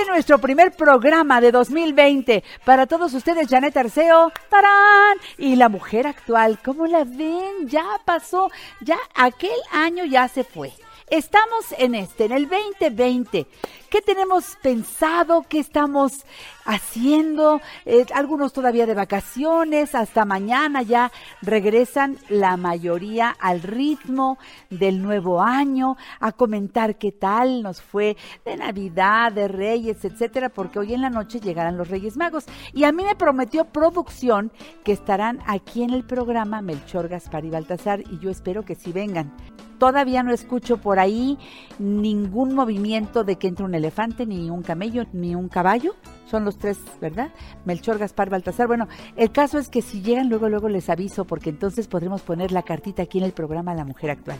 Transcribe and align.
Es 0.00 0.06
nuestro 0.06 0.38
primer 0.38 0.72
programa 0.72 1.40
de 1.40 1.50
2020. 1.50 2.44
Para 2.64 2.86
todos 2.86 3.14
ustedes, 3.14 3.48
Janet 3.48 3.76
Arceo, 3.76 4.30
¡tarán! 4.48 5.18
Y 5.38 5.56
la 5.56 5.68
mujer 5.68 6.06
actual, 6.06 6.58
¿cómo 6.64 6.86
la 6.86 7.04
ven? 7.04 7.66
Ya 7.66 7.84
pasó, 8.04 8.50
ya 8.80 8.98
aquel 9.14 9.58
año 9.72 10.04
ya 10.04 10.28
se 10.28 10.44
fue. 10.44 10.72
Estamos 11.10 11.74
en 11.78 11.94
este, 11.94 12.26
en 12.26 12.32
el 12.32 12.48
2020. 12.48 13.46
¿Qué 13.90 14.02
tenemos 14.02 14.58
pensado? 14.62 15.46
¿Qué 15.48 15.58
estamos 15.58 16.26
haciendo? 16.66 17.62
Eh, 17.86 18.04
algunos 18.12 18.52
todavía 18.52 18.84
de 18.84 18.92
vacaciones, 18.92 19.94
hasta 19.94 20.26
mañana 20.26 20.82
ya 20.82 21.10
regresan 21.40 22.18
la 22.28 22.58
mayoría 22.58 23.34
al 23.40 23.62
ritmo 23.62 24.36
del 24.68 25.00
nuevo 25.00 25.40
año, 25.40 25.96
a 26.20 26.32
comentar 26.32 26.96
qué 26.96 27.12
tal 27.12 27.62
nos 27.62 27.80
fue 27.80 28.18
de 28.44 28.58
Navidad, 28.58 29.32
de 29.32 29.48
Reyes, 29.48 30.04
etcétera, 30.04 30.50
porque 30.50 30.78
hoy 30.78 30.92
en 30.92 31.00
la 31.00 31.08
noche 31.08 31.40
llegarán 31.40 31.78
los 31.78 31.88
Reyes 31.88 32.18
Magos. 32.18 32.44
Y 32.74 32.84
a 32.84 32.92
mí 32.92 33.04
me 33.04 33.16
prometió 33.16 33.64
producción 33.64 34.52
que 34.84 34.92
estarán 34.92 35.38
aquí 35.46 35.82
en 35.82 35.94
el 35.94 36.04
programa 36.04 36.60
Melchor, 36.60 37.08
Gaspar 37.08 37.46
y 37.46 37.50
Baltasar, 37.50 38.02
y 38.02 38.18
yo 38.18 38.28
espero 38.28 38.66
que 38.66 38.74
sí 38.74 38.92
vengan. 38.92 39.32
Todavía 39.78 40.24
no 40.24 40.32
escucho 40.32 40.78
por 40.78 40.98
ahí 40.98 41.38
ningún 41.78 42.54
movimiento 42.54 43.22
de 43.22 43.36
que 43.36 43.46
entre 43.46 43.64
un 43.64 43.74
elefante, 43.78 44.26
ni 44.26 44.50
un 44.50 44.62
camello, 44.62 45.04
ni 45.12 45.34
un 45.34 45.48
caballo. 45.48 45.94
Son 46.30 46.44
los 46.44 46.58
tres, 46.58 46.78
¿verdad? 47.00 47.32
Melchor, 47.64 47.96
Gaspar, 47.96 48.28
Baltasar. 48.28 48.66
Bueno, 48.66 48.86
el 49.16 49.32
caso 49.32 49.58
es 49.58 49.68
que 49.68 49.80
si 49.80 50.02
llegan, 50.02 50.28
luego, 50.28 50.48
luego 50.50 50.68
les 50.68 50.90
aviso, 50.90 51.24
porque 51.24 51.48
entonces 51.48 51.88
podremos 51.88 52.20
poner 52.20 52.52
la 52.52 52.62
cartita 52.62 53.02
aquí 53.02 53.18
en 53.18 53.24
el 53.24 53.32
programa 53.32 53.74
La 53.74 53.84
Mujer 53.84 54.10
Actual. 54.10 54.36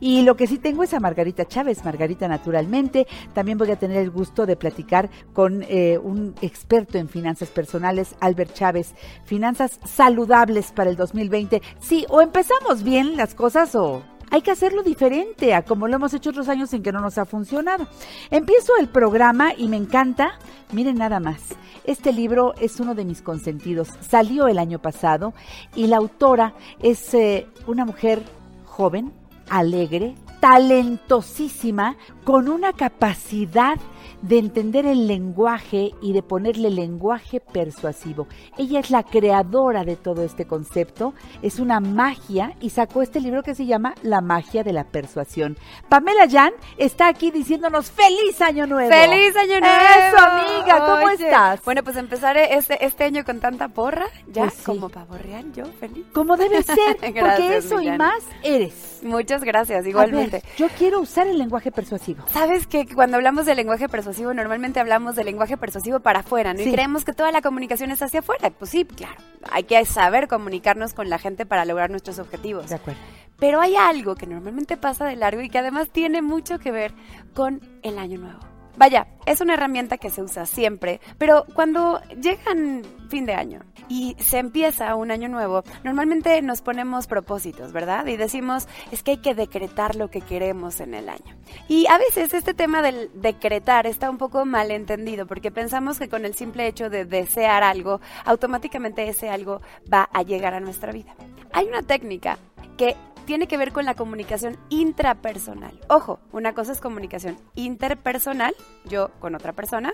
Y 0.00 0.22
lo 0.22 0.36
que 0.36 0.48
sí 0.48 0.58
tengo 0.58 0.82
es 0.82 0.94
a 0.94 1.00
Margarita 1.00 1.46
Chávez, 1.46 1.84
Margarita 1.84 2.26
naturalmente. 2.26 3.06
También 3.34 3.56
voy 3.56 3.70
a 3.70 3.76
tener 3.76 3.98
el 3.98 4.10
gusto 4.10 4.46
de 4.46 4.56
platicar 4.56 5.10
con 5.32 5.64
eh, 5.68 5.98
un 5.98 6.34
experto 6.42 6.98
en 6.98 7.08
finanzas 7.08 7.50
personales, 7.50 8.16
Albert 8.20 8.54
Chávez. 8.54 8.94
Finanzas 9.24 9.78
saludables 9.84 10.72
para 10.72 10.90
el 10.90 10.96
2020. 10.96 11.62
Sí, 11.78 12.04
o 12.08 12.20
empezamos 12.20 12.82
bien 12.82 13.16
las 13.16 13.34
cosas 13.34 13.74
o 13.76 14.02
hay 14.30 14.42
que 14.42 14.50
hacerlo 14.50 14.82
diferente 14.82 15.54
a 15.54 15.62
como 15.62 15.88
lo 15.88 15.96
hemos 15.96 16.14
hecho 16.14 16.30
otros 16.30 16.48
años 16.48 16.72
en 16.72 16.82
que 16.82 16.92
no 16.92 17.00
nos 17.00 17.18
ha 17.18 17.24
funcionado. 17.24 17.86
Empiezo 18.30 18.72
el 18.78 18.88
programa 18.88 19.52
y 19.56 19.68
me 19.68 19.76
encanta, 19.76 20.38
miren 20.72 20.96
nada 20.96 21.20
más, 21.20 21.40
este 21.84 22.12
libro 22.12 22.54
es 22.60 22.80
uno 22.80 22.94
de 22.94 23.04
mis 23.04 23.22
consentidos, 23.22 23.88
salió 24.00 24.48
el 24.48 24.58
año 24.58 24.78
pasado 24.78 25.32
y 25.74 25.86
la 25.86 25.96
autora 25.96 26.54
es 26.82 27.14
eh, 27.14 27.46
una 27.66 27.84
mujer 27.84 28.22
joven, 28.64 29.12
alegre, 29.48 30.14
talentosísima, 30.40 31.96
con 32.24 32.48
una 32.48 32.72
capacidad 32.72 33.78
de 34.22 34.38
entender 34.38 34.86
el 34.86 35.06
lenguaje 35.06 35.92
y 36.02 36.12
de 36.12 36.22
ponerle 36.22 36.70
lenguaje 36.70 37.40
persuasivo. 37.40 38.26
Ella 38.56 38.80
es 38.80 38.90
la 38.90 39.02
creadora 39.02 39.84
de 39.84 39.96
todo 39.96 40.22
este 40.24 40.46
concepto, 40.46 41.14
es 41.42 41.60
una 41.60 41.80
magia 41.80 42.52
y 42.60 42.70
sacó 42.70 43.02
este 43.02 43.20
libro 43.20 43.42
que 43.42 43.54
se 43.54 43.66
llama 43.66 43.94
La 44.02 44.20
magia 44.20 44.64
de 44.64 44.72
la 44.72 44.84
persuasión. 44.84 45.56
Pamela 45.88 46.28
Jan 46.28 46.52
está 46.76 47.08
aquí 47.08 47.30
diciéndonos 47.30 47.90
feliz 47.90 48.40
año 48.40 48.66
nuevo. 48.66 48.90
¡Feliz 48.90 49.36
año 49.36 49.60
nuevo! 49.60 49.76
Eso, 50.08 50.18
amiga, 50.18 50.78
¿cómo 50.80 51.04
Oye, 51.06 51.24
estás? 51.26 51.64
Bueno, 51.64 51.82
pues 51.84 51.96
empezaré 51.96 52.54
este, 52.56 52.84
este 52.84 53.04
año 53.04 53.24
con 53.24 53.40
tanta 53.40 53.68
porra, 53.68 54.06
ya 54.26 54.42
Pues 54.42 54.54
sí. 54.54 54.62
como 54.64 54.88
pavo 54.88 55.16
real, 55.16 55.52
yo 55.52 55.64
feliz. 55.78 56.04
Como 56.12 56.36
debe 56.36 56.62
ser, 56.62 56.76
porque 57.00 57.12
Gracias, 57.12 57.64
eso 57.66 57.80
y 57.80 57.90
más 57.96 58.24
eres. 58.42 59.00
Muchas 59.02 59.44
gracias, 59.44 59.84
A 59.84 59.88
igualmente. 59.88 60.42
ver, 60.42 60.42
yo 60.56 60.66
quiero 60.76 61.00
usar 61.00 61.26
el 61.28 61.38
lenguaje 61.38 61.70
persuasivo. 61.70 62.24
Sabes 62.32 62.66
que 62.66 62.84
cuando 62.92 63.16
hablamos 63.16 63.46
de 63.46 63.54
lenguaje 63.54 63.88
persuasivo, 63.88 64.07
normalmente 64.12 64.80
hablamos 64.80 65.16
de 65.16 65.24
lenguaje 65.24 65.56
persuasivo 65.56 66.00
para 66.00 66.20
afuera, 66.20 66.54
¿no? 66.54 66.60
Sí. 66.60 66.68
Y 66.68 66.72
creemos 66.72 67.04
que 67.04 67.12
toda 67.12 67.32
la 67.32 67.42
comunicación 67.42 67.90
es 67.90 68.02
hacia 68.02 68.20
afuera. 68.20 68.50
Pues 68.50 68.70
sí, 68.70 68.84
claro. 68.84 69.20
Hay 69.50 69.64
que 69.64 69.84
saber 69.84 70.28
comunicarnos 70.28 70.94
con 70.94 71.08
la 71.08 71.18
gente 71.18 71.46
para 71.46 71.64
lograr 71.64 71.90
nuestros 71.90 72.18
objetivos. 72.18 72.68
De 72.68 72.76
acuerdo. 72.76 73.00
Pero 73.38 73.60
hay 73.60 73.76
algo 73.76 74.16
que 74.16 74.26
normalmente 74.26 74.76
pasa 74.76 75.04
de 75.04 75.16
largo 75.16 75.40
y 75.42 75.48
que 75.48 75.58
además 75.58 75.90
tiene 75.90 76.22
mucho 76.22 76.58
que 76.58 76.72
ver 76.72 76.92
con 77.34 77.60
el 77.82 77.98
año 77.98 78.18
nuevo. 78.18 78.57
Vaya, 78.78 79.08
es 79.26 79.40
una 79.40 79.54
herramienta 79.54 79.98
que 79.98 80.08
se 80.08 80.22
usa 80.22 80.46
siempre, 80.46 81.00
pero 81.18 81.44
cuando 81.52 82.00
llegan 82.20 82.82
fin 83.10 83.26
de 83.26 83.34
año 83.34 83.62
y 83.88 84.14
se 84.20 84.38
empieza 84.38 84.94
un 84.94 85.10
año 85.10 85.28
nuevo, 85.28 85.64
normalmente 85.82 86.40
nos 86.42 86.62
ponemos 86.62 87.08
propósitos, 87.08 87.72
¿verdad? 87.72 88.06
Y 88.06 88.16
decimos, 88.16 88.68
es 88.92 89.02
que 89.02 89.12
hay 89.12 89.16
que 89.16 89.34
decretar 89.34 89.96
lo 89.96 90.10
que 90.10 90.20
queremos 90.20 90.78
en 90.78 90.94
el 90.94 91.08
año. 91.08 91.36
Y 91.66 91.88
a 91.88 91.98
veces 91.98 92.32
este 92.32 92.54
tema 92.54 92.80
del 92.80 93.10
decretar 93.14 93.88
está 93.88 94.08
un 94.10 94.18
poco 94.18 94.44
mal 94.44 94.70
entendido, 94.70 95.26
porque 95.26 95.50
pensamos 95.50 95.98
que 95.98 96.08
con 96.08 96.24
el 96.24 96.36
simple 96.36 96.68
hecho 96.68 96.88
de 96.88 97.04
desear 97.04 97.64
algo, 97.64 98.00
automáticamente 98.24 99.08
ese 99.08 99.28
algo 99.28 99.60
va 99.92 100.08
a 100.12 100.22
llegar 100.22 100.54
a 100.54 100.60
nuestra 100.60 100.92
vida. 100.92 101.16
Hay 101.52 101.66
una 101.66 101.82
técnica 101.82 102.38
que 102.76 102.96
tiene 103.28 103.46
que 103.46 103.58
ver 103.58 103.74
con 103.74 103.84
la 103.84 103.92
comunicación 103.92 104.56
intrapersonal. 104.70 105.78
Ojo, 105.90 106.18
una 106.32 106.54
cosa 106.54 106.72
es 106.72 106.80
comunicación 106.80 107.36
interpersonal, 107.56 108.54
yo 108.86 109.10
con 109.20 109.34
otra 109.34 109.52
persona, 109.52 109.92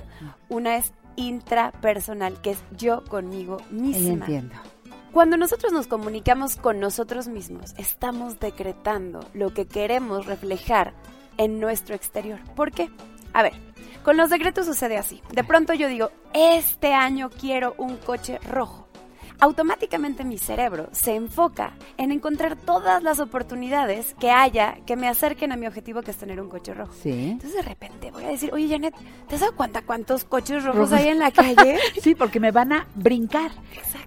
una 0.48 0.76
es 0.76 0.92
intrapersonal, 1.16 2.40
que 2.42 2.52
es 2.52 2.62
yo 2.76 3.02
conmigo 3.02 3.56
Ahí 3.70 3.74
misma. 3.76 4.24
entiendo. 4.26 4.54
Cuando 5.10 5.36
nosotros 5.36 5.72
nos 5.72 5.88
comunicamos 5.88 6.54
con 6.54 6.78
nosotros 6.78 7.26
mismos, 7.26 7.74
estamos 7.76 8.38
decretando 8.38 9.18
lo 9.32 9.52
que 9.52 9.66
queremos 9.66 10.26
reflejar 10.26 10.94
en 11.36 11.58
nuestro 11.58 11.96
exterior. 11.96 12.38
¿Por 12.54 12.70
qué? 12.70 12.88
A 13.32 13.42
ver, 13.42 13.54
con 14.04 14.16
los 14.16 14.30
decretos 14.30 14.64
sucede 14.66 14.96
así. 14.96 15.20
De 15.32 15.42
pronto 15.42 15.74
yo 15.74 15.88
digo, 15.88 16.12
este 16.34 16.94
año 16.94 17.30
quiero 17.30 17.74
un 17.78 17.96
coche 17.96 18.38
rojo. 18.48 18.83
Automáticamente 19.40 20.24
mi 20.24 20.38
cerebro 20.38 20.88
se 20.92 21.14
enfoca 21.14 21.74
en 21.96 22.12
encontrar 22.12 22.56
todas 22.56 23.02
las 23.02 23.18
oportunidades 23.20 24.14
que 24.18 24.30
haya 24.30 24.76
que 24.86 24.96
me 24.96 25.08
acerquen 25.08 25.52
a 25.52 25.56
mi 25.56 25.66
objetivo 25.66 26.02
que 26.02 26.12
es 26.12 26.16
tener 26.16 26.40
un 26.40 26.48
coche 26.48 26.72
rojo. 26.74 26.92
Sí. 27.02 27.30
Entonces 27.32 27.54
de 27.54 27.62
repente 27.68 28.10
voy 28.10 28.24
a 28.24 28.28
decir, 28.28 28.50
oye 28.54 28.68
Janet, 28.68 28.94
¿te 29.28 29.34
has 29.34 29.40
dado 29.42 29.54
cuenta 29.56 29.82
cuántos 29.82 30.24
coches 30.24 30.64
rojos 30.64 30.90
Rojos. 30.90 30.92
hay 30.92 31.08
en 31.08 31.18
la 31.18 31.30
calle? 31.30 31.78
Sí, 32.00 32.14
porque 32.14 32.40
me 32.40 32.50
van 32.52 32.72
a 32.72 32.86
brincar. 32.94 33.50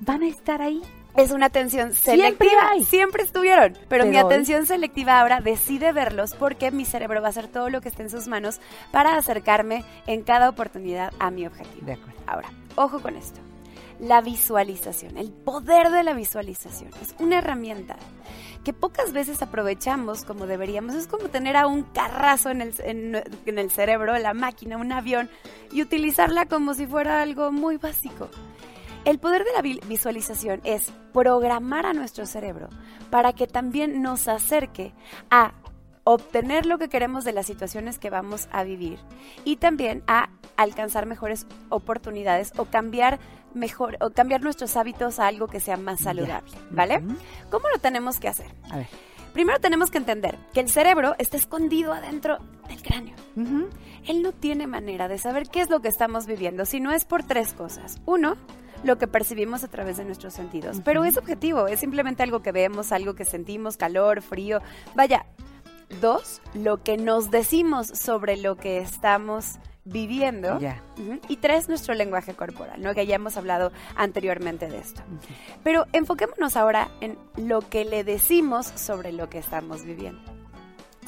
Van 0.02 0.22
a 0.24 0.28
estar 0.28 0.62
ahí. 0.62 0.82
es 1.16 1.32
una 1.32 1.48
atención 1.48 1.94
Siempre 1.94 2.24
selectiva. 2.38 2.70
hay. 2.72 2.84
Siempre 2.84 3.24
estuvieron. 3.24 3.74
Pero, 3.90 4.06
mi 4.06 4.12
Pero 4.12 4.28
hoy- 4.28 4.34
atención 4.34 4.66
selectiva 4.66 5.20
ahora 5.20 5.42
decide 5.42 5.92
verlos 5.92 6.36
porque 6.36 6.72
mi 6.72 6.86
cerebro 6.86 7.22
va 7.22 7.28
a 7.28 7.30
hacer 7.32 7.48
todo 7.48 7.70
lo 7.70 7.82
que 7.82 7.90
esté 7.90 8.04
en 8.04 8.10
sus 8.10 8.28
manos 8.28 8.60
para 8.92 9.18
acercarme 9.18 9.84
en 10.06 10.22
cada 10.24 10.50
oportunidad 10.50 11.12
a 11.20 11.32
mi 11.32 11.46
objetivo. 11.48 11.86
De 11.86 11.94
acuerdo. 11.94 12.22
Ahora, 12.28 12.50
ojo 12.76 13.00
con 13.02 13.16
esto. 13.16 13.40
La 14.00 14.22
visualización, 14.22 15.18
el 15.18 15.32
poder 15.32 15.90
de 15.90 16.04
la 16.04 16.14
visualización 16.14 16.92
es 17.02 17.16
una 17.20 17.40
herramienta 17.40 17.98
que 18.64 18.72
pocas 18.72 19.12
veces 19.12 19.42
aprovechamos 19.42 20.24
como 20.24 20.46
deberíamos. 20.46 20.94
Es 20.94 21.08
como 21.08 21.30
tener 21.30 21.56
a 21.58 21.66
un 21.68 21.84
carrazo 21.84 22.50
en 22.52 22.62
el, 22.62 22.76
en, 22.84 23.16
en 23.46 23.60
el 23.60 23.72
cerebro, 23.72 24.18
la 24.20 24.34
máquina, 24.34 24.78
un 24.78 24.92
avión, 24.92 25.30
y 25.72 25.82
utilizarla 25.82 26.46
como 26.46 26.74
si 26.74 26.86
fuera 26.86 27.22
algo 27.22 27.52
muy 27.52 27.78
básico. 27.78 28.30
El 29.06 29.20
poder 29.20 29.44
de 29.46 29.54
la 29.54 29.62
vi- 29.62 29.80
visualización 29.88 30.62
es 30.64 30.92
programar 31.14 31.86
a 31.86 31.94
nuestro 31.94 32.26
cerebro 32.26 32.68
para 33.10 33.34
que 33.34 33.48
también 33.48 34.02
nos 34.02 34.28
acerque 34.28 34.94
a 35.32 35.54
obtener 36.04 36.66
lo 36.66 36.78
que 36.78 36.90
queremos 36.90 37.24
de 37.24 37.34
las 37.34 37.46
situaciones 37.46 38.00
que 38.00 38.10
vamos 38.10 38.48
a 38.52 38.64
vivir 38.64 39.00
y 39.44 39.58
también 39.58 40.04
a 40.08 40.30
alcanzar 40.58 41.06
mejores 41.06 41.48
oportunidades 41.70 42.52
o 42.58 42.66
cambiar 42.66 43.20
mejor 43.54 43.98
o 44.02 44.10
cambiar 44.10 44.42
nuestros 44.42 44.76
hábitos 44.76 45.20
a 45.20 45.28
algo 45.28 45.48
que 45.48 45.60
sea 45.60 45.78
más 45.78 46.02
saludable, 46.02 46.52
¿vale? 46.72 47.02
¿Cómo 47.50 47.70
lo 47.70 47.80
tenemos 47.80 48.20
que 48.20 48.28
hacer? 48.28 48.48
A 48.70 48.78
ver. 48.78 48.88
Primero 49.34 49.60
tenemos 49.60 49.92
que 49.92 50.00
entender 50.00 50.38
que 50.54 50.62
el 50.62 50.70
cerebro 50.70 51.14
está 51.20 51.38
escondido 51.38 51.94
adentro 51.94 52.40
del 52.68 52.82
cráneo. 52.82 53.16
Él 54.08 54.24
no 54.24 54.32
tiene 54.32 54.66
manera 54.66 55.08
de 55.08 55.20
saber 55.20 55.48
qué 55.48 55.62
es 55.62 55.70
lo 55.70 55.80
que 55.80 55.90
estamos 55.90 56.26
viviendo 56.26 56.66
si 56.66 56.80
no 56.80 56.92
es 56.92 57.06
por 57.06 57.24
tres 57.24 57.54
cosas. 57.54 58.02
Uno, 58.06 58.36
lo 58.84 58.98
que 58.98 59.08
percibimos 59.08 59.64
a 59.64 59.68
través 59.68 59.98
de 59.98 60.06
nuestros 60.06 60.34
sentidos. 60.34 60.82
Pero 60.84 61.04
es 61.04 61.18
objetivo, 61.18 61.68
es 61.68 61.80
simplemente 61.80 62.24
algo 62.24 62.42
que 62.42 62.52
vemos, 62.52 62.92
algo 62.92 63.14
que 63.14 63.26
sentimos, 63.26 63.78
calor, 63.78 64.22
frío. 64.22 64.60
Vaya. 64.96 65.26
Dos, 66.02 66.42
lo 66.54 66.84
que 66.84 66.98
nos 66.98 67.32
decimos 67.32 67.88
sobre 67.88 68.36
lo 68.36 68.58
que 68.58 68.80
estamos 68.80 69.58
viviendo. 69.88 70.60
Y 71.28 71.38
tres, 71.38 71.70
nuestro 71.70 71.94
lenguaje 71.94 72.34
corporal, 72.34 72.82
¿no? 72.82 72.94
Que 72.94 73.06
ya 73.06 73.16
hemos 73.16 73.38
hablado 73.38 73.72
anteriormente 73.96 74.68
de 74.68 74.80
esto. 74.80 75.02
Pero 75.64 75.86
enfoquémonos 75.94 76.56
ahora 76.56 76.90
en 77.02 77.18
lo 77.36 77.62
que 77.62 77.86
le 77.86 78.04
decimos 78.04 78.68
sobre 78.76 79.12
lo 79.12 79.30
que 79.30 79.40
estamos 79.40 79.84
viviendo. 79.84 80.22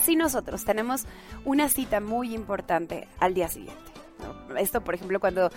Si 0.02 0.16
nosotros 0.16 0.64
tenemos 0.64 1.06
una 1.44 1.68
cita 1.68 2.00
muy 2.00 2.34
importante 2.34 3.08
al 3.20 3.34
día 3.34 3.50
siguiente, 3.50 3.89
¿no? 4.20 4.58
esto 4.58 4.82
por 4.82 4.96
ejemplo 4.96 5.20
cuando 5.20 5.50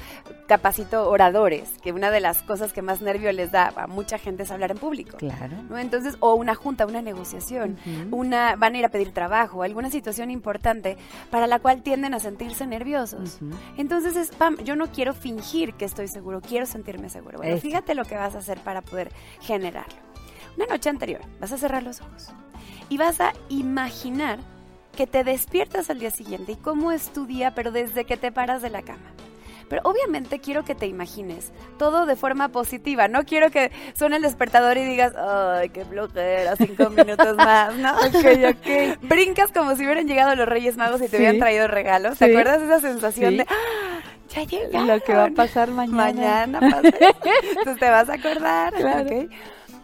capacito 0.47 1.09
oradores, 1.09 1.70
que 1.82 1.93
una 1.93 2.11
de 2.11 2.20
las 2.20 2.43
cosas 2.43 2.73
que 2.73 2.82
más 2.82 3.00
nervio 3.00 3.32
les 3.32 3.50
da 3.53 3.73
a 3.76 3.87
mucha 3.87 4.19
gente 4.19 4.43
es 4.43 4.50
hablar 4.50 4.70
en 4.70 4.79
público. 4.79 5.17
Claro. 5.17 5.56
¿no? 5.69 5.79
Entonces, 5.79 6.17
o 6.20 6.35
una 6.35 6.55
junta, 6.55 6.87
una 6.87 7.03
negociación, 7.03 7.79
una 8.11 8.56
van 8.56 8.75
a 8.75 8.79
ir 8.79 8.85
a 8.85 8.88
pedir 8.88 9.12
trabajo, 9.12 9.62
alguna 9.62 9.91
situación 9.91 10.31
importante 10.31 10.97
para 11.31 11.47
la 11.47 11.59
cual 11.59 11.82
tienden 11.82 12.14
a 12.14 12.20
sentirse 12.20 12.67
nerviosos. 12.67 13.38
Entonces 13.76 14.17
es, 14.17 14.31
Pam, 14.31 14.59
yo 14.59 14.76
no 14.76 14.88
quiero 14.91 15.15
fingir 15.15 15.75
que 15.75 15.85
estoy 15.85 16.08
seguro, 16.08 16.41
quiero 16.41 16.67
sentirme 16.67 17.08
seguro. 17.08 17.38
Bueno, 17.38 17.56
fíjate 17.58 17.94
lo 17.94 18.05
que 18.05 18.17
vas 18.17 18.35
a 18.35 18.38
hacer 18.38 18.61
para 18.61 18.82
poder 18.82 19.11
generarlo. 19.41 19.99
Una 20.56 20.67
noche 20.67 20.91
anterior, 20.91 21.23
vas 21.41 21.53
a 21.53 21.58
cerrar 21.58 21.82
los 21.82 22.00
ojos 22.00 22.31
y 22.88 22.99
vas 22.99 23.20
a 23.20 23.32
imaginar 23.49 24.38
que 24.97 25.06
te 25.06 25.25
despiertas 25.25 25.89
al 25.91 25.99
día 25.99 26.11
siguiente 26.11 26.53
y 26.53 26.56
cómo 26.56 26.93
es 26.93 27.12
tu 27.12 27.27
día, 27.27 27.55
pero 27.55 27.71
desde 27.73 28.05
que 28.05 28.17
te 28.17 28.31
paras 28.33 28.62
de 28.62 28.71
la 28.71 28.83
cama. 28.83 29.11
Pero 29.69 29.81
obviamente 29.85 30.39
quiero 30.39 30.65
que 30.65 30.75
te 30.75 30.87
imagines 30.87 31.50
todo 31.79 32.05
de 32.05 32.15
forma 32.15 32.49
positiva. 32.49 33.09
No 33.09 33.25
quiero 33.25 33.50
que 33.50 33.71
suene 33.94 34.17
el 34.17 34.23
despertador 34.23 34.77
y 34.77 34.85
digas, 34.85 35.15
ay, 35.17 35.71
qué 35.71 35.87
flojera, 35.87 36.56
cinco 36.56 36.91
minutos 36.91 37.37
más, 37.37 37.75
¿no? 37.77 37.93
Ok, 37.97 38.50
ok. 38.50 38.99
Brincas 39.09 39.50
como 39.50 39.75
si 39.75 39.85
hubieran 39.85 40.06
llegado 40.06 40.35
los 40.35 40.47
Reyes 40.47 40.77
Magos 40.77 41.00
y 41.00 41.05
te 41.05 41.11
Sí. 41.12 41.17
hubieran 41.17 41.39
traído 41.39 41.69
regalos. 41.69 42.19
¿Te 42.19 42.27
Sí. 42.27 42.31
acuerdas 42.33 42.61
de 42.61 42.67
esa 42.67 42.81
sensación 42.81 43.31
Sí. 43.31 43.37
de, 43.39 43.47
"Ah, 43.49 44.00
ya 44.29 44.43
llegaron? 44.44 44.89
Lo 44.89 45.00
que 45.00 45.15
va 45.15 45.25
a 45.25 45.31
pasar 45.31 45.71
mañana. 45.71 45.97
Mañana 45.97 46.61
pasa. 46.61 46.81
Entonces 47.49 47.79
te 47.79 47.89
vas 47.91 48.11
a 48.11 48.15
acordar. 48.15 48.75
Claro. 48.77 49.06
¿ok? 49.06 49.31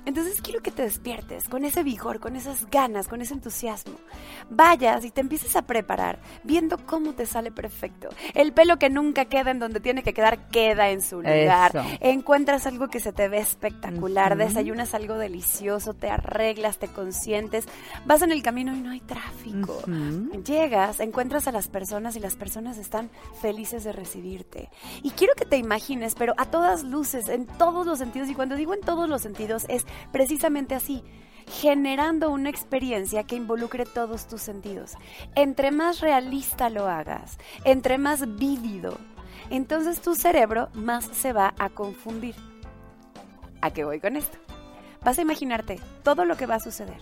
Entonces 0.08 0.40
quiero 0.40 0.62
que 0.62 0.70
te 0.70 0.84
despiertes 0.84 1.50
con 1.50 1.66
ese 1.66 1.82
vigor, 1.82 2.18
con 2.18 2.34
esas 2.34 2.70
ganas, 2.70 3.08
con 3.08 3.20
ese 3.20 3.34
entusiasmo. 3.34 3.92
Vayas 4.48 5.04
y 5.04 5.10
te 5.10 5.20
empieces 5.20 5.54
a 5.54 5.66
preparar, 5.66 6.18
viendo 6.44 6.78
cómo 6.86 7.12
te 7.12 7.26
sale 7.26 7.52
perfecto. 7.52 8.08
El 8.32 8.54
pelo 8.54 8.78
que 8.78 8.88
nunca 8.88 9.26
queda 9.26 9.50
en 9.50 9.58
donde 9.58 9.80
tiene 9.80 10.02
que 10.02 10.14
quedar, 10.14 10.48
queda 10.48 10.88
en 10.88 11.02
su 11.02 11.16
lugar. 11.16 11.76
Eso. 11.76 11.84
Encuentras 12.00 12.66
algo 12.66 12.88
que 12.88 13.00
se 13.00 13.12
te 13.12 13.28
ve 13.28 13.36
espectacular, 13.36 14.38
desayunas 14.38 14.94
algo 14.94 15.18
delicioso, 15.18 15.92
te 15.92 16.08
arreglas, 16.08 16.78
te 16.78 16.88
consientes, 16.88 17.66
vas 18.06 18.22
en 18.22 18.32
el 18.32 18.42
camino 18.42 18.74
y 18.74 18.80
no 18.80 18.92
hay 18.92 19.00
tráfico. 19.00 19.82
Llegas, 20.42 21.00
encuentras 21.00 21.48
a 21.48 21.52
las 21.52 21.68
personas 21.68 22.16
y 22.16 22.20
las 22.20 22.34
personas 22.34 22.78
están 22.78 23.10
felices 23.42 23.84
de 23.84 23.92
recibirte. 23.92 24.70
Y 25.02 25.10
quiero 25.10 25.34
que 25.34 25.44
te 25.44 25.58
imagines, 25.58 26.14
pero 26.14 26.32
a 26.38 26.46
todas 26.46 26.82
luces, 26.82 27.28
en 27.28 27.44
todos 27.46 27.84
los 27.86 27.98
sentidos, 27.98 28.30
y 28.30 28.34
cuando 28.34 28.56
digo 28.56 28.72
en 28.72 28.80
todos 28.80 29.06
los 29.06 29.20
sentidos 29.20 29.66
es 29.68 29.84
precisamente 30.12 30.74
así, 30.74 31.02
generando 31.46 32.30
una 32.30 32.50
experiencia 32.50 33.24
que 33.24 33.36
involucre 33.36 33.86
todos 33.86 34.26
tus 34.26 34.42
sentidos. 34.42 34.94
Entre 35.34 35.70
más 35.70 36.00
realista 36.00 36.68
lo 36.68 36.86
hagas, 36.86 37.38
entre 37.64 37.98
más 37.98 38.36
vívido, 38.36 38.98
entonces 39.50 40.00
tu 40.00 40.14
cerebro 40.14 40.68
más 40.74 41.04
se 41.04 41.32
va 41.32 41.54
a 41.58 41.70
confundir. 41.70 42.34
¿A 43.60 43.70
qué 43.72 43.84
voy 43.84 44.00
con 44.00 44.16
esto? 44.16 44.38
Vas 45.02 45.18
a 45.18 45.22
imaginarte 45.22 45.80
todo 46.02 46.24
lo 46.24 46.36
que 46.36 46.46
va 46.46 46.56
a 46.56 46.60
suceder, 46.60 47.00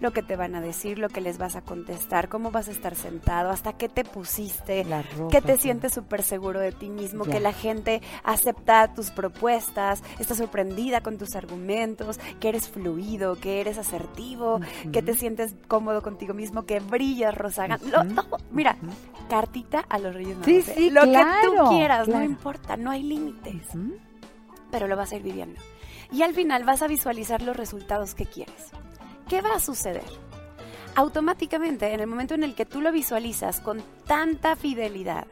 lo 0.00 0.12
que 0.12 0.22
te 0.22 0.36
van 0.36 0.54
a 0.54 0.60
decir, 0.60 0.98
lo 0.98 1.08
que 1.08 1.20
les 1.20 1.38
vas 1.38 1.56
a 1.56 1.62
contestar, 1.62 2.28
cómo 2.28 2.50
vas 2.50 2.68
a 2.68 2.70
estar 2.70 2.94
sentado, 2.94 3.50
hasta 3.50 3.72
qué 3.74 3.88
te 3.88 4.04
pusiste, 4.04 4.84
ropa, 4.84 5.30
que 5.30 5.42
te 5.42 5.58
sientes 5.58 5.92
súper 5.94 6.22
seguro 6.22 6.60
de 6.60 6.72
ti 6.72 6.88
mismo, 6.88 7.24
Ya. 7.24 7.32
que 7.32 7.40
la 7.40 7.52
gente 7.52 8.00
acepta 8.24 8.94
tus 8.94 9.10
propuestas, 9.10 10.02
está 10.18 10.34
sorprendida 10.34 11.00
con 11.00 11.18
tus 11.18 11.34
argumentos, 11.34 12.18
que 12.40 12.48
eres 12.48 12.68
fluido, 12.68 13.36
que 13.36 13.60
eres 13.60 13.78
asertivo, 13.78 14.60
que 14.92 15.02
te 15.02 15.14
sientes 15.14 15.54
cómodo 15.66 16.02
contigo 16.02 16.34
mismo, 16.34 16.64
que 16.64 16.80
brillas, 16.80 17.34
Ujú. 17.36 18.14
todo- 18.14 18.38
mira, 18.50 18.76
cartita 19.28 19.80
a 19.88 19.98
los 19.98 20.14
Reyes 20.14 20.36
Magos. 20.38 20.46
Sí, 20.46 20.56
¿eh? 20.58 20.74
sí, 20.76 20.90
Lo 20.90 21.02
que 21.02 21.22
tú 21.44 21.68
quieras, 21.70 22.08
no 22.08 22.22
importa, 22.22 22.76
no 22.76 22.90
hay 22.90 23.02
límites 23.02 23.66
pero 24.70 24.86
lo 24.86 24.96
vas 24.96 25.12
a 25.12 25.16
ir 25.16 25.22
viviendo. 25.22 25.58
Y 26.12 26.20
al 26.22 26.34
final 26.34 26.62
vas 26.64 26.82
a 26.82 26.88
visualizar 26.88 27.40
los 27.40 27.56
resultados 27.56 28.14
que 28.14 28.26
quieres. 28.26 28.70
¿Qué 29.28 29.42
va 29.42 29.56
a 29.56 29.60
suceder? 29.60 30.06
Automáticamente, 30.94 31.92
en 31.92 32.00
el 32.00 32.06
momento 32.06 32.34
en 32.34 32.44
el 32.44 32.54
que 32.54 32.64
tú 32.64 32.80
lo 32.80 32.90
visualizas 32.90 33.60
con 33.60 33.82
tanta 34.06 34.56
fidelidad, 34.56 35.26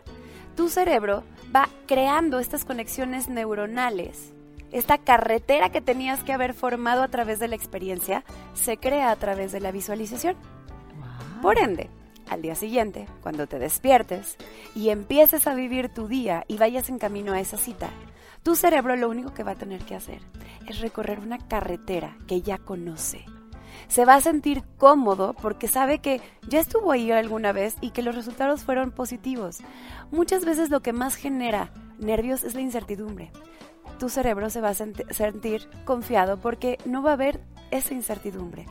tu 0.55 0.69
cerebro 0.69 1.25
va 1.55 1.71
creando 1.87 2.39
estas 2.39 2.67
conexiones 2.67 3.29
neuronales. 3.29 4.35
Esta 4.71 4.99
carretera 4.99 5.71
que 5.71 5.81
tenías 5.81 6.23
que 6.25 6.35
haber 6.35 6.53
formado 6.53 7.03
a 7.03 7.09
través 7.09 7.39
de 7.39 7.49
la 7.49 7.57
experiencia 7.57 8.23
se 8.53 8.77
crea 8.77 9.11
a 9.11 9.17
través 9.17 9.51
de 9.51 9.61
la 9.61 9.73
visualización. 9.73 10.37
Por 11.41 11.59
ende, 11.59 11.89
al 12.29 12.43
día 12.43 12.55
siguiente, 12.55 13.07
cuando 13.23 13.47
te 13.47 13.59
despiertes 13.59 14.37
y 14.75 14.91
empieces 14.91 15.47
a 15.47 15.55
vivir 15.55 15.89
tu 15.89 16.07
día 16.07 16.45
y 16.49 16.59
vayas 16.59 16.91
en 16.91 16.99
camino 16.99 17.33
a 17.33 17.41
esa 17.41 17.57
cita, 17.57 17.89
tu 18.43 18.57
cerebro 18.57 18.95
lo 18.95 19.09
único 19.09 19.33
que 19.33 19.43
va 19.43 19.53
a 19.53 19.57
tener 19.57 19.81
que 19.87 19.95
hacer 19.95 20.21
es 20.69 20.81
recorrer 20.81 21.19
una 21.19 21.39
carretera 21.39 22.19
que 22.27 22.43
ya 22.43 22.59
conoce. 22.59 23.25
Se 23.89 24.05
va 24.05 24.15
a 24.15 24.21
sentir 24.21 24.63
cómodo 24.79 25.35
porque 25.35 25.69
sabe 25.69 26.01
que 26.01 26.21
ya 26.49 26.61
estuvo 26.61 26.93
ahí 26.93 27.11
alguna 27.13 27.53
vez 27.53 27.77
y 27.81 27.91
que 27.91 28.03
los 28.03 28.15
resultados 28.15 28.65
fueron 28.65 28.91
positivos. 28.91 29.59
Muchas 30.11 30.45
veces 30.45 30.71
lo 30.71 30.81
que 30.81 30.93
más 30.93 31.15
genera 31.15 31.71
nervios 31.99 32.45
es 32.45 32.55
la 32.55 32.61
incertidumbre. 32.61 33.31
Tu 33.99 34.09
cerebro 34.09 34.51
se 34.51 34.61
va 34.61 34.71
a 34.71 34.75
sent- 34.75 35.11
sentir 35.13 35.69
confiado 35.85 36.39
porque 36.39 36.79
no 36.85 37.03
va 37.03 37.11
a 37.11 37.15
haber 37.15 37.41
esa 37.71 37.95
incertidumbre. 37.95 38.67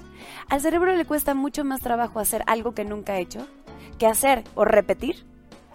Al 0.49 0.61
cerebro 0.61 0.93
le 0.95 1.05
cuesta 1.05 1.33
mucho 1.33 1.63
más 1.63 1.81
trabajo 1.81 2.19
hacer 2.19 2.43
algo 2.47 2.73
que 2.73 2.85
nunca 2.85 3.13
ha 3.13 3.19
hecho 3.19 3.47
que 3.97 4.07
hacer 4.07 4.43
o 4.55 4.65
repetir 4.65 5.25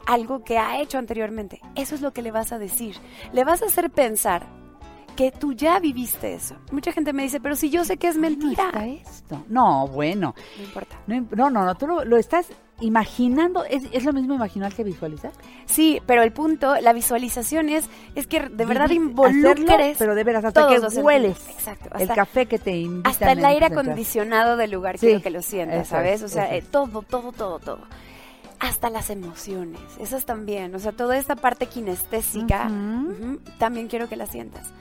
algo 0.07 0.45
que 0.45 0.59
ha 0.59 0.81
hecho 0.81 0.99
anteriormente. 0.99 1.61
Eso 1.75 1.95
es 1.95 2.01
lo 2.03 2.13
que 2.13 2.23
le 2.23 2.31
vas 2.31 2.53
a 2.53 2.59
decir. 2.59 2.97
Le 3.33 3.45
vas 3.45 3.63
a 3.63 3.67
hacer 3.67 3.91
pensar 3.91 4.47
que 5.21 5.33
tú 5.33 5.53
ya 5.53 5.79
viviste 5.81 6.33
eso. 6.33 6.55
Mucha 6.73 6.93
gente 6.93 7.13
me 7.13 7.25
dice, 7.25 7.41
pero 7.41 7.55
si 7.55 7.69
yo 7.69 7.85
sé 7.85 7.99
que 7.99 8.09
es 8.09 8.15
¿Cómo 8.15 8.29
mentira. 8.31 8.69
está 8.69 8.87
esto? 8.87 9.45
No, 9.49 9.87
bueno. 9.87 10.35
No 10.57 10.65
importa. 10.65 10.97
No, 11.07 11.21
no, 11.37 11.51
no, 11.51 11.65
no, 11.67 11.75
tú 11.75 11.87
lo, 11.87 12.07
lo 12.07 12.17
estás 12.17 12.47
imaginando. 12.81 13.63
¿Es, 13.67 13.83
es 13.93 14.07
lo 14.07 14.15
mismo 14.15 14.33
imaginar 14.33 14.73
que 14.73 14.83
visualizar? 14.83 15.33
Sí, 15.67 16.01
pero 16.07 16.23
el 16.23 16.33
punto, 16.33 16.75
la 16.81 16.95
visualización 16.95 17.69
es, 17.69 17.85
es 18.15 18.27
que 18.27 18.41
de 18.49 18.65
verdad 18.65 18.89
Vivi- 18.89 18.95
involucres 19.11 19.99
pero 19.99 20.15
de 20.15 20.25
veras, 20.25 20.43
hasta 20.43 20.67
que 20.69 20.79
hueles. 21.03 21.37
Exacto. 21.51 21.91
el 21.99 22.09
café 22.09 22.47
que 22.47 22.59
te 22.59 22.79
invita. 22.79 23.11
Hasta 23.11 23.33
el 23.33 23.45
aire 23.45 23.67
acondicionado 23.67 24.57
del 24.57 24.71
lugar 24.71 24.97
Sí, 24.97 25.05
quiero 25.09 25.21
que 25.21 25.29
lo 25.29 25.43
sientas, 25.43 25.89
¿sabes? 25.89 26.23
es, 26.23 26.23
o 26.23 26.29
sea, 26.29 26.57
eh, 26.57 26.63
todo, 26.63 27.03
todo, 27.03 27.33
todo, 27.33 27.59
todo. 27.59 27.81
Hasta 28.59 28.89
las 28.89 29.11
emociones, 29.11 29.81
esas 30.01 30.25
también. 30.25 30.75
O 30.75 30.79
sea, 30.79 30.93
toda 30.93 31.19
esta 31.19 31.37
parte 31.37 31.67
kinestésica, 31.67 32.71
también 33.59 33.89
quiero 33.89 34.09
que 34.09 34.17
la 34.17 34.25
sientas. 34.27 34.73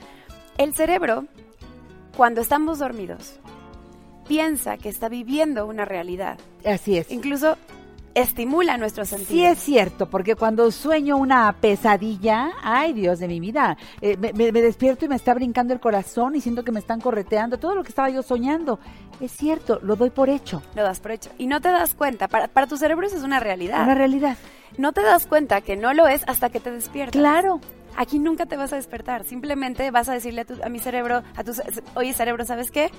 El 0.60 0.74
cerebro, 0.74 1.24
cuando 2.16 2.40
estamos 2.42 2.78
dormidos, 2.78 3.40
piensa 4.28 4.76
que 4.76 4.88
está 4.90 5.08
viviendo 5.08 5.66
una 5.66 5.84
realidad. 5.86 6.38
Así 6.64 6.98
es. 6.98 7.10
Incluso 7.10 7.56
estimula 8.12 8.76
nuestros 8.76 9.08
sentidos. 9.08 9.30
Sí 9.32 9.42
es 9.44 9.58
cierto, 9.58 10.10
porque 10.10 10.34
cuando 10.36 10.70
sueño 10.70 11.16
una 11.16 11.50
pesadilla, 11.60 12.50
ay 12.62 12.92
Dios 12.92 13.20
de 13.20 13.28
mi 13.28 13.40
vida, 13.40 13.78
eh, 14.02 14.16
me, 14.18 14.32
me- 14.34 14.52
me 14.52 14.60
despierto 14.60 15.04
y 15.04 15.08
me 15.08 15.16
está 15.16 15.32
brincando 15.32 15.72
el 15.72 15.80
corazón 15.80 16.34
y 16.36 16.40
siento 16.42 16.62
que 16.64 16.72
me 16.72 16.80
están 16.80 17.00
correteando 17.00 17.58
todo 17.58 17.74
lo 17.74 17.82
que 17.82 17.88
estaba 17.88 18.10
yo 18.10 18.22
soñando. 18.22 18.78
Es 19.20 19.32
cierto, 19.32 19.78
lo 19.82 19.96
doy 19.96 20.10
por 20.10 20.28
hecho. 20.28 20.62
Lo 20.74 20.82
das 20.82 21.00
por 21.00 21.12
hecho. 21.12 21.30
Y 21.38 21.46
no 21.46 21.60
te 21.62 21.68
das 21.70 21.94
cuenta. 21.94 22.28
Para, 22.28 22.48
para 22.48 22.66
tu 22.66 22.76
cerebro 22.76 23.06
eso 23.06 23.16
es 23.16 23.22
una 23.22 23.40
realidad. 23.40 23.82
Una 23.84 23.94
realidad. 23.94 24.36
No 24.76 24.92
te 24.92 25.02
das 25.02 25.26
cuenta 25.26 25.60
que 25.62 25.76
no 25.76 25.94
lo 25.94 26.06
es 26.06 26.22
hasta 26.28 26.50
que 26.50 26.60
te 26.60 26.70
despiertas. 26.70 27.18
Claro. 27.18 27.60
Aquí 28.00 28.18
nunca 28.18 28.46
te 28.46 28.56
vas 28.56 28.72
a 28.72 28.76
despertar. 28.76 29.24
Simplemente 29.24 29.90
vas 29.90 30.08
a 30.08 30.14
decirle 30.14 30.40
a, 30.40 30.44
tu- 30.46 30.58
a 30.64 30.70
mi 30.70 30.78
cerebro, 30.78 31.22
a 31.36 31.44
tu, 31.44 31.52
oye 31.96 32.14
cerebro, 32.14 32.46
¿sabes 32.46 32.70
qué? 32.70 32.90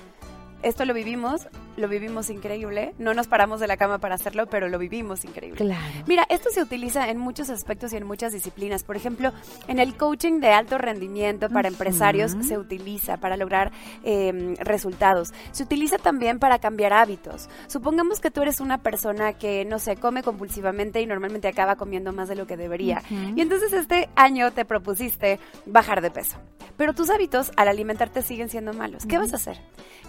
Esto 0.62 0.84
lo 0.84 0.94
vivimos, 0.94 1.48
lo 1.76 1.88
vivimos 1.88 2.30
increíble. 2.30 2.94
No 2.98 3.14
nos 3.14 3.28
paramos 3.28 3.60
de 3.60 3.66
la 3.66 3.76
cama 3.76 3.98
para 3.98 4.14
hacerlo, 4.14 4.46
pero 4.46 4.68
lo 4.68 4.78
vivimos 4.78 5.24
increíble. 5.24 5.56
Claro. 5.56 6.04
Mira, 6.06 6.26
esto 6.28 6.50
se 6.50 6.62
utiliza 6.62 7.08
en 7.10 7.18
muchos 7.18 7.50
aspectos 7.50 7.92
y 7.92 7.96
en 7.96 8.06
muchas 8.06 8.32
disciplinas. 8.32 8.84
Por 8.84 8.96
ejemplo, 8.96 9.32
en 9.68 9.78
el 9.78 9.96
coaching 9.96 10.40
de 10.40 10.50
alto 10.52 10.78
rendimiento 10.78 11.48
para 11.48 11.68
empresarios 11.68 12.36
se 12.46 12.58
utiliza 12.58 13.16
para 13.16 13.36
lograr 13.36 13.72
eh, 14.04 14.54
resultados. 14.60 15.32
Se 15.50 15.62
utiliza 15.62 15.98
también 15.98 16.38
para 16.38 16.58
cambiar 16.58 16.92
hábitos. 16.92 17.48
Supongamos 17.66 18.20
que 18.20 18.30
tú 18.30 18.42
eres 18.42 18.60
una 18.60 18.78
persona 18.78 19.32
que, 19.34 19.64
no 19.64 19.78
sé, 19.78 19.96
come 19.96 20.22
compulsivamente 20.22 21.00
y 21.00 21.06
normalmente 21.06 21.48
acaba 21.48 21.76
comiendo 21.76 22.12
más 22.12 22.28
de 22.28 22.36
lo 22.36 22.46
que 22.46 22.56
debería. 22.56 23.02
Y 23.10 23.40
entonces 23.40 23.72
este 23.72 24.08
año 24.16 24.52
te 24.52 24.64
propusiste 24.64 25.38
bajar 25.66 26.00
de 26.00 26.10
peso. 26.10 26.38
Pero 26.76 26.94
tus 26.94 27.10
hábitos 27.10 27.52
al 27.56 27.68
alimentarte 27.68 28.22
siguen 28.22 28.48
siendo 28.48 28.72
malos. 28.72 29.06
¿Qué 29.06 29.18
vas 29.18 29.32
a 29.32 29.36
hacer? 29.36 29.58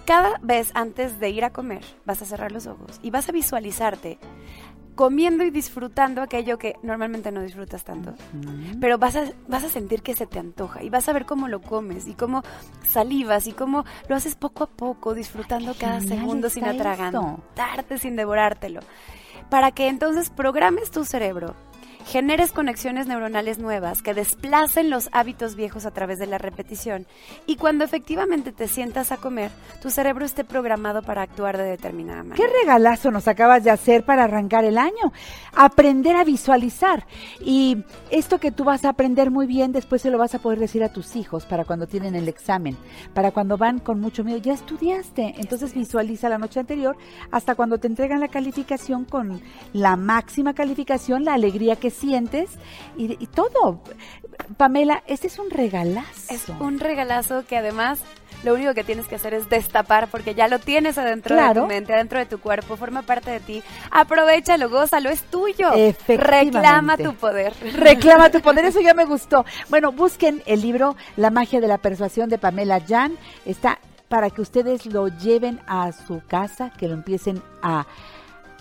Cada 0.05 0.37
vez 0.41 0.71
antes 0.73 1.19
de 1.19 1.29
ir 1.29 1.45
a 1.45 1.51
comer, 1.51 1.83
vas 2.05 2.21
a 2.21 2.25
cerrar 2.25 2.51
los 2.51 2.67
ojos 2.67 2.99
y 3.01 3.09
vas 3.09 3.29
a 3.29 3.31
visualizarte 3.31 4.19
comiendo 4.95 5.43
y 5.43 5.49
disfrutando 5.49 6.21
aquello 6.21 6.57
que 6.57 6.75
normalmente 6.83 7.31
no 7.31 7.41
disfrutas 7.41 7.83
tanto. 7.83 8.13
Pero 8.79 8.97
vas 8.97 9.15
a, 9.15 9.31
vas 9.47 9.63
a 9.63 9.69
sentir 9.69 10.01
que 10.01 10.15
se 10.15 10.27
te 10.27 10.39
antoja 10.39 10.83
y 10.83 10.89
vas 10.89 11.07
a 11.09 11.13
ver 11.13 11.25
cómo 11.25 11.47
lo 11.47 11.61
comes 11.61 12.07
y 12.07 12.13
cómo 12.13 12.43
salivas 12.87 13.47
y 13.47 13.53
cómo 13.53 13.85
lo 14.07 14.15
haces 14.15 14.35
poco 14.35 14.65
a 14.65 14.67
poco, 14.67 15.13
disfrutando 15.13 15.73
cada 15.73 16.01
segundo 16.01 16.49
sin 16.49 16.65
atragantarte, 16.65 17.97
sin 17.97 18.15
devorártelo. 18.15 18.81
Para 19.49 19.71
que 19.71 19.87
entonces 19.87 20.29
programes 20.29 20.91
tu 20.91 21.05
cerebro 21.05 21.55
generes 22.05 22.51
conexiones 22.51 23.07
neuronales 23.07 23.59
nuevas 23.59 24.01
que 24.01 24.13
desplacen 24.13 24.89
los 24.89 25.09
hábitos 25.11 25.55
viejos 25.55 25.85
a 25.85 25.91
través 25.91 26.19
de 26.19 26.27
la 26.27 26.37
repetición 26.37 27.05
y 27.45 27.55
cuando 27.55 27.83
efectivamente 27.83 28.51
te 28.51 28.67
sientas 28.67 29.11
a 29.11 29.17
comer, 29.17 29.51
tu 29.81 29.89
cerebro 29.89 30.25
esté 30.25 30.43
programado 30.43 31.01
para 31.01 31.21
actuar 31.21 31.57
de 31.57 31.63
determinada 31.63 32.21
¿Qué 32.21 32.29
manera. 32.29 32.49
regalazo 32.61 33.11
nos 33.11 33.27
acabas 33.27 33.63
de 33.63 33.71
hacer 33.71 34.03
para 34.03 34.25
arrancar 34.25 34.65
el 34.65 34.77
año? 34.77 35.13
Aprender 35.55 36.15
a 36.15 36.23
visualizar. 36.23 37.05
Y 37.39 37.83
esto 38.11 38.39
que 38.39 38.51
tú 38.51 38.63
vas 38.63 38.85
a 38.85 38.89
aprender 38.89 39.31
muy 39.31 39.47
bien, 39.47 39.71
después 39.71 40.01
se 40.01 40.09
lo 40.09 40.17
vas 40.17 40.35
a 40.35 40.39
poder 40.39 40.59
decir 40.59 40.83
a 40.83 40.91
tus 40.91 41.15
hijos 41.15 41.45
para 41.45 41.65
cuando 41.65 41.87
tienen 41.87 42.15
el 42.15 42.27
examen, 42.27 42.77
para 43.13 43.31
cuando 43.31 43.57
van 43.57 43.79
con 43.79 43.99
mucho 43.99 44.23
miedo. 44.23 44.39
Ya 44.39 44.53
estudiaste, 44.53 45.35
entonces 45.37 45.73
visualiza 45.73 46.29
la 46.29 46.37
noche 46.37 46.59
anterior 46.59 46.97
hasta 47.31 47.55
cuando 47.55 47.77
te 47.77 47.87
entregan 47.87 48.19
la 48.19 48.27
calificación 48.27 49.05
con 49.05 49.41
la 49.73 49.95
máxima 49.95 50.53
calificación, 50.53 51.25
la 51.25 51.33
alegría 51.33 51.75
que 51.75 51.89
sientes 51.93 52.49
y, 52.97 53.13
y 53.23 53.27
todo. 53.27 53.81
Pamela, 54.57 55.03
este 55.07 55.27
es 55.27 55.39
un 55.39 55.49
regalazo. 55.49 56.33
Es 56.33 56.49
un 56.59 56.79
regalazo 56.79 57.45
que 57.45 57.57
además 57.57 58.01
lo 58.43 58.53
único 58.53 58.73
que 58.73 58.83
tienes 58.83 59.07
que 59.07 59.15
hacer 59.15 59.33
es 59.33 59.49
destapar 59.49 60.09
porque 60.09 60.35
ya 60.35 60.47
lo 60.47 60.59
tienes 60.59 60.97
adentro 60.97 61.35
de 61.35 61.53
tu 61.53 61.65
mente, 61.65 61.93
adentro 61.93 62.19
de 62.19 62.25
tu 62.25 62.39
cuerpo, 62.39 62.75
forma 62.75 63.01
parte 63.01 63.31
de 63.31 63.39
ti. 63.39 63.63
Aprovechalo, 63.89 64.69
gózalo, 64.69 65.09
es 65.09 65.21
tuyo. 65.23 65.71
Efectivamente. 65.73 66.57
Reclama 66.57 66.97
tu 66.97 67.15
poder. 67.15 67.53
Reclama 67.73 68.29
tu 68.29 68.41
poder, 68.41 68.65
eso 68.65 68.81
ya 68.81 68.93
me 68.93 69.05
gustó. 69.05 69.45
Bueno, 69.69 69.91
busquen 69.93 70.43
el 70.45 70.61
libro 70.61 70.95
La 71.15 71.29
magia 71.29 71.61
de 71.61 71.67
la 71.67 71.77
persuasión 71.77 72.29
de 72.29 72.37
Pamela 72.37 72.81
Jan. 72.85 73.17
Está 73.45 73.79
para 74.09 74.29
que 74.29 74.41
ustedes 74.41 74.85
lo 74.85 75.07
lleven 75.07 75.61
a 75.65 75.91
su 75.93 76.21
casa, 76.27 76.71
que 76.77 76.87
lo 76.87 76.93
empiecen 76.95 77.41
a, 77.61 77.87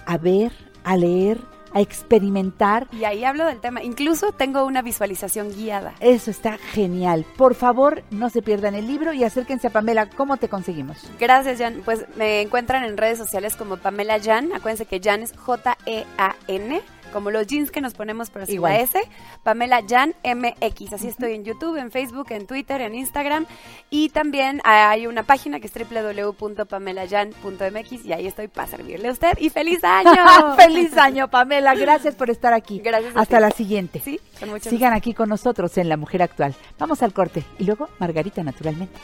a 0.07 0.17
ver, 0.17 0.53
a 0.85 0.97
leer, 0.97 1.39
a 1.75 1.81
experimentar. 1.81 2.88
Y 2.93 3.05
ahí 3.05 3.25
hablo 3.25 3.47
del 3.47 3.61
tema. 3.61 3.83
Incluso 3.83 4.33
tengo 4.33 4.64
una 4.64 4.83
visualización 4.83 5.52
guiada. 5.55 5.95
Eso 6.00 6.31
está 6.31 6.59
genial. 6.59 7.25
Por 7.37 7.55
favor, 7.55 8.02
no 8.11 8.31
se 8.31 8.43
pierdan 8.43 8.75
el 8.75 8.87
libro 8.87 9.12
y 9.12 9.25
acérquense 9.25 9.69
a 9.69 9.71
Pamela. 9.71 10.09
¿Cómo 10.11 10.37
te 10.37 10.49
conseguimos? 10.49 10.99
Gracias, 11.19 11.59
Jan. 11.59 11.83
Pues 11.85 12.07
me 12.17 12.41
encuentran 12.43 12.85
en 12.85 12.97
redes 12.97 13.19
sociales 13.19 13.57
como 13.57 13.76
Pamela 13.76 14.21
Jan. 14.21 14.52
Acuérdense 14.52 14.87
que 14.87 15.00
Jan 15.00 15.23
es 15.23 15.33
J-E-A-N, 15.37 16.83
como 17.12 17.31
los 17.31 17.47
jeans 17.47 17.71
que 17.71 17.81
nos 17.81 17.95
ponemos 17.95 18.31
por 18.31 18.47
sin 18.47 18.57
Igual. 18.57 18.73
la 18.73 18.81
S. 18.81 18.99
Pamela 19.42 19.81
Jan 19.88 20.14
MX. 20.25 20.92
Así 20.95 21.09
estoy 21.09 21.35
en 21.35 21.45
YouTube, 21.45 21.76
en 21.76 21.90
Facebook, 21.90 22.26
en 22.31 22.47
Twitter, 22.47 22.81
en 22.81 22.95
Instagram. 22.95 23.47
Y 23.90 24.09
también 24.09 24.61
hay 24.64 25.07
una 25.07 25.23
página 25.23 25.61
que 25.61 25.66
es 25.69 25.73
www.pamelajan.mx 25.75 28.04
y 28.04 28.12
ahí 28.12 28.26
estoy 28.26 28.49
para 28.49 28.66
servirle 28.66 29.09
a 29.09 29.12
usted. 29.12 29.38
¡Y 29.38 29.50
feliz 29.50 29.83
año! 29.85 30.12
¡Feliz 30.57 30.97
año, 30.97 31.28
Pamela! 31.28 31.75
Gracias 31.75 32.14
por 32.14 32.31
estar 32.31 32.52
aquí. 32.52 32.81
Gracias 32.81 33.12
Hasta 33.14 33.37
ti. 33.37 33.42
la 33.42 33.50
siguiente. 33.50 34.00
Sí, 34.00 34.21
con 34.40 34.50
mucho 34.50 34.71
Sigan 34.71 34.92
aquí 34.92 35.14
con 35.14 35.28
nosotros 35.28 35.76
en 35.78 35.88
La 35.88 35.97
Mujer 35.97 36.23
Actual. 36.23 36.54
Vamos 36.78 37.02
al 37.02 37.12
corte 37.12 37.45
y 37.59 37.64
luego 37.64 37.88
Margarita, 37.99 38.42
naturalmente. 38.42 38.99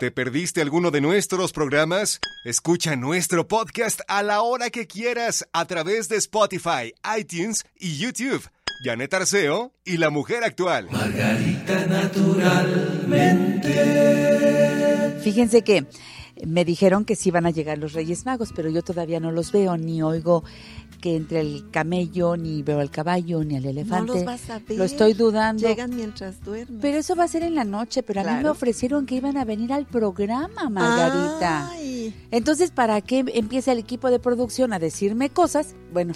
¿Te 0.00 0.10
perdiste 0.10 0.62
alguno 0.62 0.90
de 0.90 1.02
nuestros 1.02 1.52
programas? 1.52 2.20
Escucha 2.46 2.96
nuestro 2.96 3.46
podcast 3.46 4.00
a 4.08 4.22
la 4.22 4.40
hora 4.40 4.70
que 4.70 4.86
quieras 4.86 5.46
a 5.52 5.66
través 5.66 6.08
de 6.08 6.16
Spotify, 6.16 6.94
iTunes 7.18 7.66
y 7.78 7.98
YouTube. 7.98 8.48
Janet 8.82 9.12
Arceo 9.12 9.74
y 9.84 9.98
la 9.98 10.08
mujer 10.08 10.42
actual. 10.42 10.88
Fíjense 15.22 15.60
que 15.60 15.84
me 16.46 16.64
dijeron 16.64 17.04
que 17.04 17.16
sí 17.16 17.30
van 17.30 17.46
a 17.46 17.50
llegar 17.50 17.78
los 17.78 17.92
Reyes 17.92 18.26
Magos, 18.26 18.52
pero 18.54 18.68
yo 18.70 18.82
todavía 18.82 19.20
no 19.20 19.32
los 19.32 19.52
veo, 19.52 19.76
ni 19.76 20.02
oigo 20.02 20.44
que 21.00 21.16
entre 21.16 21.40
el 21.40 21.70
camello, 21.70 22.36
ni 22.36 22.62
veo 22.62 22.80
al 22.80 22.90
caballo, 22.90 23.42
ni 23.42 23.56
al 23.56 23.64
elefante. 23.64 24.06
No 24.06 24.14
los 24.14 24.24
vas 24.24 24.50
a 24.50 24.58
ver. 24.58 24.78
Lo 24.78 24.84
estoy 24.84 25.14
dudando. 25.14 25.66
Llegan 25.66 25.96
mientras 25.96 26.42
duermes. 26.44 26.78
Pero 26.80 26.98
eso 26.98 27.16
va 27.16 27.24
a 27.24 27.28
ser 27.28 27.42
en 27.42 27.54
la 27.54 27.64
noche, 27.64 28.02
pero 28.02 28.20
a 28.20 28.24
mí 28.24 28.42
me 28.42 28.50
ofrecieron 28.50 29.06
que 29.06 29.16
iban 29.16 29.36
a 29.36 29.44
venir 29.44 29.72
al 29.72 29.86
programa, 29.86 30.68
Margarita. 30.68 31.70
Ay, 31.70 32.14
Entonces, 32.30 32.70
¿para 32.70 33.00
qué 33.00 33.24
empieza 33.34 33.72
el 33.72 33.78
equipo 33.78 34.10
de 34.10 34.18
producción 34.18 34.72
a 34.72 34.78
decirme 34.78 35.30
cosas? 35.30 35.74
Bueno, 35.92 36.12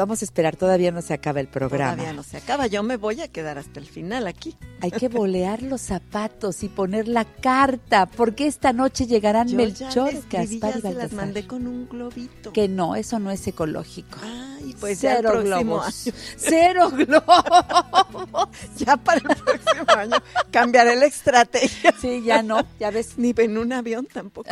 vamos 0.00 0.22
a 0.22 0.24
esperar, 0.24 0.56
todavía 0.56 0.90
no 0.92 1.02
se 1.02 1.12
acaba 1.12 1.40
el 1.40 1.46
programa. 1.46 1.92
todavía 1.92 2.14
no 2.14 2.22
se 2.22 2.38
acaba. 2.38 2.66
Yo 2.66 2.82
me 2.82 2.96
voy 2.96 3.20
a 3.20 3.28
quedar 3.28 3.58
hasta 3.58 3.80
el 3.80 3.86
final 3.86 4.26
aquí. 4.26 4.56
Hay 4.80 4.90
que 4.90 5.08
bolear 5.20 5.62
los 5.62 5.82
zapatos 5.82 6.62
y 6.62 6.68
poner 6.68 7.06
la 7.06 7.26
carta, 7.26 8.06
porque 8.06 8.46
esta 8.46 8.72
noche 8.72 9.06
llegarán 9.06 9.48
Yo 9.48 9.58
Melchor, 9.58 10.12
ya 10.12 10.20
Gaspar 10.30 10.46
y 10.46 10.58
las 10.58 10.82
Baltasar. 10.82 11.12
mandé 11.12 11.46
con 11.46 11.66
un 11.66 11.86
globito. 11.86 12.50
Que 12.52 12.66
no, 12.66 12.96
eso 12.96 13.18
no 13.18 13.30
es 13.30 13.46
ecológico. 13.46 14.18
Ay, 14.62 14.76
pues 14.78 15.00
ya 15.00 15.16
Cero 15.16 15.30
próximo 15.32 15.56
globos. 15.64 16.06
año. 16.06 16.16
Cero 16.36 16.90
globos. 16.90 18.48
Ya 18.76 18.96
para 18.96 19.18
el 19.18 19.24
próximo 19.36 19.84
año 19.96 20.16
cambiaré 20.50 20.96
la 20.96 21.06
estrategia. 21.06 21.94
Sí, 22.00 22.22
ya 22.24 22.42
no, 22.42 22.64
ya 22.78 22.90
ves. 22.90 23.12
Ni 23.18 23.34
en 23.36 23.58
un 23.58 23.72
avión 23.72 24.06
tampoco. 24.06 24.48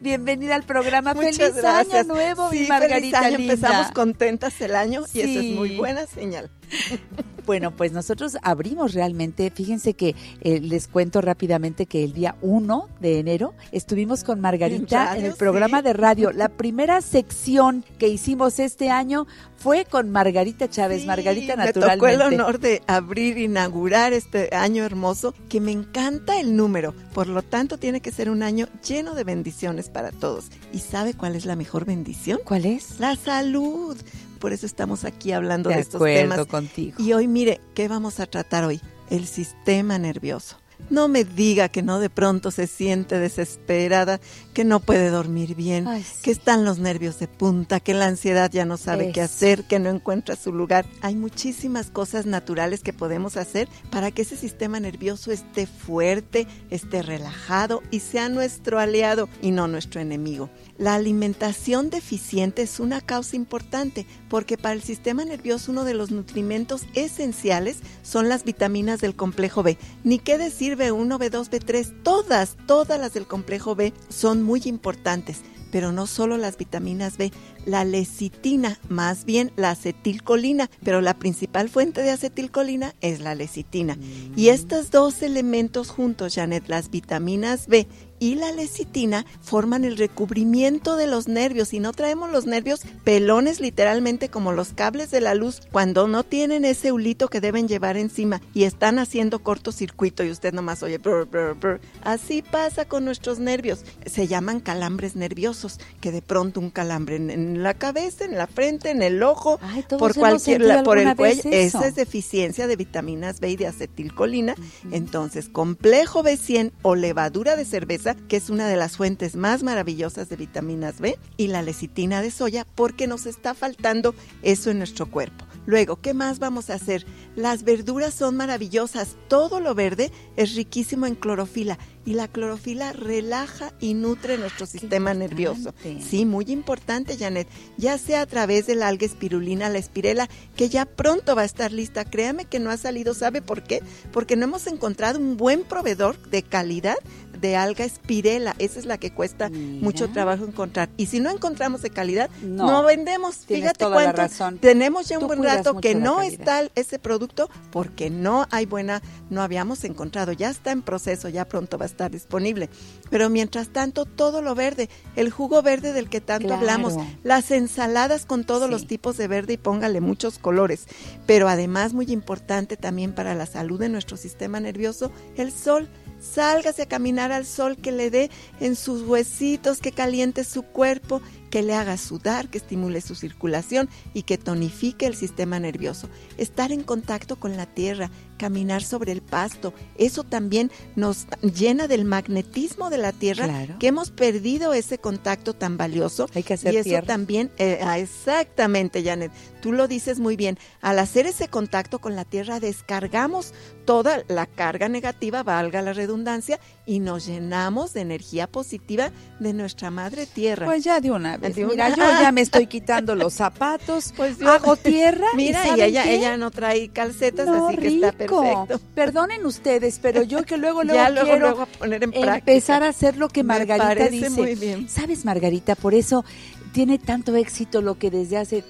Bienvenida 0.00 0.54
al 0.54 0.62
programa. 0.64 1.14
Muchas 1.14 1.36
feliz 1.36 1.54
gracias. 1.56 1.94
año 2.04 2.14
nuevo, 2.14 2.50
Sí, 2.50 2.60
mi 2.60 2.66
feliz 2.66 3.14
año. 3.14 3.38
linda. 3.38 3.52
Empezamos 3.54 3.90
contentas 3.92 4.60
el 4.60 4.74
año 4.76 5.02
y 5.12 5.20
eso 5.20 5.38
es 5.38 5.44
Sí. 5.46 5.54
muy 5.56 5.76
buena 5.76 6.06
señal. 6.06 6.50
Bueno, 7.44 7.72
pues 7.72 7.90
nosotros 7.92 8.36
abrimos 8.42 8.94
realmente, 8.94 9.50
fíjense 9.50 9.94
que 9.94 10.14
eh, 10.42 10.60
les 10.60 10.86
cuento 10.86 11.20
rápidamente 11.20 11.86
que 11.86 12.04
el 12.04 12.12
día 12.12 12.36
1 12.40 12.88
de 13.00 13.18
enero 13.18 13.54
estuvimos 13.72 14.22
con 14.22 14.40
Margarita 14.40 15.12
En 15.16 15.24
en, 15.24 15.30
el 15.32 15.36
programa 15.36 15.78
sí. 15.78 15.84
de 15.84 15.92
radio. 15.92 16.30
La 16.30 16.48
primera 16.48 17.00
sección 17.00 17.84
que 17.98 18.08
hicimos 18.08 18.60
este 18.60 18.90
año 18.90 19.26
fue 19.56 19.84
con 19.84 20.10
Margarita 20.10 20.68
Chávez, 20.68 21.02
Sí, 21.02 21.06
Margarita 21.06 21.56
Me 21.56 21.64
naturalmente. 21.64 22.16
tocó 22.16 22.26
el 22.26 22.34
honor 22.34 22.60
de 22.60 22.82
abrir, 22.86 23.38
inaugurar 23.38 24.12
este 24.12 24.54
año 24.54 24.84
hermoso, 24.84 25.34
que 25.48 25.60
me 25.60 25.72
encanta 25.72 26.38
el 26.38 26.54
número. 26.54 26.94
Por 27.12 27.26
lo 27.26 27.42
tanto, 27.42 27.76
tiene 27.76 28.00
que 28.00 28.12
ser 28.12 28.30
un 28.30 28.42
año 28.42 28.68
lleno 28.86 29.14
de 29.14 29.24
bendiciones 29.24 29.88
para 29.88 30.12
todos. 30.12 30.46
¿Y 30.72 30.78
sabe 30.78 31.14
cuál 31.14 31.34
es 31.34 31.44
la 31.44 31.56
mejor 31.56 31.84
bendición? 31.86 32.38
¿Cuál 32.44 32.66
es? 32.66 33.00
La 33.00 33.16
salud. 33.16 33.96
Por 34.42 34.52
eso 34.52 34.66
estamos 34.66 35.04
aquí 35.04 35.30
hablando 35.30 35.68
De 35.70 35.76
de, 35.76 35.80
estos 35.82 36.02
temas. 36.02 36.46
contigo. 36.46 36.96
Y 36.98 37.12
hoy, 37.12 37.28
mire, 37.28 37.60
¿qué 37.74 37.86
vamos 37.86 38.18
a 38.18 38.26
tratar 38.26 38.64
hoy? 38.64 38.80
El 39.08 39.26
sistema 39.28 39.98
nervioso. 40.00 40.56
No 40.90 41.06
me 41.06 41.22
diga 41.22 41.68
que 41.68 41.80
no 41.80 42.00
de 42.00 42.10
pronto 42.10 42.50
se 42.50 42.66
siente 42.66 43.20
desesperada, 43.20 44.20
que 44.52 44.64
no 44.64 44.80
puede 44.80 45.10
dormir 45.10 45.54
bien, 45.54 45.86
Ay, 45.86 46.02
sí. 46.02 46.22
que 46.22 46.32
están 46.32 46.64
los 46.64 46.78
nervios 46.80 47.20
de 47.20 47.28
punta, 47.28 47.78
que 47.78 47.94
la 47.94 48.06
ansiedad 48.06 48.50
ya 48.50 48.64
no 48.64 48.76
sabe 48.76 49.12
qué 49.12 49.20
hacer, 49.20 49.62
que 49.62 49.78
no 49.78 49.90
encuentra 49.90 50.34
su 50.34 50.52
lugar. 50.52 50.84
Hay 51.00 51.14
muchísimas 51.14 51.88
cosas 51.90 52.26
naturales 52.26 52.82
que 52.82 52.92
podemos 52.92 53.36
hacer 53.36 53.68
para 53.90 54.10
que 54.10 54.22
ese 54.22 54.36
sistema 54.36 54.80
nervioso 54.80 55.30
esté 55.30 55.66
fuerte, 55.68 56.48
esté 56.68 57.02
relajado 57.02 57.80
y 57.92 58.00
sea 58.00 58.28
nuestro 58.28 58.80
aliado 58.80 59.28
y 59.40 59.52
no 59.52 59.68
nuestro 59.68 60.00
enemigo. 60.00 60.50
La 60.82 60.96
alimentación 60.96 61.90
deficiente 61.90 62.62
es 62.62 62.80
una 62.80 63.00
causa 63.00 63.36
importante 63.36 64.04
porque 64.28 64.58
para 64.58 64.74
el 64.74 64.82
sistema 64.82 65.24
nervioso 65.24 65.70
uno 65.70 65.84
de 65.84 65.94
los 65.94 66.10
nutrimentos 66.10 66.86
esenciales 66.94 67.76
son 68.02 68.28
las 68.28 68.42
vitaminas 68.42 69.00
del 69.00 69.14
complejo 69.14 69.62
B. 69.62 69.78
Ni 70.02 70.18
qué 70.18 70.38
decir 70.38 70.76
B1, 70.76 71.20
B2, 71.20 71.50
B3, 71.50 72.02
todas, 72.02 72.56
todas 72.66 72.98
las 72.98 73.14
del 73.14 73.28
complejo 73.28 73.76
B 73.76 73.92
son 74.08 74.42
muy 74.42 74.60
importantes. 74.64 75.42
pero 75.70 75.90
no 75.90 76.06
solo 76.06 76.36
las 76.36 76.58
vitaminas 76.58 77.16
B, 77.16 77.32
la 77.64 77.86
lecitina, 77.86 78.78
más 78.90 79.24
bien 79.24 79.52
la 79.56 79.70
acetilcolina, 79.70 80.68
pero 80.84 81.00
la 81.00 81.14
principal 81.14 81.70
fuente 81.70 82.02
de 82.02 82.10
acetilcolina 82.10 82.94
es 83.00 83.20
la 83.20 83.34
lecitina. 83.34 83.96
Y 84.36 84.48
estos 84.48 84.90
dos 84.90 85.22
elementos 85.22 85.88
juntos, 85.88 86.34
Janet, 86.34 86.68
las 86.68 86.90
vitaminas 86.90 87.68
B 87.68 87.88
y 88.22 88.36
la 88.36 88.52
lecitina 88.52 89.26
forman 89.40 89.84
el 89.84 89.96
recubrimiento 89.96 90.94
de 90.96 91.08
los 91.08 91.26
nervios 91.26 91.72
y 91.74 91.80
no 91.80 91.92
traemos 91.92 92.30
los 92.30 92.46
nervios 92.46 92.82
pelones 93.02 93.58
literalmente 93.58 94.28
como 94.28 94.52
los 94.52 94.68
cables 94.74 95.10
de 95.10 95.20
la 95.20 95.34
luz 95.34 95.60
cuando 95.72 96.06
no 96.06 96.22
tienen 96.22 96.64
ese 96.64 96.92
hulito 96.92 97.26
que 97.26 97.40
deben 97.40 97.66
llevar 97.66 97.96
encima 97.96 98.40
y 98.54 98.62
están 98.62 99.00
haciendo 99.00 99.40
cortocircuito 99.42 100.22
y 100.22 100.30
usted 100.30 100.52
nomás 100.54 100.84
oye 100.84 100.98
brr, 100.98 101.26
brr, 101.26 101.54
brr. 101.58 101.80
así 102.04 102.42
pasa 102.42 102.84
con 102.84 103.04
nuestros 103.04 103.40
nervios 103.40 103.84
se 104.06 104.28
llaman 104.28 104.60
calambres 104.60 105.16
nerviosos 105.16 105.80
que 106.00 106.12
de 106.12 106.22
pronto 106.22 106.60
un 106.60 106.70
calambre 106.70 107.16
en, 107.16 107.28
en 107.28 107.62
la 107.64 107.74
cabeza 107.74 108.24
en 108.24 108.38
la 108.38 108.46
frente 108.46 108.90
en 108.90 109.02
el 109.02 109.20
ojo 109.24 109.58
Ay, 109.62 109.84
por 109.98 110.14
cualquier 110.14 110.60
la- 110.60 110.84
por 110.84 110.98
el 110.98 111.16
cuello 111.16 111.40
eso. 111.50 111.78
esa 111.78 111.88
es 111.88 111.96
deficiencia 111.96 112.68
de 112.68 112.76
vitaminas 112.76 113.40
B 113.40 113.50
y 113.50 113.56
de 113.56 113.66
acetilcolina 113.66 114.54
entonces 114.92 115.48
complejo 115.48 116.22
B100 116.22 116.70
o 116.82 116.94
levadura 116.94 117.56
de 117.56 117.64
cerveza 117.64 118.11
que 118.14 118.36
es 118.36 118.50
una 118.50 118.68
de 118.68 118.76
las 118.76 118.96
fuentes 118.96 119.36
más 119.36 119.62
maravillosas 119.62 120.28
de 120.28 120.36
vitaminas 120.36 121.00
B 121.00 121.18
y 121.36 121.48
la 121.48 121.62
lecitina 121.62 122.22
de 122.22 122.30
soya 122.30 122.66
porque 122.74 123.06
nos 123.06 123.26
está 123.26 123.54
faltando 123.54 124.14
eso 124.42 124.70
en 124.70 124.78
nuestro 124.78 125.10
cuerpo 125.10 125.44
Luego, 125.64 126.00
¿qué 126.00 126.12
más 126.12 126.38
vamos 126.40 126.70
a 126.70 126.74
hacer? 126.74 127.06
Las 127.36 127.62
verduras 127.62 128.14
son 128.14 128.36
maravillosas. 128.36 129.16
Todo 129.28 129.60
lo 129.60 129.74
verde 129.74 130.10
es 130.36 130.56
riquísimo 130.56 131.06
en 131.06 131.14
clorofila 131.14 131.78
y 132.04 132.14
la 132.14 132.26
clorofila 132.26 132.92
relaja 132.92 133.72
y 133.78 133.94
nutre 133.94 134.38
nuestro 134.38 134.66
sistema 134.66 135.14
nervioso. 135.14 135.72
Sí, 136.00 136.24
muy 136.24 136.46
importante, 136.48 137.16
Janet. 137.16 137.46
Ya 137.78 137.96
sea 137.96 138.22
a 138.22 138.26
través 138.26 138.66
del 138.66 138.82
alga 138.82 139.06
espirulina, 139.06 139.68
la 139.68 139.78
espirela, 139.78 140.28
que 140.56 140.68
ya 140.68 140.84
pronto 140.84 141.36
va 141.36 141.42
a 141.42 141.46
estar 141.46 141.70
lista. 141.70 142.04
Créame 142.04 142.44
que 142.44 142.58
no 142.58 142.70
ha 142.70 142.76
salido. 142.76 143.14
¿Sabe 143.14 143.40
por 143.40 143.62
qué? 143.62 143.82
Porque 144.10 144.34
no 144.34 144.44
hemos 144.44 144.66
encontrado 144.66 145.20
un 145.20 145.36
buen 145.36 145.62
proveedor 145.62 146.20
de 146.28 146.42
calidad 146.42 146.96
de 147.42 147.56
alga 147.56 147.84
espirela. 147.84 148.54
Esa 148.58 148.78
es 148.78 148.86
la 148.86 148.96
que 148.96 149.10
cuesta 149.12 149.50
Mira. 149.50 149.82
mucho 149.84 150.08
trabajo 150.10 150.44
encontrar. 150.46 150.88
Y 150.96 151.06
si 151.06 151.20
no 151.20 151.28
encontramos 151.30 151.82
de 151.82 151.90
calidad, 151.90 152.30
No. 152.40 152.66
no, 152.66 152.82
vendemos. 152.84 153.38
Tienes 153.40 153.64
Fíjate 153.64 153.78
toda 153.84 153.96
la 153.96 154.02
cuánto. 154.04 154.22
razón. 154.22 154.58
Tenemos 154.58 155.08
ya 155.08 155.16
un 155.18 155.22
Tú 155.22 155.26
buen 155.26 155.42
rato 155.42 155.78
que 155.80 155.94
no 155.94 156.16
calidad. 156.18 156.32
está 156.62 156.70
ese 156.80 156.98
producto 156.98 157.50
porque 157.70 158.08
no 158.08 158.46
hay 158.50 158.64
buena, 158.64 159.02
no 159.28 159.42
habíamos 159.42 159.84
encontrado. 159.84 160.32
Ya 160.32 160.48
está 160.48 160.70
en 160.70 160.80
proceso, 160.82 161.28
ya 161.28 161.44
pronto 161.46 161.76
va 161.76 161.84
a 161.84 161.86
estar 161.86 162.10
disponible. 162.10 162.70
Pero 163.10 163.28
mientras 163.28 163.68
tanto, 163.68 164.04
todo 164.06 164.40
lo 164.40 164.54
verde, 164.54 164.88
el 165.16 165.30
jugo 165.30 165.60
verde 165.62 165.92
del 165.92 166.08
que 166.08 166.20
tanto 166.22 166.46
Claro. 166.46 166.60
hablamos, 166.60 166.94
las 167.24 167.50
ensaladas 167.50 168.24
con 168.24 168.44
todos 168.44 168.66
Sí. 168.66 168.70
los 168.70 168.86
tipos 168.86 169.16
de 169.16 169.26
verde 169.28 169.54
y 169.54 169.56
póngale 169.56 170.00
muchos 170.00 170.38
colores. 170.38 170.86
Pero 171.26 171.48
además, 171.48 171.92
muy 171.92 172.06
importante 172.12 172.76
también 172.76 173.12
para 173.12 173.34
la 173.34 173.46
salud 173.46 173.80
de 173.80 173.88
nuestro 173.88 174.16
sistema 174.16 174.60
nervioso, 174.60 175.10
el 175.36 175.50
sol. 175.50 175.88
Sálgase 176.22 176.82
a 176.82 176.86
caminar 176.88 177.32
al 177.32 177.44
sol 177.46 177.76
que 177.76 177.92
le 177.92 178.10
dé 178.10 178.30
en 178.60 178.76
sus 178.76 179.02
huesitos, 179.02 179.78
que 179.80 179.92
caliente 179.92 180.44
su 180.44 180.62
cuerpo, 180.62 181.20
que 181.50 181.62
le 181.62 181.74
haga 181.74 181.98
sudar, 181.98 182.48
que 182.48 182.56
estimule 182.58 183.00
su 183.02 183.14
circulación 183.14 183.90
y 184.14 184.22
que 184.22 184.38
tonifique 184.38 185.04
el 185.06 185.14
sistema 185.16 185.58
nervioso. 185.60 186.08
Estar 186.38 186.72
en 186.72 186.82
contacto 186.82 187.36
con 187.38 187.56
la 187.58 187.66
tierra, 187.66 188.10
caminar 188.38 188.82
sobre 188.82 189.12
el 189.12 189.20
pasto, 189.20 189.74
eso 189.98 190.24
también 190.24 190.70
nos 190.96 191.26
llena 191.42 191.88
del 191.88 192.04
magnetismo 192.06 192.88
de 192.88 192.98
la 192.98 193.12
tierra, 193.12 193.44
Claro. 193.46 193.78
que 193.78 193.88
hemos 193.88 194.10
perdido 194.10 194.72
ese 194.72 194.96
contacto 194.98 195.52
tan 195.54 195.76
valioso. 195.76 196.26
Hay 196.34 196.42
que 196.42 196.54
hacer 196.54 196.72
y 196.72 196.78
eso 196.78 196.84
tierra. 196.88 197.06
también, 197.06 197.50
eh, 197.58 197.80
ah, 197.82 197.98
exactamente, 197.98 199.02
Janet, 199.04 199.30
tú 199.62 199.72
lo 199.72 199.88
dices 199.88 200.18
muy 200.20 200.36
bien. 200.36 200.58
Al 200.82 200.98
hacer 200.98 201.26
ese 201.26 201.48
contacto 201.48 202.00
con 202.00 202.14
la 202.16 202.26
tierra, 202.26 202.60
descargamos 202.60 203.54
toda 203.86 204.22
la 204.28 204.44
carga 204.46 204.88
negativa, 204.90 205.42
valga 205.42 205.80
la 205.80 205.94
redundancia, 205.94 206.60
y 206.84 206.98
nos 206.98 207.26
llenamos 207.26 207.94
de 207.94 208.00
energía 208.02 208.46
positiva 208.48 209.10
de 209.40 209.52
nuestra 209.54 209.90
madre 209.90 210.26
tierra. 210.26 210.66
Pues 210.66 210.84
ya 210.84 211.00
de 211.00 211.10
una 211.12 211.36
vez. 211.38 211.54
De 211.54 211.64
Mira, 211.64 211.86
una- 211.86 211.96
yo 211.96 212.20
ya 212.20 212.32
me 212.32 212.40
estoy 212.42 212.66
quitando 212.66 213.14
los 213.14 213.32
zapatos, 213.32 214.12
Pues 214.16 214.36
yo- 214.38 214.50
hago 214.50 214.76
tierra. 214.76 215.26
Mira, 215.36 215.64
y, 215.64 215.68
¿saben 215.70 215.84
ella, 215.86 216.02
qué? 216.04 216.14
ella 216.16 216.36
no 216.36 216.50
trae 216.50 216.88
calcetas, 216.90 217.46
No, 217.46 217.68
así 217.68 217.78
que 217.78 217.88
está 217.88 218.10
rico. 218.10 218.42
perfecto. 218.42 218.80
Perdonen 218.94 219.46
ustedes, 219.46 219.98
pero 220.02 220.22
yo 220.24 220.42
que 220.44 220.56
luego, 220.58 220.82
luego 220.84 221.00
ya 221.02 221.08
luego, 221.10 221.26
quiero 221.28 221.40
luego 221.48 221.62
a 221.62 221.66
poner 221.66 222.02
en 222.02 222.10
práctica. 222.10 222.34
empezar 222.38 222.82
a 222.82 222.88
hacer 222.88 223.16
lo 223.16 223.28
que 223.28 223.42
Margarita 223.44 224.08
dice. 224.08 224.28
muy 224.30 224.56
bien. 224.56 224.88
¿Sabes, 224.88 225.24
Margarita? 225.24 225.76
Por 225.76 225.94
eso 225.94 226.24
tiene 226.72 226.98
tanto 226.98 227.36
éxito 227.36 227.80
lo 227.82 227.96
que 227.98 228.10
desde 228.10 228.38
hace 228.38 228.64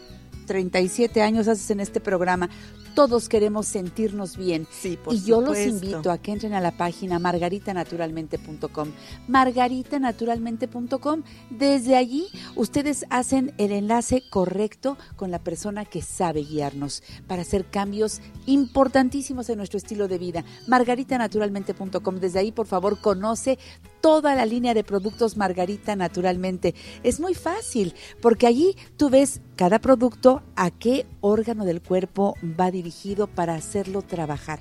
37 0.47 1.23
años 1.23 1.49
haces 1.49 1.71
en 1.71 1.81
este 1.81 2.01
programa. 2.01 2.49
Todos 2.95 3.29
queremos 3.31 3.67
sentirnos 3.67 4.37
bien. 4.37 4.67
Sí, 4.71 4.99
por 5.03 5.15
y 5.15 5.23
yo 5.23 5.41
los 5.41 5.59
invito 5.59 6.11
a 6.11 6.19
que 6.19 6.33
entren 6.33 6.53
a 6.53 6.61
la 6.61 6.77
página 6.77 7.19
margaritanaturalmente.com. 7.19 8.89
Margaritanaturalmente.com. 9.29 11.23
Desde 11.51 11.97
allí 11.97 12.27
ustedes 12.55 13.07
hacen 13.09 13.55
el 13.57 13.73
enlace 13.73 14.23
correcto 14.31 14.99
con 15.17 15.31
la 15.31 15.39
persona 15.39 15.87
que 15.87 16.03
sabe 16.03 16.41
guiarnos 16.41 17.03
para 17.27 17.43
hacer 17.43 17.65
cambios 17.65 18.21
importantísimos 18.45 19.49
en 19.49 19.57
nuestro 19.57 19.79
estilo 19.79 20.07
de 20.07 20.19
vida. 20.19 20.45
Margaritanaturalmente.com. 20.69 22.17
Desde 22.17 22.41
ahí, 22.41 22.53
por 22.53 22.67
favor, 22.67 23.01
conoce 23.01 23.59
toda 24.03 24.35
la 24.35 24.45
línea 24.45 24.75
de 24.75 24.85
productos 24.85 25.39
Margarita 25.39 25.97
Naturalmente. 25.97 26.75
Es 27.03 27.21
muy 27.21 27.35
fácil 27.35 27.95
porque 28.21 28.47
allí 28.47 28.77
tú 28.99 29.09
ves 29.09 29.41
cada 29.57 29.79
producto 29.79 30.43
a 30.57 30.71
qué 30.71 31.07
órgano 31.21 31.65
del 31.65 31.81
cuerpo 31.81 32.35
va 32.43 32.71
dirigido 32.71 33.29
para 33.29 33.55
hacerlo 33.55 34.03
trabajar. 34.03 34.61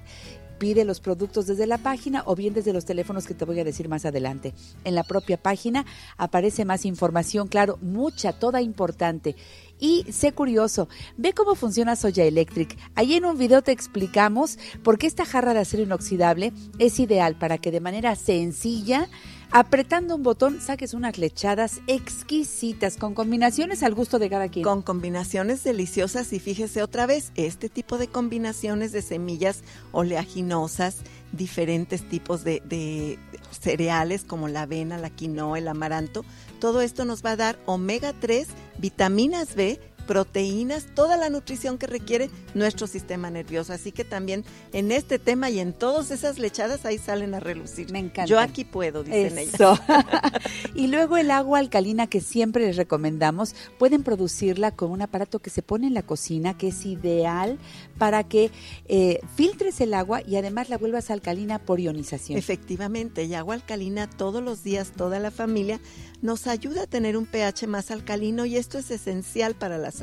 Pide 0.59 0.85
los 0.85 0.99
productos 0.99 1.47
desde 1.47 1.65
la 1.65 1.79
página 1.79 2.21
o 2.27 2.35
bien 2.35 2.53
desde 2.53 2.71
los 2.71 2.85
teléfonos 2.85 3.25
que 3.25 3.33
te 3.33 3.45
voy 3.45 3.59
a 3.59 3.63
decir 3.63 3.89
más 3.89 4.05
adelante. 4.05 4.53
En 4.83 4.93
la 4.93 5.03
propia 5.03 5.37
página 5.41 5.87
aparece 6.17 6.65
más 6.65 6.85
información, 6.85 7.47
claro, 7.47 7.79
mucha, 7.81 8.31
toda 8.31 8.61
importante. 8.61 9.35
Y 9.79 10.05
sé 10.11 10.33
curioso, 10.33 10.87
ve 11.17 11.33
cómo 11.33 11.55
funciona 11.55 11.95
Soya 11.95 12.23
Electric. 12.25 12.77
Allí 12.93 13.15
en 13.15 13.25
un 13.25 13.39
video 13.39 13.63
te 13.63 13.71
explicamos 13.71 14.59
por 14.83 14.99
qué 14.99 15.07
esta 15.07 15.25
jarra 15.25 15.55
de 15.55 15.61
acero 15.61 15.81
inoxidable 15.81 16.53
es 16.77 16.99
ideal 16.99 17.35
para 17.35 17.57
que 17.57 17.71
de 17.71 17.79
manera 17.79 18.15
sencilla, 18.15 19.09
apretando 19.51 20.15
un 20.15 20.23
botón, 20.23 20.61
saques 20.61 20.93
unas 20.93 21.17
lechadas 21.17 21.81
exquisitas 21.87 22.97
con 22.97 23.13
combinaciones 23.13 23.83
al 23.83 23.93
gusto 23.93 24.17
de 24.17 24.29
cada 24.29 24.49
quien. 24.49 24.63
Con 24.63 24.81
combinaciones 24.81 25.63
deliciosas 25.63 26.31
y 26.33 26.39
fíjese 26.39 26.81
otra 26.81 27.05
vez, 27.05 27.31
este 27.35 27.69
tipo 27.69 27.97
de 27.97 28.07
combinaciones 28.07 28.91
de 28.91 29.01
semillas 29.01 29.63
oleaginosas, 29.91 30.97
diferentes 31.33 32.07
tipos 32.07 32.43
de, 32.43 32.61
de 32.65 33.19
cereales 33.51 34.23
como 34.23 34.47
la 34.47 34.63
avena, 34.63 34.97
la 34.97 35.09
quinoa, 35.09 35.57
el 35.57 35.67
amaranto, 35.67 36.23
todo 36.59 36.81
esto 36.81 37.05
nos 37.05 37.23
va 37.23 37.31
a 37.31 37.37
dar 37.37 37.59
omega 37.65 38.13
3, 38.13 38.47
vitaminas 38.77 39.55
B, 39.55 39.79
proteínas, 40.11 40.87
toda 40.93 41.15
la 41.15 41.29
nutrición 41.29 41.77
que 41.77 41.87
requiere 41.87 42.29
nuestro 42.53 42.85
sistema 42.85 43.29
nervioso. 43.29 43.71
Así 43.71 43.93
que 43.93 44.03
también 44.03 44.43
en 44.73 44.91
este 44.91 45.19
tema 45.19 45.49
y 45.49 45.61
en 45.61 45.71
todas 45.71 46.11
esas 46.11 46.37
lechadas 46.37 46.85
ahí 46.85 46.97
salen 46.97 47.33
a 47.33 47.39
relucir. 47.39 47.93
Me 47.93 47.99
encanta. 47.99 48.25
Yo 48.25 48.37
aquí 48.37 48.65
puedo, 48.65 49.05
dicen 49.05 49.37
ellas. 49.37 49.53
Eso. 49.53 49.79
y 50.75 50.87
luego 50.87 51.15
el 51.15 51.31
agua 51.31 51.59
alcalina 51.59 52.07
que 52.07 52.19
siempre 52.19 52.65
les 52.65 52.75
recomendamos, 52.75 53.55
pueden 53.79 54.03
producirla 54.03 54.71
con 54.71 54.91
un 54.91 55.01
aparato 55.01 55.39
que 55.39 55.49
se 55.49 55.61
pone 55.61 55.87
en 55.87 55.93
la 55.93 56.03
cocina, 56.03 56.57
que 56.57 56.67
es 56.67 56.85
ideal 56.85 57.57
para 57.97 58.25
que 58.25 58.51
eh, 58.89 59.21
filtres 59.37 59.79
el 59.79 59.93
agua 59.93 60.23
y 60.27 60.35
además 60.35 60.67
la 60.67 60.77
vuelvas 60.77 61.09
alcalina 61.09 61.57
por 61.57 61.79
ionización. 61.79 62.37
Efectivamente, 62.37 63.23
y 63.23 63.33
agua 63.33 63.55
alcalina 63.55 64.09
todos 64.09 64.43
los 64.43 64.61
días, 64.61 64.91
toda 64.91 65.19
la 65.19 65.31
familia, 65.31 65.79
nos 66.21 66.47
ayuda 66.47 66.83
a 66.83 66.87
tener 66.87 67.15
un 67.15 67.25
pH 67.25 67.65
más 67.67 67.91
alcalino 67.91 68.45
y 68.45 68.57
esto 68.57 68.77
es 68.77 68.91
esencial 68.91 69.55
para 69.55 69.77
la 69.77 69.91
salud. 69.91 70.00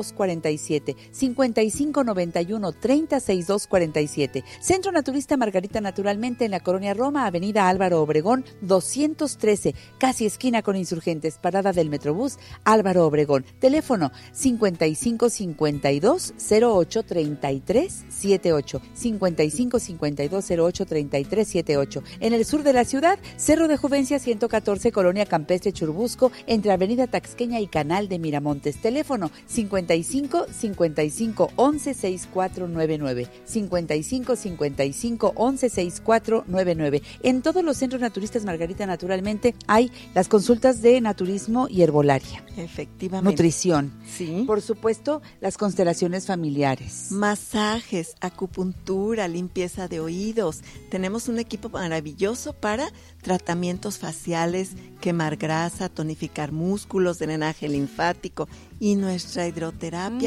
306247. 0.00 0.96
5591 1.12 2.72
306247. 2.72 4.44
Centro 4.60 4.92
Naturista 4.92 5.36
Margarita 5.36 5.80
Naturalmente 5.80 6.44
en 6.44 6.50
la 6.50 6.60
Colonia 6.60 6.94
Roma, 6.94 7.26
Avenida 7.26 7.68
Álvaro 7.68 8.02
Obregón 8.02 8.44
213, 8.62 9.74
casi 9.98 10.26
esquina 10.26 10.62
con 10.62 10.76
insurgentes, 10.76 11.38
parada 11.38 11.72
del 11.72 11.90
Metrobús 11.90 12.38
Álvaro 12.64 13.06
Obregón. 13.06 13.44
Teléfono 13.60 14.10
5552 14.32 16.34
08 16.50 17.02
33 17.02 18.04
78. 18.08 18.82
5552 18.94 20.50
08 20.50 20.86
33 20.86 21.48
78. 21.48 22.02
En 22.20 22.32
el 22.32 22.44
sur 22.44 22.62
de 22.62 22.72
la 22.72 22.84
ciudad, 22.84 23.18
Cerro 23.36 23.68
de 23.68 23.76
Juvencia 23.76 24.18
114, 24.18 24.92
Colonia 24.92 25.26
Campestre 25.26 25.72
Churbusco, 25.72 26.32
entre 26.46 26.72
Avenida 26.72 27.06
Taxqueña 27.06 27.60
y 27.60 27.66
Canal 27.66 28.08
de 28.08 28.18
Miramontes. 28.18 28.80
Teléfono 28.80 29.30
55 29.46 29.76
55 29.90 31.50
11 31.56 31.94
6499. 31.94 33.28
55 33.44 34.36
55 34.36 35.32
11 35.34 35.68
6499. 35.70 37.02
En 37.22 37.42
todos 37.42 37.64
los 37.64 37.76
centros 37.76 38.00
naturistas 38.00 38.44
Margarita 38.44 38.86
Naturalmente 38.86 39.54
hay 39.66 39.90
las 40.14 40.28
consultas 40.28 40.80
de 40.82 41.00
naturismo 41.00 41.66
y 41.68 41.82
herbolaria. 41.82 42.44
Efectivamente. 42.56 43.30
Nutrición. 43.30 43.92
Sí. 44.06 44.44
Por 44.46 44.62
supuesto, 44.62 45.22
las 45.40 45.56
constelaciones 45.56 46.26
familiares. 46.26 47.08
Masajes, 47.10 48.14
acupuntura, 48.20 49.28
limpieza 49.28 49.88
de 49.88 50.00
oídos. 50.00 50.60
Tenemos 50.90 51.28
un 51.28 51.38
equipo 51.38 51.68
maravilloso 51.68 52.52
para 52.52 52.92
tratamientos 53.22 53.98
faciales, 53.98 54.70
quemar 55.00 55.36
grasa, 55.36 55.88
tonificar 55.88 56.52
músculos, 56.52 57.18
drenaje 57.18 57.68
linfático 57.68 58.48
y 58.78 58.96
nuestra 58.96 59.46
hidroterapia 59.46 59.79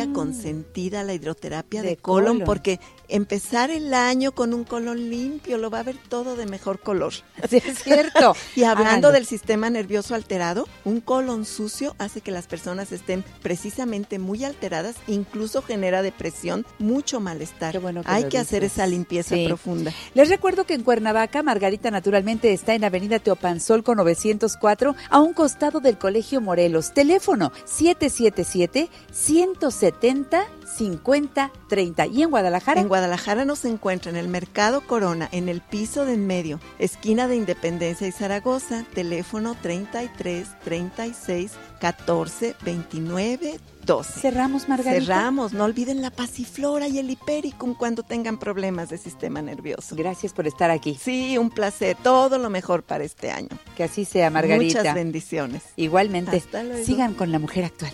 Mm. 0.08 0.14
consentida, 0.14 1.04
la 1.04 1.14
hidroterapia 1.14 1.82
de, 1.82 1.90
De 1.90 1.98
colon, 1.98 2.34
colon. 2.34 2.46
porque 2.46 2.80
empezar 3.14 3.70
el 3.72 3.94
año 3.94 4.32
con 4.34 4.54
un 4.54 4.64
colon 4.64 5.10
limpio 5.10 5.58
lo 5.60 5.70
va 5.70 5.80
a 5.80 5.84
ver 5.84 5.96
todo 6.10 6.36
de 6.36 6.46
mejor 6.48 6.80
color. 6.80 7.14
Sí, 7.50 7.62
es 7.66 7.84
cierto. 7.84 8.36
Y 8.56 8.64
hablando 8.64 9.12
del 9.12 9.26
sistema 9.26 9.70
nervioso 9.70 10.16
alterado, 10.16 10.68
un 10.84 11.00
colon 11.00 11.46
sucio 11.46 11.96
hace 12.00 12.22
que 12.22 12.32
las 12.32 12.48
personas 12.48 12.92
estén 12.92 13.24
precisamente 13.42 14.18
muy 14.20 14.44
alteradas, 14.44 14.96
incluso 15.08 15.62
genera 15.62 16.02
depresión, 16.02 16.66
mucho 16.80 17.20
malestar. 17.20 17.72
Qué 17.74 17.78
bueno 17.80 18.02
que 18.04 18.10
Hay 18.12 18.24
que 18.26 18.38
hacer 18.40 18.64
esa 18.64 18.88
limpieza 18.88 19.36
Sí. 19.36 19.46
profunda. 19.48 19.92
Les 20.16 20.30
recuerdo 20.30 20.66
que 20.66 20.74
en 20.74 20.82
Cuernavaca, 20.84 21.44
Margarita 21.44 21.92
naturalmente 21.92 22.52
está 22.52 22.74
en 22.74 22.84
Avenida 22.84 23.20
Teopanzol 23.20 23.84
con 23.84 23.98
904, 23.98 24.96
a 25.10 25.20
un 25.20 25.34
costado 25.34 25.80
del 25.80 25.98
Colegio 26.00 26.42
Morelos. 26.42 26.94
Teléfono 26.94 27.52
777-170-5030. 30.78 32.12
Y 32.12 32.24
en 32.24 32.30
Guadalajara, 32.32 32.82
En 32.82 32.88
Guadalajara 32.88 33.03
nos 33.46 33.66
encuentra 33.66 34.10
en 34.12 34.18
el 34.18 34.28
Mercado 34.28 34.82
Corona, 34.86 35.28
en 35.32 35.50
el 35.50 35.62
piso 35.62 36.06
de 36.06 36.14
en 36.14 36.28
medio, 36.28 36.60
esquina 36.80 37.28
de 37.28 37.36
Independencia 37.36 38.08
y 38.08 38.12
Zaragoza, 38.12 38.86
teléfono 38.94 39.56
33 39.62 40.48
36 40.64 41.52
14 41.80 42.56
29 42.64 43.60
12. 43.86 44.20
cerramos, 44.22 44.70
Margarita. 44.70 45.02
Cerramos, 45.02 45.54
no 45.54 45.66
olviden 45.66 46.02
la 46.02 46.10
pasiflora 46.10 46.88
y 46.88 47.00
el 47.00 47.10
hipericum 47.10 47.74
cuando 47.74 48.04
tengan 48.04 48.38
problemas 48.38 48.90
de 48.90 48.98
sistema 48.98 49.42
nervioso. 49.42 49.96
Gracias 49.96 50.32
por 50.34 50.48
estar 50.48 50.72
aquí. 50.72 50.98
Sí, 51.02 51.38
un 51.38 51.50
placer. 51.50 51.98
Todo 52.02 52.38
lo 52.38 52.50
mejor 52.50 52.84
para 52.84 53.04
este 53.04 53.32
año. 53.32 53.50
Que 53.76 53.84
así 53.84 54.06
sea, 54.06 54.30
Margarita. 54.30 54.80
Muchas 54.80 54.96
bendiciones. 54.96 55.64
Igualmente, 55.76 56.38
Hasta 56.38 56.64
luego. 56.64 56.86
sigan 56.86 57.14
con 57.14 57.32
la 57.32 57.40
mujer 57.40 57.66
actual. 57.66 57.92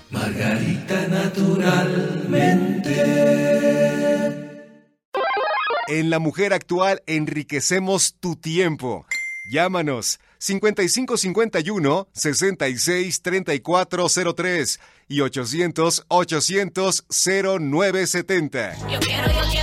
En 5.91 6.11
La 6.11 6.19
Mujer 6.19 6.53
Actual 6.53 7.01
enriquecemos 7.07 8.13
tu 8.19 8.35
tiempo. 8.35 9.07
Llámanos 9.51 10.19
5551 10.37 12.07
66 12.13 13.21
3403 13.23 14.79
y 15.07 15.21
800 15.21 16.05
800 16.07 17.05
0970. 17.09 18.77
Yo 18.87 18.99
quiero, 18.99 19.27
yo 19.31 19.41
quiero 19.49 19.58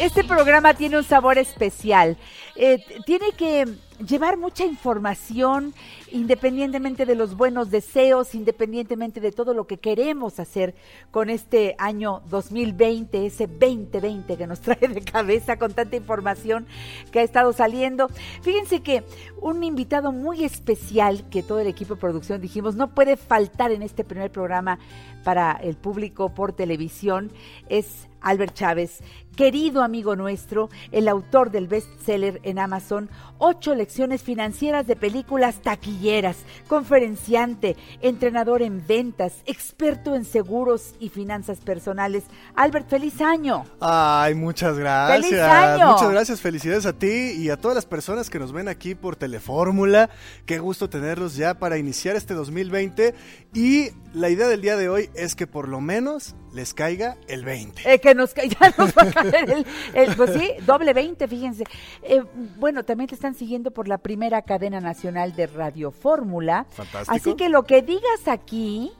Este 0.00 0.22
programa 0.22 0.74
tiene 0.74 0.96
un 0.96 1.02
sabor 1.02 1.38
especial. 1.38 2.16
Eh, 2.54 2.78
tiene 3.04 3.32
que 3.36 3.66
llevar 4.06 4.36
mucha 4.36 4.64
información, 4.64 5.74
independientemente 6.12 7.04
de 7.04 7.16
los 7.16 7.36
buenos 7.36 7.70
deseos, 7.70 8.36
independientemente 8.36 9.20
de 9.20 9.32
todo 9.32 9.54
lo 9.54 9.66
que 9.66 9.78
queremos 9.78 10.38
hacer 10.38 10.76
con 11.10 11.30
este 11.30 11.74
año 11.78 12.22
2020, 12.30 13.26
ese 13.26 13.48
2020 13.48 14.36
que 14.36 14.46
nos 14.46 14.60
trae 14.60 14.86
de 14.86 15.02
cabeza 15.02 15.58
con 15.58 15.72
tanta 15.72 15.96
información 15.96 16.68
que 17.10 17.18
ha 17.18 17.24
estado 17.24 17.52
saliendo. 17.52 18.08
Fíjense 18.42 18.82
que 18.82 19.02
un 19.40 19.64
invitado 19.64 20.12
muy 20.12 20.44
especial 20.44 21.28
que 21.28 21.42
todo 21.42 21.58
el 21.58 21.66
equipo 21.66 21.94
de 21.94 22.00
producción 22.00 22.40
dijimos 22.40 22.76
no 22.76 22.94
puede 22.94 23.16
faltar 23.16 23.72
en 23.72 23.82
este 23.82 24.04
primer 24.04 24.30
programa 24.30 24.78
para 25.24 25.52
el 25.60 25.76
público 25.76 26.32
por 26.34 26.52
televisión 26.52 27.32
es 27.68 28.06
Albert 28.20 28.54
Chávez, 28.54 29.00
querido 29.38 29.84
amigo 29.84 30.16
nuestro, 30.16 30.68
el 30.90 31.06
autor 31.06 31.52
del 31.52 31.68
bestseller 31.68 32.40
en 32.42 32.58
Amazon, 32.58 33.08
Ocho 33.40 33.76
lecciones 33.76 34.22
financieras 34.22 34.88
de 34.88 34.96
películas 34.96 35.62
taquilleras, 35.62 36.38
conferenciante, 36.66 37.76
entrenador 38.00 38.62
en 38.62 38.84
ventas, 38.84 39.32
experto 39.46 40.16
en 40.16 40.24
seguros 40.24 40.96
y 40.98 41.08
finanzas 41.08 41.58
personales. 41.58 42.24
Albert, 42.56 42.88
feliz 42.88 43.20
año. 43.20 43.64
Ay, 43.78 44.34
muchas 44.34 44.76
gracias. 44.76 45.24
¡Feliz 45.24 45.40
año! 45.40 45.92
Muchas 45.92 46.10
gracias, 46.10 46.40
felicidades 46.40 46.84
a 46.84 46.94
ti 46.94 47.06
y 47.36 47.48
a 47.50 47.56
todas 47.56 47.76
las 47.76 47.86
personas 47.86 48.28
que 48.28 48.40
nos 48.40 48.50
ven 48.50 48.66
aquí 48.66 48.96
por 48.96 49.14
Telefórmula. 49.14 50.10
Qué 50.44 50.58
gusto 50.58 50.90
tenerlos 50.90 51.36
ya 51.36 51.54
para 51.54 51.78
iniciar 51.78 52.16
este 52.16 52.34
2020 52.34 53.14
y 53.54 53.90
la 54.14 54.30
idea 54.30 54.48
del 54.48 54.62
día 54.62 54.76
de 54.76 54.88
hoy 54.88 55.10
es 55.14 55.36
que 55.36 55.46
por 55.46 55.68
lo 55.68 55.80
menos 55.80 56.34
les 56.52 56.74
caiga 56.74 57.16
el 57.28 57.44
20. 57.44 57.92
Eh, 57.92 58.00
que 58.00 58.14
nos, 58.14 58.34
ya 58.60 58.74
nos 58.76 58.90
va 58.96 59.02
a 59.02 59.10
caer 59.12 59.50
el, 59.50 59.66
el- 59.94 60.16
pues 60.16 60.32
sí, 60.34 60.50
doble 60.66 60.92
20, 60.94 61.28
fíjense. 61.28 61.64
Eh, 62.02 62.22
bueno, 62.58 62.84
también 62.84 63.08
te 63.08 63.14
están 63.14 63.34
siguiendo 63.34 63.70
por 63.70 63.88
la 63.88 63.98
primera 63.98 64.42
cadena 64.42 64.80
nacional 64.80 65.34
de 65.34 65.46
Radio 65.46 65.90
Fórmula. 65.90 66.66
Fantástico. 66.70 67.14
Así 67.14 67.34
que 67.34 67.48
lo 67.48 67.64
que 67.64 67.82
digas 67.82 68.26
aquí, 68.26 68.92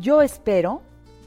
yo 0.00 0.22
espero 0.22 0.82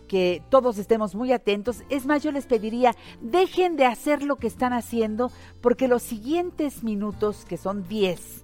que 0.07 0.43
todos 0.49 0.77
estemos 0.77 1.15
muy 1.15 1.31
atentos. 1.31 1.83
Es 1.89 2.05
más, 2.05 2.21
yo 2.21 2.31
les 2.33 2.45
pediría, 2.45 2.93
dejen 3.21 3.77
de 3.77 3.85
hacer 3.85 4.23
lo 4.23 4.35
que 4.35 4.47
están 4.47 4.73
haciendo, 4.73 5.31
porque 5.61 5.87
los 5.87 6.03
siguientes 6.03 6.83
minutos, 6.83 7.45
que 7.45 7.55
son 7.57 7.87
10, 7.87 8.43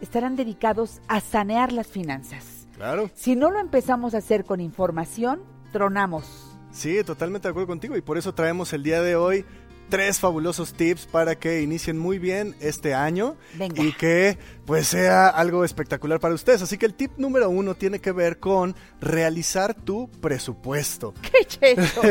estarán 0.00 0.36
dedicados 0.36 1.00
a 1.08 1.20
sanear 1.20 1.72
las 1.72 1.86
finanzas. 1.86 2.66
Claro. 2.76 3.10
Si 3.14 3.36
no 3.36 3.50
lo 3.50 3.58
empezamos 3.58 4.14
a 4.14 4.18
hacer 4.18 4.44
con 4.44 4.60
información, 4.60 5.42
tronamos. 5.76 6.58
Sí, 6.72 7.02
totalmente 7.04 7.48
de 7.48 7.50
acuerdo 7.50 7.68
contigo 7.68 7.96
y 7.96 8.02
por 8.02 8.18
eso 8.18 8.34
traemos 8.34 8.72
el 8.72 8.82
día 8.82 9.00
de 9.00 9.16
hoy 9.16 9.44
tres 9.88 10.18
fabulosos 10.18 10.72
tips 10.74 11.06
para 11.06 11.36
que 11.36 11.62
inicien 11.62 11.98
muy 11.98 12.18
bien 12.18 12.54
este 12.60 12.94
año 12.94 13.36
Venga. 13.54 13.82
y 13.82 13.92
que 13.92 14.38
pues 14.64 14.88
sea 14.88 15.28
algo 15.28 15.64
espectacular 15.64 16.18
para 16.18 16.34
ustedes. 16.34 16.62
Así 16.62 16.76
que 16.76 16.86
el 16.86 16.94
tip 16.94 17.12
número 17.18 17.48
uno 17.48 17.74
tiene 17.74 18.00
que 18.00 18.12
ver 18.12 18.38
con 18.38 18.74
realizar 19.00 19.74
tu 19.74 20.10
presupuesto. 20.20 21.14
¡Qué 21.22 21.44
cheto! 21.46 22.02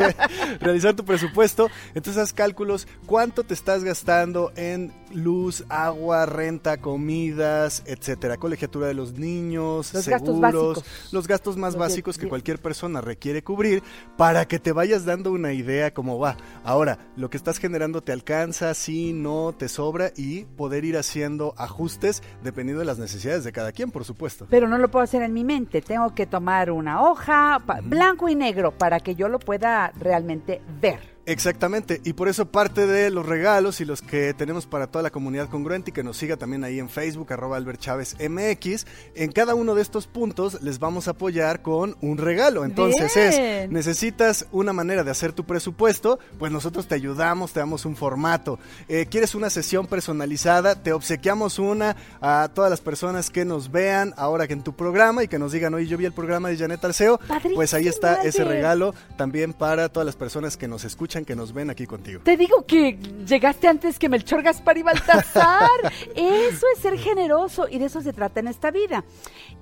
realizar 0.60 0.94
tu 0.94 1.04
presupuesto. 1.04 1.70
Entonces 1.94 2.22
haz 2.22 2.32
cálculos, 2.32 2.88
cuánto 3.06 3.44
te 3.44 3.54
estás 3.54 3.84
gastando 3.84 4.52
en 4.56 4.92
luz, 5.12 5.64
agua, 5.68 6.26
renta, 6.26 6.80
comidas, 6.80 7.82
etcétera, 7.86 8.36
colegiatura 8.36 8.86
de 8.86 8.94
los 8.94 9.14
niños, 9.14 9.92
Los 9.92 10.04
seguros, 10.04 10.84
los 11.12 11.28
gastos 11.28 11.56
más 11.56 11.74
Los 11.74 11.80
básicos 11.80 12.18
que 12.18 12.28
cualquier 12.28 12.60
persona 12.60 13.00
requiere 13.00 13.42
cubrir 13.42 13.82
para 14.16 14.46
que 14.46 14.58
te 14.58 14.72
vayas 14.72 15.04
dando 15.04 15.32
una 15.32 15.52
idea 15.52 15.92
cómo 15.92 16.18
va. 16.18 16.36
Ahora, 16.64 16.98
lo 17.16 17.30
que 17.30 17.36
estás 17.36 17.58
generando 17.58 18.02
te 18.02 18.12
alcanza, 18.12 18.74
sí, 18.74 19.12
no, 19.12 19.54
te 19.56 19.68
sobra 19.68 20.12
y 20.16 20.44
poder 20.44 20.84
ir 20.84 20.96
haciendo 20.96 21.54
ajustes 21.56 22.22
dependiendo 22.42 22.80
de 22.80 22.86
las 22.86 22.98
necesidades 22.98 23.44
de 23.44 23.52
cada 23.52 23.72
quien, 23.72 23.90
por 23.90 24.04
supuesto. 24.04 24.46
Pero 24.50 24.68
no 24.68 24.78
lo 24.78 24.90
puedo 24.90 25.02
hacer 25.02 25.22
en 25.22 25.32
mi 25.32 25.44
mente. 25.44 25.82
Tengo 25.82 26.14
que 26.14 26.26
tomar 26.26 26.70
una 26.70 27.02
hoja, 27.02 27.58
blanco 27.84 28.28
y 28.28 28.34
negro, 28.34 28.76
para 28.76 29.00
que 29.00 29.14
yo 29.14 29.28
lo 29.28 29.38
pueda 29.38 29.92
realmente 29.98 30.60
ver. 30.80 31.09
Exactamente, 31.30 32.00
y 32.02 32.14
por 32.14 32.26
eso 32.26 32.46
parte 32.46 32.88
de 32.88 33.08
los 33.08 33.24
regalos 33.24 33.80
y 33.80 33.84
los 33.84 34.02
que 34.02 34.34
tenemos 34.34 34.66
para 34.66 34.88
toda 34.88 35.04
la 35.04 35.10
comunidad 35.10 35.48
congruente 35.48 35.90
y 35.90 35.92
que 35.92 36.02
nos 36.02 36.16
siga 36.16 36.36
también 36.36 36.64
ahí 36.64 36.80
en 36.80 36.88
Facebook, 36.88 37.32
arroba 37.32 37.56
Albert 37.56 37.78
Chávez 37.78 38.16
MX, 38.18 38.84
en 39.14 39.30
cada 39.30 39.54
uno 39.54 39.76
de 39.76 39.82
estos 39.82 40.08
puntos 40.08 40.60
les 40.60 40.80
vamos 40.80 41.06
a 41.06 41.12
apoyar 41.12 41.62
con 41.62 41.96
un 42.00 42.18
regalo. 42.18 42.64
Entonces 42.64 43.16
es, 43.16 43.70
necesitas 43.70 44.46
una 44.50 44.72
manera 44.72 45.04
de 45.04 45.12
hacer 45.12 45.32
tu 45.32 45.44
presupuesto, 45.44 46.18
pues 46.36 46.50
nosotros 46.50 46.88
te 46.88 46.96
ayudamos, 46.96 47.52
te 47.52 47.60
damos 47.60 47.84
un 47.84 47.94
formato. 47.94 48.58
Eh, 48.88 49.06
¿Quieres 49.08 49.36
una 49.36 49.50
sesión 49.50 49.86
personalizada? 49.86 50.82
Te 50.82 50.92
obsequiamos 50.92 51.60
una 51.60 51.94
a 52.20 52.50
todas 52.52 52.72
las 52.72 52.80
personas 52.80 53.30
que 53.30 53.44
nos 53.44 53.70
vean 53.70 54.14
ahora 54.16 54.48
que 54.48 54.54
en 54.54 54.64
tu 54.64 54.74
programa 54.74 55.22
y 55.22 55.28
que 55.28 55.38
nos 55.38 55.52
digan, 55.52 55.74
oye, 55.74 55.86
yo 55.86 55.96
vi 55.96 56.06
el 56.06 56.12
programa 56.12 56.48
de 56.48 56.56
Janet 56.56 56.84
Arceo, 56.84 57.20
pues 57.54 57.72
ahí 57.72 57.86
está 57.86 58.22
ese 58.24 58.42
regalo 58.42 58.96
también 59.16 59.52
para 59.52 59.90
todas 59.90 60.04
las 60.04 60.16
personas 60.16 60.56
que 60.56 60.66
nos 60.66 60.82
escuchan, 60.82 61.19
que 61.24 61.36
nos 61.36 61.52
ven 61.52 61.70
aquí 61.70 61.86
contigo. 61.86 62.20
Te 62.24 62.36
digo 62.36 62.64
que 62.66 62.98
llegaste 63.26 63.68
antes 63.68 63.98
que 63.98 64.08
Melchor 64.08 64.42
Gaspar 64.42 64.78
y 64.78 64.82
Baltasar. 64.82 65.70
Eso 66.16 66.66
es 66.74 66.80
ser 66.82 66.98
generoso 66.98 67.66
y 67.70 67.78
de 67.78 67.86
eso 67.86 68.00
se 68.02 68.12
trata 68.12 68.40
en 68.40 68.48
esta 68.48 68.70
vida. 68.70 69.04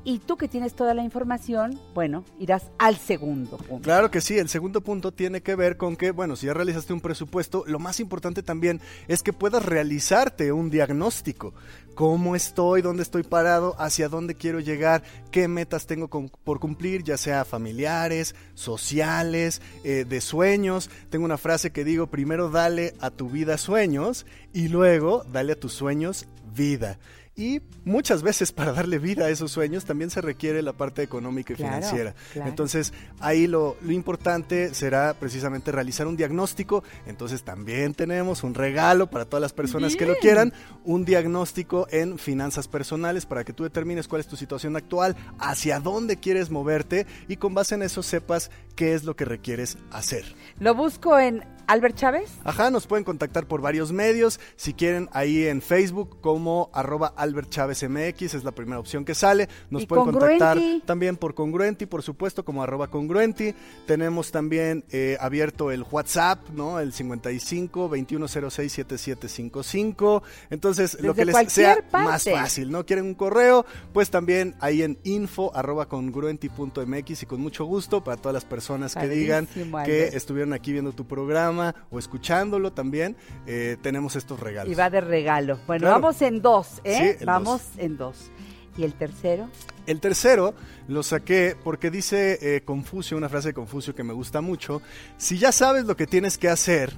Y 0.04 0.20
tú 0.20 0.36
que 0.36 0.48
tienes 0.48 0.74
toda 0.74 0.94
la 0.94 1.02
información, 1.02 1.78
bueno, 1.94 2.24
irás 2.38 2.70
al 2.78 2.96
segundo 2.96 3.58
punto. 3.58 3.82
Claro 3.84 4.10
que 4.10 4.20
sí, 4.20 4.38
el 4.38 4.48
segundo 4.48 4.80
punto 4.80 5.12
tiene 5.12 5.42
que 5.42 5.54
ver 5.54 5.76
con 5.76 5.96
que, 5.96 6.12
bueno, 6.12 6.36
si 6.36 6.46
ya 6.46 6.54
realizaste 6.54 6.92
un 6.92 7.00
presupuesto, 7.00 7.64
lo 7.66 7.78
más 7.78 8.00
importante 8.00 8.42
también 8.42 8.80
es 9.08 9.22
que 9.22 9.32
puedas 9.32 9.64
realizarte 9.66 10.52
un 10.52 10.70
diagnóstico. 10.70 11.52
¿Cómo 11.94 12.36
estoy? 12.36 12.80
¿Dónde 12.80 13.02
estoy 13.02 13.24
parado? 13.24 13.74
¿Hacia 13.76 14.08
dónde 14.08 14.36
quiero 14.36 14.60
llegar? 14.60 15.02
¿Qué 15.32 15.48
metas 15.48 15.86
tengo 15.88 16.06
con- 16.08 16.28
por 16.28 16.60
cumplir? 16.60 17.02
Ya 17.02 17.16
sea 17.16 17.44
familiares, 17.44 18.36
sociales, 18.54 19.60
eh, 19.82 20.04
de 20.08 20.20
sueños. 20.20 20.90
Tengo 21.10 21.24
una 21.24 21.37
frase 21.38 21.70
que 21.70 21.84
digo, 21.84 22.08
primero 22.08 22.50
dale 22.50 22.94
a 23.00 23.10
tu 23.10 23.30
vida 23.30 23.56
sueños 23.56 24.26
y 24.52 24.68
luego 24.68 25.24
dale 25.32 25.52
a 25.52 25.60
tus 25.60 25.72
sueños 25.72 26.26
vida. 26.54 26.98
Y 27.38 27.62
muchas 27.84 28.22
veces 28.24 28.50
para 28.50 28.72
darle 28.72 28.98
vida 28.98 29.26
a 29.26 29.30
esos 29.30 29.52
sueños 29.52 29.84
también 29.84 30.10
se 30.10 30.20
requiere 30.20 30.60
la 30.60 30.72
parte 30.72 31.04
económica 31.04 31.52
y 31.52 31.56
Claro, 31.56 31.74
financiera. 31.76 32.14
claro. 32.32 32.50
Entonces 32.50 32.92
ahí 33.20 33.46
lo, 33.46 33.76
lo 33.80 33.92
importante 33.92 34.74
será 34.74 35.14
precisamente 35.14 35.70
realizar 35.70 36.08
un 36.08 36.16
diagnóstico. 36.16 36.82
Entonces 37.06 37.44
también 37.44 37.94
tenemos 37.94 38.42
un 38.42 38.54
regalo 38.54 39.06
para 39.08 39.24
todas 39.24 39.40
las 39.40 39.52
personas 39.52 39.94
que 39.94 40.04
lo 40.04 40.16
quieran, 40.16 40.52
un 40.84 41.04
diagnóstico 41.04 41.86
en 41.92 42.18
finanzas 42.18 42.66
personales 42.66 43.24
para 43.24 43.44
que 43.44 43.52
tú 43.52 43.62
determines 43.62 44.08
cuál 44.08 44.20
es 44.20 44.26
tu 44.26 44.34
situación 44.34 44.74
actual, 44.74 45.14
hacia 45.38 45.78
dónde 45.78 46.16
quieres 46.16 46.50
moverte 46.50 47.06
y 47.28 47.36
con 47.36 47.54
base 47.54 47.76
en 47.76 47.82
eso 47.84 48.02
sepas 48.02 48.50
qué 48.74 48.94
es 48.94 49.04
lo 49.04 49.14
que 49.14 49.24
requieres 49.24 49.78
hacer. 49.92 50.24
Lo 50.58 50.74
busco 50.74 51.16
en 51.16 51.44
Albert 51.68 51.96
Chávez. 51.96 52.30
Ajá, 52.44 52.70
nos 52.70 52.86
pueden 52.86 53.04
contactar 53.04 53.46
por 53.46 53.60
varios 53.60 53.92
medios. 53.92 54.40
Si 54.56 54.72
quieren, 54.72 55.10
ahí 55.12 55.46
en 55.46 55.60
Facebook 55.60 56.18
como 56.22 56.70
arroba 56.72 57.12
Albert 57.14 57.50
Chávez 57.50 57.86
MX, 57.86 58.34
es 58.34 58.42
la 58.42 58.52
primera 58.52 58.80
opción 58.80 59.04
que 59.04 59.14
sale. 59.14 59.50
Nos 59.68 59.84
pueden 59.84 60.06
contactar 60.06 60.58
también 60.86 61.18
por 61.18 61.34
Congruenti, 61.34 61.84
por 61.84 62.02
supuesto, 62.02 62.42
como 62.42 62.62
arroba 62.62 62.88
Congruenti. 62.88 63.54
Tenemos 63.86 64.32
también 64.32 64.82
eh, 64.90 65.18
abierto 65.20 65.70
el 65.70 65.82
WhatsApp, 65.82 66.48
¿no? 66.54 66.80
El 66.80 66.94
55 66.94 67.82
2106 67.82 68.72
7755. 68.72 70.22
Entonces, 70.48 70.98
lo 71.02 71.14
que 71.14 71.26
les 71.26 71.52
sea 71.52 71.82
parte. 71.90 72.08
más 72.08 72.24
fácil, 72.24 72.70
¿no? 72.70 72.86
¿Quieren 72.86 73.04
un 73.04 73.14
correo? 73.14 73.66
Pues 73.92 74.08
también 74.08 74.54
ahí 74.60 74.82
en 74.82 74.98
info 75.04 75.54
arroba 75.54 75.86
congruenti.mx 75.86 77.22
y 77.22 77.26
con 77.26 77.42
mucho 77.42 77.66
gusto 77.66 78.02
para 78.02 78.16
todas 78.16 78.32
las 78.32 78.46
personas 78.46 78.94
que 78.94 79.06
digan 79.06 79.46
que 79.84 80.08
estuvieron 80.14 80.54
aquí 80.54 80.72
viendo 80.72 80.92
tu 80.92 81.06
programa 81.06 81.57
o 81.90 81.98
escuchándolo 81.98 82.72
también, 82.72 83.16
eh, 83.46 83.76
tenemos 83.82 84.16
estos 84.16 84.40
regalos. 84.40 84.72
Y 84.72 84.74
va 84.74 84.90
de 84.90 85.00
regalo. 85.00 85.58
Bueno, 85.66 85.82
Claro. 85.86 86.00
vamos 86.00 86.22
en 86.22 86.40
dos, 86.42 86.80
¿eh? 86.84 87.16
Sí, 87.18 87.24
vamos 87.24 87.62
en 87.76 87.96
dos. 87.96 88.30
¿Y 88.76 88.84
el 88.84 88.94
tercero? 88.94 89.48
El 89.86 90.00
tercero 90.00 90.54
lo 90.86 91.02
saqué 91.02 91.56
porque 91.64 91.90
dice 91.90 92.38
eh, 92.40 92.60
Confucio, 92.64 93.16
una 93.16 93.28
frase 93.28 93.48
de 93.48 93.54
Confucio 93.54 93.94
que 93.94 94.04
me 94.04 94.12
gusta 94.12 94.40
mucho, 94.40 94.80
si 95.16 95.38
ya 95.38 95.50
sabes 95.50 95.84
lo 95.86 95.96
que 95.96 96.06
tienes 96.06 96.38
que 96.38 96.48
hacer 96.48 96.92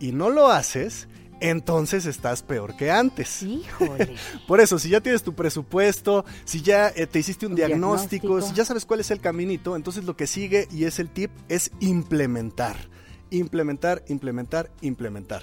y 0.00 0.10
no 0.12 0.30
lo 0.30 0.48
haces, 0.50 1.06
entonces 1.42 2.04
estás 2.06 2.42
peor 2.42 2.76
que 2.76 2.90
antes. 2.90 3.42
Híjole. 3.44 4.14
Por 4.48 4.60
eso, 4.60 4.78
si 4.78 4.88
ya 4.90 5.00
tienes 5.00 5.22
tu 5.22 5.34
presupuesto, 5.34 6.24
si 6.44 6.62
ya 6.62 6.88
eh, 6.88 7.06
te 7.06 7.18
hiciste 7.20 7.46
un, 7.46 7.52
Un 7.52 7.56
diagnóstico, 7.56 8.26
diagnóstico. 8.26 8.40
si 8.50 8.54
ya 8.54 8.64
sabes 8.64 8.84
cuál 8.84 9.00
es 9.00 9.10
el 9.10 9.20
caminito, 9.20 9.76
entonces 9.76 10.04
lo 10.04 10.16
que 10.16 10.26
sigue 10.26 10.66
y 10.72 10.84
es 10.84 10.98
el 10.98 11.08
tip 11.10 11.30
es 11.48 11.70
implementar. 11.80 12.76
Implementar, 13.30 14.02
implementar, 14.08 14.70
implementar. 14.80 15.42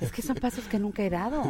Es 0.00 0.12
que 0.12 0.22
son 0.22 0.36
pasos 0.36 0.64
que 0.66 0.78
nunca 0.78 1.02
he 1.02 1.10
dado. 1.10 1.42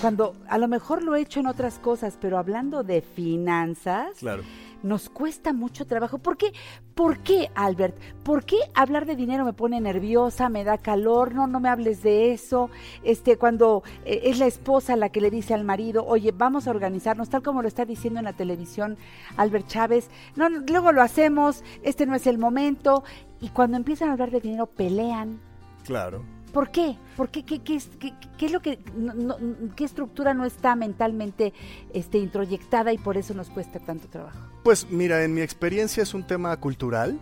Cuando 0.00 0.34
a 0.48 0.56
lo 0.56 0.68
mejor 0.68 1.02
lo 1.02 1.14
he 1.14 1.20
hecho 1.20 1.40
en 1.40 1.46
otras 1.46 1.78
cosas, 1.78 2.16
pero 2.20 2.38
hablando 2.38 2.82
de 2.84 3.02
finanzas, 3.02 4.16
Claro. 4.18 4.42
Nos 4.82 5.08
cuesta 5.08 5.52
mucho 5.52 5.86
trabajo. 5.86 6.18
¿Por 6.18 6.36
qué? 6.36 6.52
¿Por 6.94 7.18
qué, 7.20 7.50
Albert? 7.54 7.96
¿Por 8.22 8.44
qué 8.44 8.56
hablar 8.74 9.06
de 9.06 9.16
dinero 9.16 9.44
me 9.44 9.52
pone 9.52 9.80
nerviosa, 9.80 10.48
me 10.48 10.64
da 10.64 10.78
calor? 10.78 11.34
No, 11.34 11.46
no 11.46 11.60
me 11.60 11.68
hables 11.68 12.02
de 12.02 12.32
eso. 12.32 12.70
Este, 13.02 13.36
cuando 13.36 13.82
eh, 14.04 14.22
es 14.24 14.38
la 14.38 14.46
esposa 14.46 14.96
la 14.96 15.10
que 15.10 15.20
le 15.20 15.30
dice 15.30 15.54
al 15.54 15.64
marido, 15.64 16.04
oye, 16.06 16.32
vamos 16.32 16.66
a 16.66 16.70
organizarnos, 16.70 17.30
tal 17.30 17.42
como 17.42 17.62
lo 17.62 17.68
está 17.68 17.84
diciendo 17.84 18.20
en 18.20 18.24
la 18.24 18.32
televisión 18.32 18.96
Albert 19.36 19.66
Chávez. 19.68 20.10
No, 20.36 20.48
no, 20.48 20.60
luego 20.68 20.92
lo 20.92 21.02
hacemos, 21.02 21.64
este 21.82 22.06
no 22.06 22.14
es 22.14 22.26
el 22.26 22.38
momento. 22.38 23.04
Y 23.40 23.48
cuando 23.48 23.76
empiezan 23.76 24.10
a 24.10 24.12
hablar 24.12 24.30
de 24.30 24.40
dinero, 24.40 24.66
pelean. 24.66 25.40
Claro. 25.84 26.22
¿Por 26.52 26.70
qué? 26.70 26.96
¿Por 27.16 27.28
qué? 27.30 27.44
¿Qué, 27.44 27.60
qué 27.62 27.78
qué- 27.98 28.14
qué 28.38 28.46
es 28.46 28.52
lo 28.52 28.60
que, 28.60 28.78
no- 28.96 29.14
no- 29.14 29.36
qué 29.76 29.84
estructura 29.84 30.34
no 30.34 30.44
está 30.44 30.74
mentalmente 30.76 31.52
este, 31.94 32.18
introyectada 32.18 32.92
y 32.92 32.98
por 32.98 33.16
eso 33.16 33.34
nos 33.34 33.50
cuesta 33.50 33.78
tanto 33.78 34.08
trabajo? 34.08 34.38
Pues 34.64 34.86
mira, 34.90 35.22
en 35.24 35.32
mi 35.34 35.40
experiencia 35.40 36.02
es 36.02 36.14
un 36.14 36.26
tema 36.26 36.56
cultural. 36.58 37.18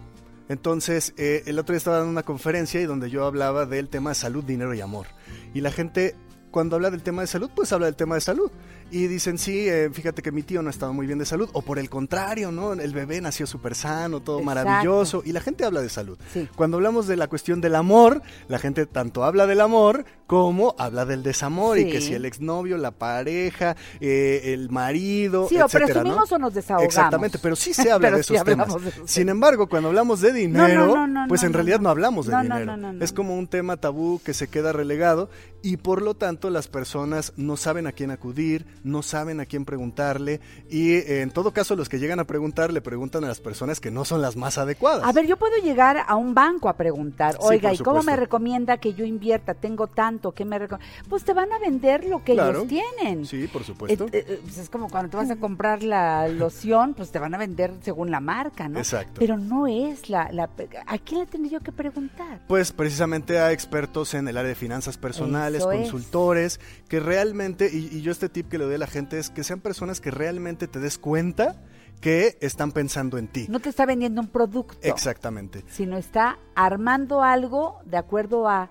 Entonces, 0.49 1.13
eh, 1.19 1.43
el 1.47 1.59
otro 1.59 1.75
día 1.75 1.79
estaba 1.79 1.99
dando 1.99 2.11
una 2.11 2.23
conferencia 2.23 2.81
y 2.81 2.87
donde 2.87 3.11
yo 3.11 3.27
hablaba 3.27 3.67
del 3.67 3.89
tema 3.89 4.11
de 4.11 4.15
salud, 4.15 4.43
dinero 4.45 4.73
y 4.75 4.81
amor. 4.81 5.07
Y 5.53 5.61
la 5.61 5.71
gente, 5.71 6.15
cuando 6.51 6.77
habla 6.77 6.91
del 6.91 7.03
tema 7.03 7.21
de 7.21 7.27
salud, 7.29 7.51
pues 7.55 7.71
habla 7.73 7.85
del 7.87 7.97
tema 7.97 8.15
de 8.15 8.23
salud. 8.23 8.51
Y 8.91 9.07
dicen, 9.07 9.37
sí, 9.37 9.69
eh, 9.69 9.91
fíjate 9.93 10.23
que 10.23 10.33
mi 10.33 10.43
tío 10.43 10.63
no 10.63 10.71
estaba 10.71 10.93
muy 10.93 11.07
bien 11.07 11.19
de 11.19 11.27
salud. 11.27 11.51
O 11.53 11.61
por 11.63 11.79
el 11.79 11.91
contrario, 11.91 12.51
¿no? 12.51 12.73
El 12.73 12.93
bebé 12.95 13.21
nació 13.21 13.47
súper 13.47 13.75
sano, 13.75 14.21
todo 14.21 14.39
Exacto. 14.41 14.65
maravilloso. 14.65 15.23
Y 15.27 15.33
la 15.33 15.41
gente 15.41 15.65
habla 15.67 15.83
de 15.83 15.91
salud. 15.91 16.19
Sí. 16.33 16.49
Cuando 16.57 16.79
hablamos 16.79 17.07
de 17.07 17.17
la 17.17 17.27
cuestión 17.29 17.61
del 17.61 17.75
amor, 17.75 18.23
la 18.49 18.59
gente 18.59 18.87
tanto 18.87 19.25
habla 19.25 19.47
del 19.47 19.61
amor 19.61 20.07
como 20.27 20.75
habla 20.79 21.05
del 21.05 21.23
desamor. 21.23 21.79
Y 21.79 21.91
que 21.91 22.01
si 22.01 22.15
el 22.15 22.25
exnovio, 22.25 22.79
la 22.79 22.91
pareja, 22.93 23.77
eh, 24.01 24.41
el 24.55 24.71
marido, 24.71 25.49
Sí, 25.49 25.57
o 25.61 25.67
etcétera, 25.67 25.87
¿no? 25.89 25.93
presumimos 26.03 26.33
o 26.33 26.39
nos 26.39 26.55
desahogamos. 26.55 26.95
Exactamente, 26.95 27.39
pero 27.39 27.57
sí 27.57 27.75
se 27.75 27.91
habla 27.93 28.11
de 28.11 28.23
sí 28.23 28.35
esos 28.35 28.45
temas. 28.47 28.69
de 28.83 28.93
Sin 29.07 29.29
embargo, 29.29 29.69
cuando 29.69 29.89
hablamos 29.91 30.21
de 30.23 30.33
dinero, 30.33 30.87
No, 30.87 30.95
no, 30.95 31.07
no, 31.07 31.21
no, 31.23 31.29
pues 31.29 31.43
en 31.43 31.53
no, 31.53 31.57
realidad 31.57 31.77
no. 31.79 31.83
no 31.85 31.91
hablamos 31.91 32.27
de 32.27 32.33
No, 32.33 32.39
no, 32.39 32.55
dinero. 32.57 32.65
no, 32.65 32.77
no, 32.79 32.93
no. 32.95 33.05
Es 33.05 33.13
como 33.13 33.37
un 33.37 33.49
tema 33.49 33.77
tabú 33.77 34.21
que 34.25 34.33
se 34.33 34.49
queda 34.49 34.73
relegado 34.73 35.29
y 35.63 35.77
por 35.77 36.03
lo 36.03 36.15
tanto 36.15 36.51
las 36.51 36.69
personas 36.69 37.33
no 37.37 37.57
saben 37.57 37.87
a 37.87 37.93
quién 37.93 38.11
acudir, 38.11 38.67
no 38.85 39.03
saben 39.03 39.41
a 39.41 39.47
quién 39.47 39.65
preguntarle 39.65 40.41
y 40.71 40.93
eh, 40.93 41.23
en 41.23 41.31
todo 41.31 41.53
caso 41.53 41.75
los 41.77 41.89
que 41.89 41.99
llegan 41.99 42.21
a 42.21 42.25
preguntar 42.25 42.73
le 42.73 42.81
preguntan 42.81 43.25
a 43.25 43.29
las 43.29 43.41
personas 43.41 43.81
que 43.81 43.91
no 43.91 44.05
son 44.05 44.23
las 44.23 44.37
más 44.37 44.59
adecuadas. 44.59 45.05
A 45.05 45.13
ver, 45.13 45.27
yo 45.27 45.37
puedo 45.37 45.57
llegar 45.63 46.05
a 46.07 46.15
un 46.17 46.35
banco 46.35 46.69
a 46.69 46.77
preguntar, 46.77 47.37
oiga, 47.41 47.73
¿y 47.73 47.79
cómo 47.79 48.03
me 48.03 48.17
recomienda 48.17 48.79
que 48.79 48.95
yo 48.95 49.05
invierta? 49.05 49.55
Tengo 49.55 49.87
tanto, 49.87 50.33
¿qué 50.33 50.45
me 50.45 50.59
recomienda? 50.59 50.93
Pues 51.09 51.25
te 51.25 51.33
van 51.33 51.53
a 51.53 51.59
vender 51.59 52.05
lo 52.05 52.23
que 52.23 52.35
Claro. 52.35 52.65
ellos 52.65 52.69
tienen. 52.69 53.27
Sí, 53.27 53.49
por 53.49 53.65
supuesto. 53.65 54.07
Eh, 54.13 54.25
eh, 54.29 54.41
pues 54.43 54.59
es 54.59 54.71
como 54.71 54.89
cuando 54.89 55.11
te 55.11 55.17
vas 55.17 55.31
a 55.31 55.37
comprar 55.37 55.83
la 55.83 56.29
loción, 56.29 56.95
pues 56.95 57.11
te 57.11 57.19
van 57.19 57.35
a 57.35 57.39
vender 57.39 57.73
según 57.83 58.11
la 58.11 58.21
marca, 58.21 58.69
¿no? 58.69 58.79
Exacto. 58.79 59.15
Pero 59.19 59.37
no 59.37 59.67
es 59.67 60.09
la, 60.09 60.31
la... 60.33 60.49
¿A 60.87 60.99
quién 60.99 61.21
le 61.21 61.27
tendría 61.27 61.59
yo 61.59 61.61
que 61.61 61.73
preguntar? 61.73 62.41
Pues 62.47 62.73
precisamente 62.73 63.39
a 63.39 63.53
expertos 63.53 64.15
en 64.15 64.29
el 64.29 64.37
área 64.37 64.49
de 64.51 64.55
finanzas 64.55 64.97
personales, 64.97 65.48
Eso 65.57 65.73
es. 65.73 65.81
consultores, 65.83 66.61
que 66.89 67.01
realmente, 67.01 67.71
y, 67.73 67.89
y 67.97 68.03
yo 68.03 68.13
este 68.13 68.29
tip 68.29 68.49
que 68.49 68.59
le 68.59 68.65
doy 68.65 68.75
a 68.75 68.79
la 68.79 68.87
gente 68.87 69.19
es 69.19 69.31
que 69.31 69.43
sean 69.45 69.61
personas 69.61 70.01
que 70.01 70.11
realmente 70.11 70.69
te 70.69 70.79
des 70.81 70.99
cuenta 70.99 71.63
que 72.01 72.39
están 72.41 72.71
pensando 72.73 73.19
en 73.19 73.27
ti. 73.29 73.47
No 73.49 73.59
te 73.61 73.69
está 73.71 73.85
vendiendo 73.87 74.21
un 74.21 74.29
producto. 74.29 74.77
Exactamente. 74.83 75.65
sino 75.71 75.97
está 75.97 76.39
armando 76.55 77.23
algo 77.23 77.81
de 77.87 77.97
acuerdo 77.97 78.49
a 78.49 78.71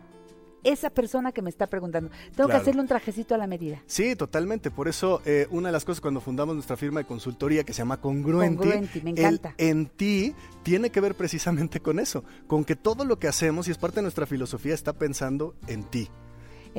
esa 0.64 0.90
persona 0.90 1.32
que 1.32 1.42
me 1.42 1.50
está 1.50 1.68
preguntando. 1.68 2.10
Tengo 2.10 2.34
Claro. 2.36 2.50
que 2.50 2.56
hacerle 2.58 2.82
un 2.82 2.88
trajecito 2.88 3.36
a 3.36 3.38
la 3.38 3.48
medida. 3.48 3.82
Sí, 3.86 4.16
totalmente. 4.18 4.70
Por 4.72 4.88
eso, 4.90 5.22
eh, 5.26 5.48
una 5.50 5.70
de 5.70 5.72
las 5.72 5.86
cosas 5.86 6.02
cuando 6.02 6.20
fundamos 6.20 6.56
nuestra 6.56 6.76
firma 6.76 7.00
de 7.02 7.06
consultoría 7.06 7.64
que 7.64 7.72
se 7.74 7.78
llama 7.80 8.02
Congruenti, 8.02 8.58
Congruenti, 8.58 9.02
me 9.02 9.12
el 9.12 9.18
encanta. 9.20 9.54
en 9.58 9.86
ti 9.86 10.36
tiene 10.64 10.90
que 10.90 11.00
ver 11.00 11.16
precisamente 11.16 11.80
con 11.80 12.00
eso, 12.00 12.24
con 12.48 12.66
que 12.66 12.76
todo 12.76 13.06
lo 13.06 13.18
que 13.20 13.28
hacemos 13.30 13.68
y 13.68 13.72
es 13.72 13.78
parte 13.78 13.98
de 13.98 14.02
nuestra 14.04 14.26
filosofía 14.26 14.74
está 14.74 14.92
pensando 14.94 15.56
en 15.68 15.84
ti. 15.84 16.10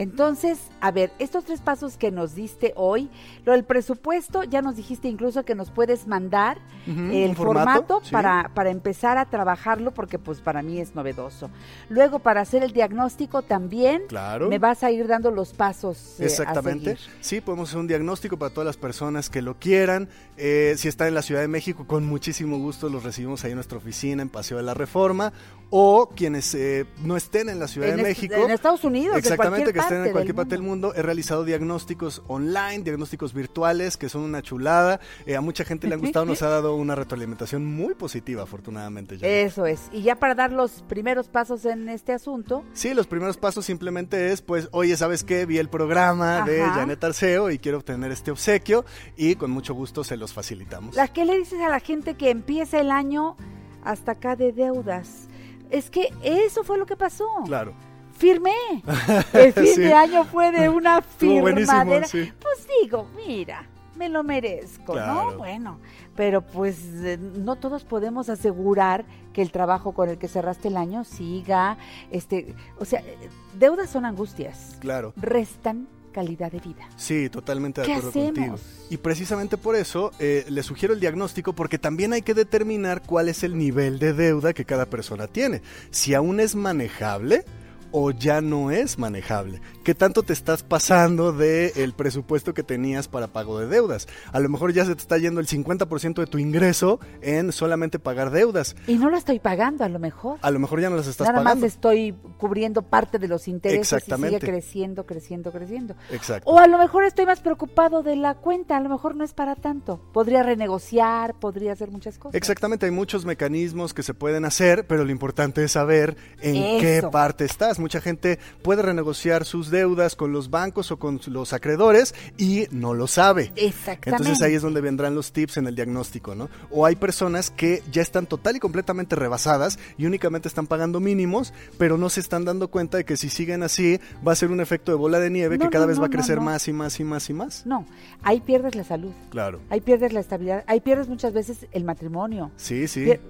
Entonces, 0.02 0.58
a 0.80 0.92
ver, 0.92 1.11
estos 1.18 1.44
tres 1.44 1.61
pasos 1.61 1.96
que 1.96 2.11
nos 2.12 2.34
diste 2.37 2.72
hoy, 2.76 3.11
lo 3.44 3.52
del 3.52 3.64
presupuesto, 3.64 4.44
ya 4.44 4.62
nos 4.62 4.76
dijiste 4.76 5.08
incluso 5.08 5.44
que 5.44 5.54
nos 5.56 5.70
puedes 5.70 6.06
mandar 6.06 6.58
el 6.87 7.34
formato, 7.37 8.00
sí. 8.02 8.12
para, 8.12 8.50
para 8.54 8.70
empezar 8.70 9.18
a 9.18 9.26
trabajarlo, 9.26 9.90
porque 9.92 10.18
pues 10.18 10.40
para 10.40 10.62
mí 10.62 10.80
es 10.80 10.94
novedoso. 10.94 11.50
Luego, 11.90 12.20
para 12.20 12.40
hacer 12.40 12.62
el 12.62 12.72
diagnóstico 12.72 13.42
también, 13.42 14.02
Claro. 14.08 14.48
me 14.48 14.58
vas 14.58 14.82
a 14.84 14.90
ir 14.90 15.06
dando 15.06 15.30
los 15.30 15.52
pasos. 15.52 16.18
eh, 16.20 16.24
Exactamente. 16.26 16.96
Sí, 17.20 17.40
podemos 17.40 17.68
hacer 17.68 17.80
un 17.80 17.88
diagnóstico 17.88 18.38
para 18.38 18.54
todas 18.54 18.66
las 18.66 18.76
personas 18.76 19.28
que 19.28 19.42
lo 19.42 19.58
quieran. 19.58 20.08
Eh, 20.37 20.74
si 20.78 20.88
están 20.88 21.08
en 21.08 21.14
la 21.14 21.22
Ciudad 21.22 21.40
de 21.40 21.48
México, 21.48 21.87
con 21.87 22.06
muchísimo 22.06 22.56
gusto 22.58 22.88
los 22.88 23.02
recibimos 23.02 23.44
ahí 23.44 23.50
en 23.50 23.56
nuestra 23.56 23.78
oficina 23.78 24.22
en 24.22 24.28
Paseo 24.28 24.56
de 24.58 24.62
la 24.62 24.74
Reforma. 24.74 25.32
O 25.70 26.08
quienes 26.16 26.54
eh, 26.54 26.87
no 27.04 27.14
estén 27.18 27.50
en 27.50 27.58
la 27.58 27.68
Ciudad 27.68 27.90
En 27.90 27.98
de 27.98 28.02
México. 28.04 28.34
en 28.37 28.50
Estados 28.50 28.84
Unidos, 28.84 29.12
en 29.12 29.18
Exactamente, 29.18 29.70
que 29.74 29.80
estén 29.88 30.07
en 30.07 30.12
cualquier 30.12 30.27
del 30.27 30.37
parte 30.37 30.55
del 30.55 30.62
mundo. 30.62 30.92
He 30.94 31.03
realizado 31.03 31.44
diagnósticos 31.44 32.22
online, 32.27 32.81
diagnósticos 32.81 33.35
virtuales, 33.35 33.96
que 33.96 34.09
son 34.09 34.22
una 34.22 34.42
chulada. 34.42 35.01
Eh, 35.27 35.37
a 35.37 35.40
mucha 35.40 35.64
gente 35.64 35.87
le 35.88 35.94
han 35.94 36.01
gustado, 36.01 36.24
nos 36.24 36.42
ha 36.42 36.48
dado 36.48 36.74
una 36.74 36.94
retroalimentación 36.94 37.64
muy 37.64 37.94
positiva, 37.94 38.42
afortunadamente. 38.42 39.18
Eso 39.22 39.66
es. 39.66 39.88
Y 39.92 40.03
ya 40.03 40.16
para 40.16 40.35
dar 40.35 40.53
los 40.53 40.83
primeros 40.83 41.29
pasos 41.29 41.64
en 41.64 41.88
este 41.88 42.12
asunto, 42.12 42.64
Sí, 42.72 42.94
los 42.94 43.07
primeros 43.07 43.37
pasos 43.37 43.64
simplemente 43.64 44.33
es, 44.33 44.42
pues, 44.42 44.68
oye, 44.72 44.96
¿sabes 44.96 45.24
qué? 45.24 45.46
Vi 45.46 45.59
el 45.59 45.68
programa 45.68 46.42
de. 46.42 46.59
Janet 46.61 47.03
Arceo 47.03 47.51
y 47.51 47.59
quiero 47.59 47.79
obtener 47.79 48.12
este 48.12 48.31
obsequio 48.31 48.85
y 49.16 49.35
con 49.35 49.51
mucho 49.51 49.74
gusto 49.74 50.05
se 50.05 50.16
los 50.16 50.33
facilitamos. 50.33 50.94
¿La 50.94 51.09
qué 51.09 51.24
le 51.24 51.37
dices 51.38 51.61
a 51.61 51.68
la 51.68 51.81
gente 51.81 52.14
que 52.14 52.31
empieza 52.31 52.81
el 52.81 52.90
año 52.90 53.37
hasta 53.85 54.12
acá 54.12 54.37
de 54.37 54.53
deudas? 54.53 55.29
Es 55.70 55.90
que 55.90 56.09
eso 56.22 56.64
fue 56.64 56.79
lo 56.79 56.87
que 56.87 56.96
pasó. 56.96 57.27
Claro. 57.44 57.74
Firmé. 58.18 58.52
El 59.33 59.52
fin 59.52 59.74
Sí. 59.74 59.81
de 59.81 59.92
año 59.94 60.24
fue 60.24 60.50
de 60.52 60.68
una 60.68 61.00
firmadera. 61.02 62.07
sí. 62.07 62.33
Pues 62.40 62.66
digo, 62.83 63.09
mira, 63.16 63.64
me 63.96 64.09
lo 64.09 64.22
merezco, 64.22 64.92
Claro. 64.92 65.33
¿no? 65.33 65.38
Bueno, 65.38 65.78
pero 66.16 66.42
pues 66.42 66.78
eh, 67.04 67.18
no 67.18 67.57
todos 67.57 67.85
podemos 67.85 68.28
asegurar 68.28 69.04
que 69.33 69.42
el 69.42 69.52
trabajo 69.52 69.92
con 69.92 70.09
el 70.09 70.18
que 70.18 70.26
cerraste 70.28 70.68
el 70.68 70.76
año 70.76 71.04
siga, 71.04 71.78
este, 72.11 72.54
o 72.78 72.85
sea, 72.85 73.00
eh, 73.00 73.16
deudas 73.59 73.90
son 73.90 74.04
angustias, 74.04 74.76
Claro. 74.81 75.12
restan 75.16 75.87
calidad 76.12 76.50
de 76.50 76.59
vida. 76.59 76.88
Sí, 76.96 77.28
totalmente 77.28 77.83
de 77.83 77.87
¿Qué 77.87 77.92
acuerdo 77.92 78.09
hacemos? 78.11 78.35
contigo. 78.35 78.57
Y 78.90 78.96
precisamente 78.96 79.57
por 79.57 79.76
eso 79.76 80.11
eh, 80.18 80.44
le 80.48 80.62
sugiero 80.64 80.94
el 80.94 80.98
diagnóstico 81.00 81.52
porque 81.52 81.78
también 81.78 82.12
hay 82.12 82.22
que 82.22 82.35
determinar 82.35 83.02
cuál 83.02 83.28
es 83.28 83.44
el 83.44 83.57
nivel 83.57 83.98
de 84.00 84.12
deuda 84.14 84.52
que 84.52 84.64
cada 84.64 84.87
persona 84.87 85.28
tiene. 85.28 85.62
Si 85.90 86.14
aún 86.14 86.40
es 86.40 86.57
manejable 86.57 87.44
o 87.92 88.11
ya 88.11 88.40
no 88.40 88.70
es 88.70 88.98
manejable. 88.98 89.61
¿Qué 89.85 89.94
tanto 89.94 90.22
te 90.22 90.33
estás 90.33 90.62
pasando 90.62 91.33
del 91.33 91.92
presupuesto 91.94 92.53
que 92.55 92.62
tenías 92.62 93.09
para 93.09 93.29
pago 93.29 93.59
de 93.59 93.66
deudas? 93.66 94.07
A 94.33 94.40
lo 94.40 94.48
mejor 94.48 94.72
ya 94.72 94.85
se 94.85 94.94
te 94.94 95.01
está 95.01 95.18
yendo 95.18 95.40
el 95.40 95.46
50% 95.46 96.14
de 96.14 96.27
tu 96.27 96.38
ingreso 96.38 97.01
en 97.22 97.53
solamente 97.53 97.98
pagar 97.98 98.31
deudas. 98.31 98.77
Y 98.87 98.96
no 98.96 99.11
lo 99.11 99.16
estoy 99.16 99.38
pagando 99.40 99.85
a 99.85 99.88
lo 99.88 99.98
mejor. 99.98 100.38
A 100.42 100.51
lo 100.51 100.59
mejor 100.59 100.81
ya 100.81 100.90
no 100.90 100.96
las 100.96 101.07
estás 101.07 101.27
Nada 101.27 101.38
pagando. 101.38 101.64
más 101.64 101.72
estoy 101.72 102.14
cubriendo 102.38 102.83
parte 102.83 103.18
de 103.18 103.29
los 103.29 103.48
intereses 103.48 103.79
y 103.79 103.81
Exactamente. 103.81 104.40
sigue 104.40 104.53
creciendo, 104.53 105.07
creciendo, 105.07 105.53
creciendo. 105.53 105.94
Exacto. 106.12 106.51
O 106.51 106.59
a 106.59 106.66
lo 106.66 106.79
mejor 106.79 107.05
estoy 107.05 107.27
más 107.27 107.40
preocupado 107.40 108.03
de 108.03 108.16
la 108.16 108.35
cuenta, 108.35 108.77
a 108.77 108.81
lo 108.81 108.88
mejor 108.88 109.14
no 109.16 109.24
es 109.24 109.33
para 109.33 109.57
tanto. 109.57 110.01
Podría 110.12 110.42
renegociar, 110.42 111.35
podría 111.38 111.72
hacer 111.72 111.90
muchas 111.90 112.18
cosas. 112.18 112.35
Exactamente, 112.35 112.87
hay 112.87 112.92
muchos 112.92 113.24
mecanismos 113.24 113.94
que 113.94 114.03
se 114.03 114.14
pueden 114.14 114.44
hacer, 114.44 114.87
pero 114.87 115.05
lo 115.05 115.11
importante 115.11 115.64
es 115.64 115.72
saber 115.72 116.16
en 116.40 116.81
qué 116.81 117.03
parte 117.11 117.44
estás. 117.44 117.77
Mucha 117.78 118.00
gente 118.00 118.38
puede 118.62 118.82
renegociar 118.82 119.44
sus 119.44 119.70
deudas 119.70 120.16
con 120.16 120.32
los 120.32 120.50
bancos 120.50 120.90
o 120.90 120.98
con 120.98 121.20
los 121.28 121.52
acreedores 121.52 122.14
y 122.36 122.66
no 122.70 122.94
lo 122.94 123.06
sabe. 123.06 123.52
Exactamente. 123.56 124.10
Entonces 124.10 124.42
ahí 124.42 124.54
es 124.54 124.62
donde 124.62 124.80
vendrán 124.80 125.14
los 125.14 125.32
tips 125.32 125.56
en 125.58 125.66
el 125.66 125.74
diagnóstico, 125.74 126.34
¿no? 126.34 126.48
O 126.70 126.86
hay 126.86 126.96
personas 126.96 127.50
que 127.50 127.82
ya 127.92 128.02
están 128.02 128.26
total 128.26 128.56
y 128.56 128.60
completamente 128.60 129.16
rebasadas 129.16 129.78
y 129.96 130.06
únicamente 130.06 130.48
están 130.48 130.66
pagando 130.66 131.00
mínimos, 131.00 131.52
pero 131.78 131.98
no 131.98 132.08
se 132.10 132.20
están 132.20 132.44
dando 132.44 132.68
cuenta 132.68 132.96
de 132.98 133.04
que 133.04 133.16
si 133.16 133.28
siguen 133.28 133.62
así 133.62 134.00
va 134.26 134.32
a 134.32 134.36
ser 134.36 134.50
un 134.50 134.60
efecto 134.60 134.92
de 134.92 134.98
bola 134.98 135.18
de 135.20 135.30
nieve 135.30 135.58
No, 135.58 135.64
que 135.66 135.70
cada 135.70 135.84
no, 135.84 135.88
vez 135.90 136.00
va 136.00 136.06
a 136.06 136.10
crecer 136.10 136.36
no. 136.38 136.42
más 136.44 136.66
y 136.68 136.72
más 136.72 136.98
y 137.00 137.04
más 137.04 137.30
y 137.30 137.32
más. 137.34 137.66
No, 137.66 137.86
ahí 138.22 138.40
pierdes 138.40 138.74
la 138.74 138.84
salud, 138.84 139.12
Claro. 139.30 139.60
ahí 139.70 139.80
pierdes 139.80 140.12
la 140.12 140.20
estabilidad, 140.20 140.64
ahí 140.66 140.80
pierdes 140.80 141.08
muchas 141.08 141.32
veces 141.32 141.66
el 141.72 141.84
matrimonio. 141.84 142.50
Sí, 142.56 142.88
sí. 142.88 143.04
Pier- 143.04 143.20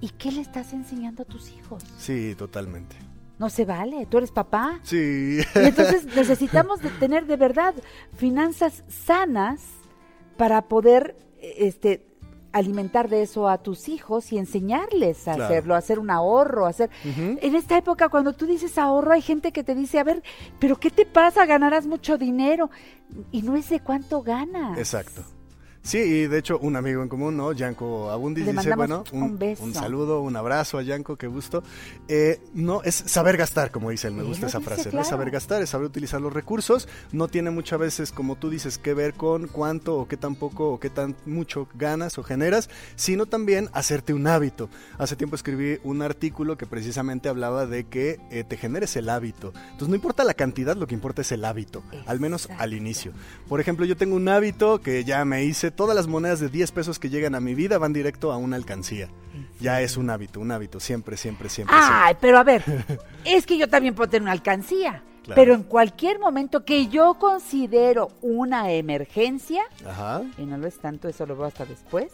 ¿Y 0.00 0.10
qué 0.10 0.30
le 0.30 0.42
estás 0.42 0.74
enseñando 0.74 1.22
a 1.22 1.24
tus 1.24 1.50
hijos? 1.52 1.82
Sí, 1.98 2.34
totalmente. 2.36 2.96
No 3.38 3.50
se 3.50 3.64
vale, 3.64 4.06
tú 4.06 4.18
eres 4.18 4.30
papá. 4.30 4.80
Sí. 4.82 5.40
Y 5.54 5.58
entonces 5.58 6.06
necesitamos 6.16 6.80
de 6.80 6.88
tener 6.90 7.26
de 7.26 7.36
verdad 7.36 7.74
finanzas 8.16 8.82
sanas 8.88 9.60
para 10.36 10.62
poder 10.62 11.16
este 11.40 12.06
alimentar 12.52 13.10
de 13.10 13.20
eso 13.20 13.48
a 13.50 13.58
tus 13.58 13.90
hijos 13.90 14.32
y 14.32 14.38
enseñarles 14.38 15.28
a 15.28 15.34
Claro. 15.34 15.44
hacerlo, 15.44 15.74
a 15.74 15.78
hacer 15.78 15.98
un 15.98 16.08
ahorro, 16.10 16.64
hacer 16.64 16.88
en 17.04 17.54
esta 17.54 17.76
época 17.76 18.08
cuando 18.08 18.32
tú 18.32 18.46
dices 18.46 18.78
ahorro 18.78 19.12
hay 19.12 19.20
gente 19.20 19.52
que 19.52 19.62
te 19.62 19.74
dice, 19.74 19.98
a 19.98 20.04
ver, 20.04 20.22
pero 20.58 20.76
¿qué 20.80 20.90
te 20.90 21.04
pasa? 21.04 21.44
Ganarás 21.44 21.86
mucho 21.86 22.16
dinero 22.16 22.70
y 23.30 23.42
no 23.42 23.56
es 23.56 23.68
de 23.68 23.80
cuánto 23.80 24.22
ganas. 24.22 24.78
Exacto. 24.78 25.22
Sí, 25.86 25.98
y 25.98 26.26
de 26.26 26.38
hecho 26.38 26.58
un 26.58 26.74
amigo 26.74 27.00
en 27.00 27.08
común, 27.08 27.36
¿no? 27.36 27.52
Yanko 27.52 28.10
Abundis 28.10 28.44
Le 28.44 28.52
dice, 28.52 28.74
bueno, 28.74 29.04
un 29.12 29.38
beso. 29.38 29.72
saludo, 29.72 30.20
un 30.20 30.34
abrazo 30.34 30.78
a 30.78 30.82
Yanko, 30.82 31.14
qué 31.14 31.28
gusto. 31.28 31.62
Eh, 32.08 32.40
no, 32.54 32.82
es 32.82 32.96
saber 32.96 33.36
gastar, 33.36 33.70
como 33.70 33.90
dice 33.90 34.08
él, 34.08 34.14
me 34.14 34.24
gusta 34.24 34.46
esa 34.48 34.58
dice, 34.58 34.68
frase, 34.68 34.90
¿no? 34.92 35.00
Es 35.00 35.06
saber 35.06 35.30
gastar, 35.30 35.62
es 35.62 35.70
saber 35.70 35.86
utilizar 35.86 36.20
los 36.20 36.32
recursos, 36.32 36.88
no 37.12 37.28
tiene 37.28 37.50
muchas 37.50 37.78
veces, 37.78 38.10
como 38.10 38.34
tú 38.34 38.50
dices, 38.50 38.78
que 38.78 38.94
ver 38.94 39.14
con 39.14 39.46
cuánto 39.46 39.96
o 39.96 40.08
qué 40.08 40.16
tan 40.16 40.34
poco 40.34 40.70
o 40.70 40.80
qué 40.80 40.90
tan 40.90 41.14
mucho 41.24 41.68
ganas 41.74 42.18
o 42.18 42.24
generas, 42.24 42.68
sino 42.96 43.26
también 43.26 43.68
hacerte 43.72 44.12
un 44.12 44.26
hábito. 44.26 44.68
Hace 44.98 45.14
tiempo 45.14 45.36
escribí 45.36 45.78
un 45.84 46.02
artículo 46.02 46.58
que 46.58 46.66
precisamente 46.66 47.28
hablaba 47.28 47.66
de 47.66 47.84
que 47.84 48.18
eh, 48.32 48.42
te 48.42 48.56
generes 48.56 48.96
el 48.96 49.08
hábito. 49.08 49.52
Entonces 49.66 49.88
no 49.88 49.94
importa 49.94 50.24
la 50.24 50.34
cantidad, 50.34 50.76
lo 50.76 50.88
que 50.88 50.94
importa 50.94 51.22
es 51.22 51.30
el 51.30 51.44
hábito, 51.44 51.84
al 52.06 52.18
menos 52.18 52.48
al 52.58 52.74
inicio. 52.74 53.12
Por 53.48 53.60
ejemplo, 53.60 53.86
yo 53.86 53.96
tengo 53.96 54.16
un 54.16 54.28
hábito 54.28 54.80
que 54.80 55.04
ya 55.04 55.24
me 55.24 55.44
hice, 55.44 55.70
todas 55.76 55.94
las 55.94 56.06
monedas 56.06 56.40
de 56.40 56.48
10 56.48 56.72
pesos 56.72 56.98
que 56.98 57.10
llegan 57.10 57.34
a 57.34 57.40
mi 57.40 57.54
vida 57.54 57.78
van 57.78 57.92
directo 57.92 58.32
a 58.32 58.36
una 58.36 58.56
alcancía. 58.56 59.08
Ya 59.60 59.80
es 59.80 59.96
un 59.96 60.10
hábito, 60.10 60.40
un 60.40 60.50
hábito, 60.50 60.80
siempre, 60.80 61.16
siempre, 61.16 61.48
siempre. 61.48 61.76
Ay, 61.78 62.16
pero 62.20 62.38
a 62.38 62.44
ver, 62.44 62.64
es 63.24 63.46
que 63.46 63.56
yo 63.56 63.68
también 63.68 63.94
puedo 63.94 64.10
tener 64.10 64.22
una 64.22 64.32
alcancía. 64.32 65.02
Claro. 65.22 65.42
Pero 65.42 65.54
en 65.54 65.62
cualquier 65.64 66.18
momento 66.18 66.64
que 66.64 66.86
yo 66.86 67.14
considero 67.14 68.10
una 68.22 68.70
emergencia. 68.70 69.64
Ajá. 69.84 70.22
y 70.38 70.46
no 70.46 70.56
lo 70.56 70.66
es 70.66 70.78
tanto, 70.78 71.08
eso 71.08 71.26
lo 71.26 71.36
veo 71.36 71.46
hasta 71.46 71.64
después, 71.64 72.12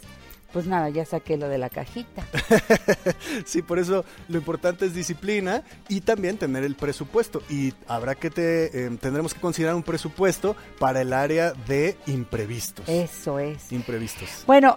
pues 0.53 0.67
nada, 0.67 0.89
ya 0.91 1.05
saqué 1.05 1.37
lo 1.37 1.49
de 1.49 1.59
la 1.59 1.69
cajita. 1.69 2.27
Sí, 3.45 3.63
por 3.63 3.79
eso 3.79 4.05
lo 4.29 4.39
importante 4.39 4.87
es 4.87 4.95
disciplina 4.95 5.63
y 5.89 6.01
también 6.03 6.39
tener 6.39 6.65
el 6.65 6.75
presupuesto. 6.75 7.43
Y 7.49 7.73
habrá 7.87 8.15
que 8.15 8.31
te, 8.31 8.87
eh, 8.87 8.91
tendremos 9.01 9.35
que 9.35 9.41
considerar 9.41 9.75
un 9.75 9.83
presupuesto 9.83 10.57
para 10.79 11.01
el 11.01 11.13
área 11.13 11.53
de 11.53 11.97
imprevistos. 12.07 12.89
Eso 12.89 13.39
es. 13.39 13.73
Imprevistos. 13.73 14.45
Bueno, 14.47 14.75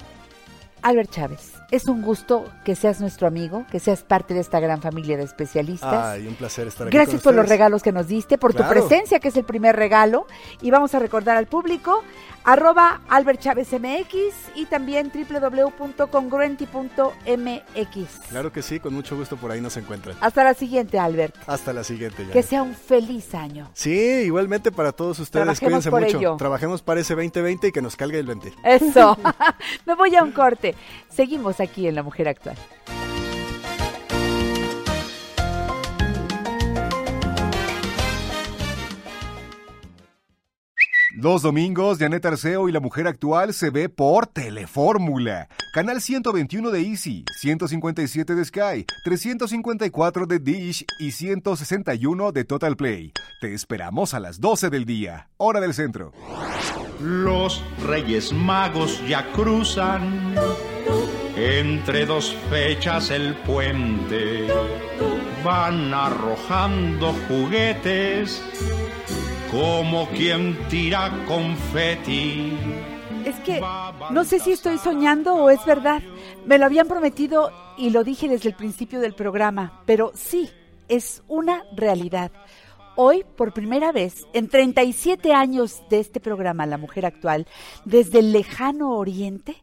Albert 0.86 1.10
Chávez, 1.10 1.54
es 1.72 1.88
un 1.88 2.04
gusto 2.04 2.46
que 2.64 2.76
seas 2.76 3.02
nuestro 3.02 3.28
amigo, 3.28 3.66
que 3.72 3.80
seas 3.80 4.04
parte 4.04 4.36
de 4.36 4.42
esta 4.42 4.60
gran 4.60 4.84
familia 4.84 5.18
de 5.18 5.24
especialistas. 5.24 5.92
Ay, 5.92 6.28
un 6.28 6.36
placer 6.36 6.68
estar 6.68 6.86
aquí. 6.86 6.96
Gracias 6.96 7.24
con 7.24 7.34
por 7.34 7.42
los 7.42 7.50
regalos 7.50 7.82
que 7.82 7.92
nos 7.92 8.08
diste, 8.08 8.38
por 8.38 8.54
tu 8.54 8.62
presencia, 8.70 9.20
que 9.20 9.30
es 9.30 9.36
el 9.36 9.46
primer 9.46 9.76
regalo. 9.76 10.28
Y 10.62 10.70
vamos 10.70 10.94
a 10.94 11.00
recordar 11.00 11.38
al 11.38 11.48
público, 11.48 12.04
arroba 12.44 13.02
Albert 13.10 13.40
Chávez 13.40 13.70
MX 13.74 14.16
y 14.54 14.68
también 14.68 15.12
www.congruenti.mx. 15.12 18.10
Claro 18.30 18.52
que 18.52 18.62
sí, 18.62 18.80
con 18.80 18.94
mucho 18.94 19.18
gusto 19.18 19.38
por 19.38 19.50
ahí 19.50 19.62
nos 19.62 19.76
encuentran. 19.78 20.16
Hasta 20.22 20.44
la 20.44 20.54
siguiente, 20.54 21.00
Albert. 21.00 21.36
Hasta 21.48 21.74
la 21.74 21.84
siguiente. 21.84 22.18
Que 22.18 22.26
Janet. 22.30 22.46
sea 22.46 22.62
un 22.62 22.76
feliz 22.76 23.34
año. 23.34 23.72
Sí, 23.74 24.22
igualmente 24.26 24.72
para 24.72 24.92
todos 24.92 25.18
ustedes. 25.18 25.46
Trabajemos 25.46 25.68
Cuídense 25.68 25.90
por 25.90 26.04
mucho. 26.04 26.20
ello. 26.20 26.36
Trabajemos 26.38 26.84
para 26.84 27.02
ese 27.02 27.16
2020 27.16 27.70
y 27.70 27.72
que 27.72 27.82
nos 27.82 27.96
calgue 27.96 28.20
el 28.20 28.28
20. 28.28 28.54
Eso. 28.64 29.18
Me 29.88 29.96
voy 29.96 30.16
a 30.16 30.22
un 30.24 30.32
corte. 30.32 30.75
Seguimos 31.10 31.60
aquí 31.60 31.88
en 31.88 31.96
La 31.96 32.04
Mujer 32.04 32.28
Actual. 32.28 32.58
Los 41.26 41.42
domingos, 41.42 41.98
Janet 41.98 42.24
Arceo 42.24 42.70
y 42.70 42.72
la 42.72 42.80
mujer 42.80 43.08
actual 43.08 43.56
se 43.56 43.72
ve 43.72 43.90
por 43.90 44.28
Telefórmula. 44.28 45.48
Canal 45.74 46.00
121 46.00 46.70
de 46.70 46.82
Easy, 46.82 47.26
157 47.42 48.36
de 48.36 48.46
Sky, 48.46 48.86
354 49.04 50.28
de 50.28 50.38
Dish 50.38 50.86
y 51.00 51.14
161 51.14 52.32
de 52.32 52.44
Total 52.44 52.76
Play. 52.78 53.12
Te 53.42 53.56
esperamos 53.56 54.14
a 54.14 54.20
las 54.20 54.40
12 54.40 54.70
del 54.70 54.86
día, 54.86 55.30
hora 55.38 55.60
del 55.62 55.74
centro. 55.74 56.14
Los 57.02 57.64
Reyes 57.88 58.32
Magos 58.32 59.02
ya 59.08 59.32
cruzan 59.32 60.36
entre 61.36 62.06
dos 62.06 62.36
fechas 62.52 63.10
el 63.10 63.34
puente. 63.38 64.48
Van 65.44 65.92
arrojando 65.92 67.16
juguetes 67.28 68.44
como 69.56 70.06
quien 70.10 70.58
tira 70.68 71.10
confeti. 71.28 72.52
Es 73.26 73.36
que 73.38 73.62
no 74.12 74.26
sé 74.26 74.40
si 74.40 74.52
estoy 74.52 74.78
soñando 74.78 75.34
o 75.36 75.50
es 75.50 75.64
verdad. 75.66 76.02
Me 76.46 76.58
lo 76.58 76.66
habían 76.66 76.90
prometido 76.90 77.52
y 77.78 77.90
lo 77.92 78.04
dije 78.04 78.28
desde 78.28 78.50
el 78.50 78.56
principio 78.56 79.00
del 79.00 79.16
programa, 79.16 79.82
pero 79.86 80.12
sí, 80.14 80.50
es 80.90 81.24
una 81.30 81.64
realidad. 81.74 82.32
Hoy, 82.98 83.26
por 83.38 83.54
primera 83.54 83.94
vez, 83.94 84.28
en 84.34 84.50
37 84.50 85.34
años 85.34 85.82
de 85.90 86.02
este 86.02 86.20
programa, 86.20 86.66
La 86.66 86.78
Mujer 86.78 87.06
Actual, 87.06 87.48
desde 87.86 88.20
el 88.20 88.34
lejano 88.34 88.98
oriente, 88.98 89.56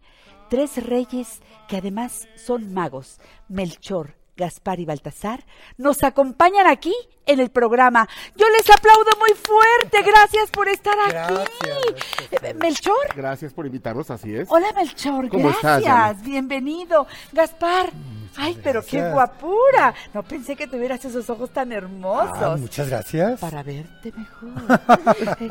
tres 0.49 0.83
reyes 0.83 1.41
que 1.69 1.77
además 1.77 2.29
son 2.35 2.73
magos, 2.73 3.21
Melchor, 3.49 4.22
Gaspar 4.37 4.81
y 4.81 4.85
Baltasar, 4.87 5.45
nos 5.77 6.03
acompañan 6.03 6.67
aquí 6.67 6.95
en 7.27 7.39
el 7.41 7.51
programa. 7.51 8.09
Yo 8.37 8.47
les 8.51 8.69
aplaudo 8.71 9.11
muy 9.21 9.31
fuerte. 9.37 10.03
Gracias 10.11 10.51
por 10.51 10.69
estar 10.69 10.95
aquí. 11.07 11.35
Eh, 12.43 12.55
Melchor. 12.55 13.15
Gracias 13.15 13.53
por 13.53 13.67
invitarnos, 13.67 14.11
así 14.11 14.35
es. 14.35 14.49
Hola 14.51 14.73
Melchor, 14.75 15.29
¿Cómo 15.29 15.51
estás, 15.51 15.83
gracias, 15.83 16.17
Janet? 16.17 16.25
bienvenido. 16.25 17.07
Gaspar, 17.33 17.91
ay, 18.37 18.59
pero 18.65 18.83
qué 18.85 19.03
guapura. 19.11 19.95
No 20.15 20.23
pensé 20.23 20.57
que 20.57 20.67
tuvieras 20.67 21.05
esos 21.05 21.29
ojos 21.31 21.51
tan 21.51 21.71
hermosos. 21.71 22.39
Ah, 22.41 22.57
muchas 22.59 22.89
gracias. 22.89 23.39
Para 23.41 23.63
verte 23.63 24.13
mejor. 24.17 24.51
Eh, 25.41 25.51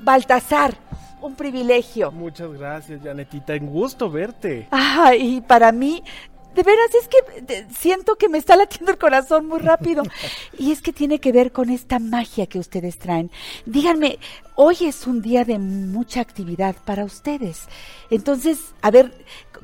Baltasar, 0.00 0.74
un 1.20 1.34
privilegio. 1.34 2.12
Muchas 2.12 2.52
gracias, 2.52 3.00
Janetita. 3.02 3.54
Un 3.54 3.66
gusto 3.66 4.08
verte. 4.10 4.68
Ay, 4.70 5.36
y 5.36 5.40
para 5.40 5.72
mí, 5.72 6.02
de 6.58 6.64
veras 6.64 6.90
es 7.00 7.08
que 7.08 7.40
de- 7.42 7.66
siento 7.74 8.16
que 8.16 8.28
me 8.28 8.38
está 8.38 8.56
latiendo 8.56 8.90
el 8.92 8.98
corazón 8.98 9.46
muy 9.46 9.58
rápido. 9.60 10.02
Y 10.58 10.72
es 10.72 10.82
que 10.82 10.92
tiene 10.92 11.20
que 11.20 11.30
ver 11.32 11.52
con 11.52 11.70
esta 11.70 11.98
magia 12.00 12.46
que 12.46 12.58
ustedes 12.58 12.98
traen. 12.98 13.30
Díganme, 13.64 14.18
hoy 14.56 14.76
es 14.82 15.06
un 15.06 15.22
día 15.22 15.44
de 15.44 15.58
mucha 15.58 16.20
actividad 16.20 16.74
para 16.84 17.04
ustedes. 17.04 17.68
Entonces, 18.10 18.74
a 18.82 18.90
ver, 18.90 19.12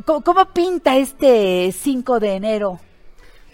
¿cómo, 0.07 0.21
cómo 0.23 0.45
pinta 0.47 0.97
este 0.97 1.73
5 1.73 2.21
de 2.21 2.35
enero? 2.35 2.81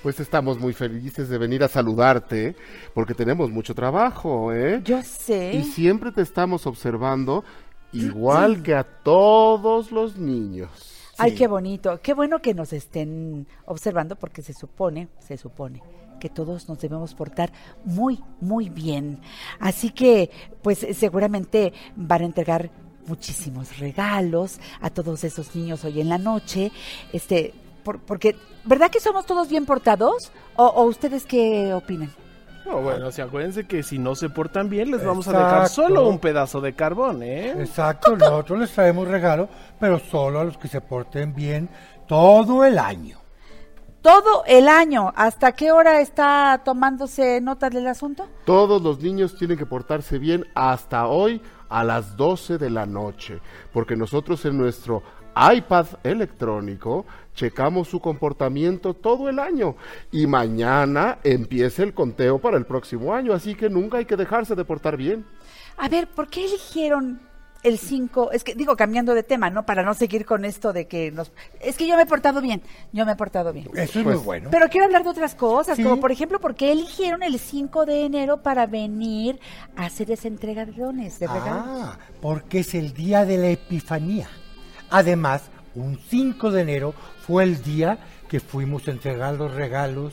Pues 0.02 0.20
estamos 0.20 0.58
muy 0.58 0.72
felices 0.74 1.28
de 1.28 1.38
venir 1.38 1.62
a 1.64 1.68
saludarte 1.68 2.56
porque 2.94 3.14
tenemos 3.14 3.50
mucho 3.50 3.74
trabajo, 3.74 4.52
¿eh? 4.52 4.80
Yo 4.84 5.02
sé. 5.02 5.52
Y 5.54 5.64
siempre 5.64 6.12
te 6.12 6.22
estamos 6.22 6.66
observando 6.66 7.44
igual 7.92 8.62
que 8.62 8.74
a 8.74 8.84
todos 8.84 9.90
los 9.92 10.16
niños. 10.16 10.70
Ay, 11.20 11.34
qué 11.34 11.46
bonito. 11.46 12.00
Qué 12.02 12.14
bueno 12.14 12.40
que 12.40 12.54
nos 12.54 12.72
estén 12.72 13.46
observando 13.66 14.16
porque 14.16 14.42
se 14.42 14.52
supone, 14.52 15.08
se 15.20 15.36
supone 15.36 15.82
que 16.18 16.28
todos 16.28 16.68
nos 16.68 16.78
debemos 16.80 17.14
portar 17.14 17.50
muy, 17.84 18.22
muy 18.40 18.68
bien. 18.68 19.20
Así 19.58 19.90
que, 19.90 20.30
pues 20.62 20.86
seguramente 20.94 21.72
van 21.96 22.22
a 22.22 22.26
entregar 22.26 22.70
muchísimos 23.06 23.78
regalos 23.78 24.60
a 24.80 24.90
todos 24.90 25.24
esos 25.24 25.54
niños 25.56 25.84
hoy 25.84 26.00
en 26.00 26.08
la 26.10 26.18
noche. 26.18 26.70
Este, 27.12 27.54
por- 27.82 28.00
porque, 28.00 28.36
¿verdad 28.64 28.90
que 28.90 29.00
somos 29.00 29.24
todos 29.24 29.48
bien 29.48 29.64
portados? 29.64 30.30
¿O, 30.56 30.66
o 30.66 30.84
ustedes 30.84 31.24
qué 31.24 31.72
opinan? 31.72 32.12
No, 32.66 32.82
bueno, 32.82 33.10
si 33.10 33.20
acuérdense 33.20 33.66
que 33.66 33.82
si 33.82 33.98
no 33.98 34.14
se 34.14 34.28
portan 34.28 34.68
bien, 34.68 34.90
les 34.90 35.04
vamos 35.04 35.26
a 35.28 35.32
dejar 35.32 35.68
solo 35.68 36.08
un 36.08 36.18
pedazo 36.18 36.60
de 36.60 36.74
carbón, 36.74 37.22
¿eh? 37.22 37.50
Exacto, 37.58 38.16
nosotros 38.16 38.60
les 38.60 38.70
traemos 38.70 39.08
regalo, 39.08 39.48
pero 39.78 39.98
solo 39.98 40.40
a 40.40 40.44
los 40.44 40.58
que 40.58 40.68
se 40.68 40.80
porten 40.80 41.34
bien 41.34 41.68
todo 42.06 42.64
el 42.64 42.78
año. 42.78 43.18
Todo 44.02 44.44
el 44.46 44.68
año. 44.68 45.12
¿Hasta 45.14 45.52
qué 45.52 45.72
hora 45.72 46.00
está 46.00 46.62
tomándose 46.64 47.40
nota 47.40 47.68
del 47.68 47.86
asunto? 47.86 48.26
Todos 48.46 48.80
los 48.80 49.00
niños 49.00 49.36
tienen 49.36 49.58
que 49.58 49.66
portarse 49.66 50.18
bien 50.18 50.46
hasta 50.54 51.06
hoy 51.06 51.42
a 51.68 51.84
las 51.84 52.16
12 52.16 52.56
de 52.56 52.70
la 52.70 52.86
noche, 52.86 53.40
porque 53.72 53.96
nosotros 53.96 54.44
en 54.46 54.56
nuestro 54.56 55.02
iPad 55.36 55.86
electrónico 56.02 57.06
checamos 57.34 57.88
su 57.88 58.00
comportamiento 58.00 58.94
todo 58.94 59.28
el 59.28 59.38
año 59.38 59.76
y 60.12 60.26
mañana 60.26 61.18
empieza 61.24 61.82
el 61.82 61.94
conteo 61.94 62.38
para 62.38 62.56
el 62.56 62.66
próximo 62.66 63.14
año, 63.14 63.32
así 63.32 63.54
que 63.54 63.70
nunca 63.70 63.98
hay 63.98 64.04
que 64.04 64.16
dejarse 64.16 64.54
de 64.54 64.64
portar 64.64 64.96
bien. 64.96 65.24
A 65.76 65.88
ver, 65.88 66.08
¿por 66.08 66.28
qué 66.28 66.44
eligieron 66.44 67.20
el 67.62 67.78
5? 67.78 68.32
Es 68.32 68.42
que 68.44 68.54
digo, 68.54 68.76
cambiando 68.76 69.14
de 69.14 69.22
tema, 69.22 69.48
¿no? 69.50 69.64
Para 69.64 69.82
no 69.82 69.94
seguir 69.94 70.26
con 70.26 70.44
esto 70.44 70.72
de 70.72 70.86
que 70.86 71.10
nos... 71.10 71.32
Es 71.60 71.76
que 71.76 71.86
yo 71.86 71.96
me 71.96 72.02
he 72.02 72.06
portado 72.06 72.40
bien, 72.40 72.62
yo 72.92 73.06
me 73.06 73.12
he 73.12 73.16
portado 73.16 73.52
bien. 73.52 73.68
Eso 73.74 74.00
es 74.00 74.04
muy 74.04 74.14
bueno. 74.16 74.48
Pero 74.50 74.68
quiero 74.68 74.86
hablar 74.86 75.04
de 75.04 75.10
otras 75.10 75.34
cosas, 75.34 75.76
Sí. 75.76 75.82
como 75.82 76.00
por 76.00 76.10
ejemplo, 76.12 76.40
¿por 76.40 76.54
qué 76.54 76.72
eligieron 76.72 77.22
el 77.22 77.38
5 77.38 77.86
de 77.86 78.04
enero 78.04 78.42
para 78.42 78.66
venir 78.66 79.38
a 79.76 79.86
hacer 79.86 80.10
esa 80.10 80.28
entrega 80.28 80.66
de 80.66 80.72
dones, 80.72 81.18
de 81.18 81.26
regalos? 81.26 81.64
Ah, 81.66 81.98
porque 82.20 82.60
es 82.60 82.74
el 82.74 82.92
día 82.92 83.24
de 83.24 83.38
la 83.38 83.48
Epifanía. 83.48 84.28
Además, 84.90 85.50
un 85.74 85.98
5 85.98 86.50
de 86.50 86.62
enero 86.62 86.94
fue 87.26 87.44
el 87.44 87.62
día 87.62 87.98
que 88.28 88.40
fuimos 88.40 88.86
a 88.88 88.92
entregar 88.92 89.34
los 89.34 89.54
regalos 89.54 90.12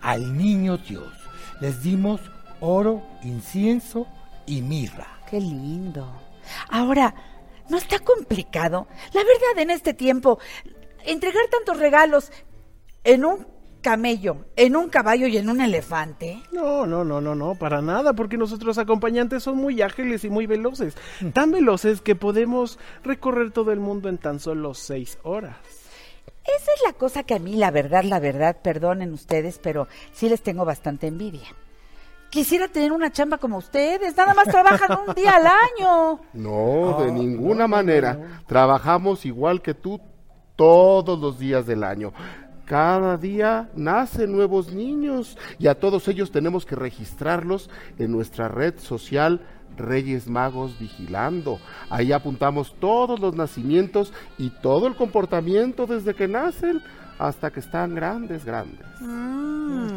al 0.00 0.36
niño 0.36 0.78
Dios. 0.78 1.12
Les 1.60 1.82
dimos 1.82 2.20
oro, 2.60 3.02
incienso 3.22 4.06
y 4.46 4.62
mirra. 4.62 5.06
Qué 5.28 5.40
lindo. 5.40 6.06
Ahora, 6.68 7.14
¿No 7.68 7.76
está 7.76 7.98
complicado? 7.98 8.86
La 9.12 9.22
verdad, 9.22 9.58
en 9.58 9.70
este 9.70 9.92
tiempo, 9.92 10.38
entregar 11.04 11.48
tantos 11.50 11.78
regalos 11.78 12.30
en 13.04 13.24
un 13.24 13.46
camello, 13.80 14.46
en 14.56 14.76
un 14.76 14.88
caballo 14.88 15.26
y 15.26 15.36
en 15.36 15.48
un 15.48 15.60
elefante. 15.60 16.42
No, 16.52 16.86
no, 16.86 17.04
no, 17.04 17.20
no, 17.20 17.34
no, 17.34 17.54
para 17.54 17.80
nada, 17.82 18.12
porque 18.14 18.36
nuestros 18.36 18.78
acompañantes 18.78 19.42
son 19.42 19.56
muy 19.56 19.82
ágiles 19.82 20.24
y 20.24 20.30
muy 20.30 20.46
veloces. 20.46 20.96
Tan 21.32 21.52
veloces 21.52 22.00
que 22.00 22.14
podemos 22.14 22.78
recorrer 23.04 23.50
todo 23.52 23.72
el 23.72 23.80
mundo 23.80 24.08
en 24.08 24.18
tan 24.18 24.40
solo 24.40 24.74
seis 24.74 25.18
horas. 25.22 25.56
Esa 26.44 26.72
es 26.76 26.82
la 26.86 26.92
cosa 26.92 27.24
que 27.24 27.34
a 27.34 27.38
mí, 27.38 27.56
la 27.56 27.70
verdad, 27.70 28.04
la 28.04 28.20
verdad, 28.20 28.58
perdonen 28.62 29.12
ustedes, 29.12 29.58
pero 29.58 29.88
sí 30.12 30.28
les 30.28 30.42
tengo 30.42 30.64
bastante 30.64 31.08
envidia. 31.08 31.48
Quisiera 32.30 32.68
tener 32.68 32.92
una 32.92 33.10
chamba 33.10 33.38
como 33.38 33.58
ustedes, 33.58 34.16
nada 34.16 34.34
más 34.34 34.48
trabajan 34.48 34.98
un 35.06 35.14
día 35.14 35.36
al 35.36 35.46
año. 35.46 36.20
No, 36.34 37.02
de 37.02 37.12
ninguna 37.12 37.66
manera. 37.66 38.42
Trabajamos 38.46 39.24
igual 39.24 39.62
que 39.62 39.74
tú 39.74 40.00
todos 40.54 41.18
los 41.18 41.38
días 41.38 41.66
del 41.66 41.84
año. 41.84 42.12
Cada 42.66 43.16
día 43.16 43.70
nacen 43.76 44.32
nuevos 44.32 44.72
niños 44.72 45.38
y 45.58 45.68
a 45.68 45.78
todos 45.78 46.08
ellos 46.08 46.32
tenemos 46.32 46.66
que 46.66 46.74
registrarlos 46.74 47.70
en 47.96 48.10
nuestra 48.10 48.48
red 48.48 48.74
social 48.78 49.40
Reyes 49.76 50.26
Magos 50.26 50.76
Vigilando. 50.78 51.60
Ahí 51.90 52.10
apuntamos 52.10 52.74
todos 52.80 53.20
los 53.20 53.36
nacimientos 53.36 54.12
y 54.36 54.50
todo 54.50 54.88
el 54.88 54.96
comportamiento 54.96 55.86
desde 55.86 56.14
que 56.14 56.26
nacen 56.26 56.82
hasta 57.18 57.50
que 57.50 57.60
están 57.60 57.94
grandes, 57.94 58.44
grandes. 58.44 58.84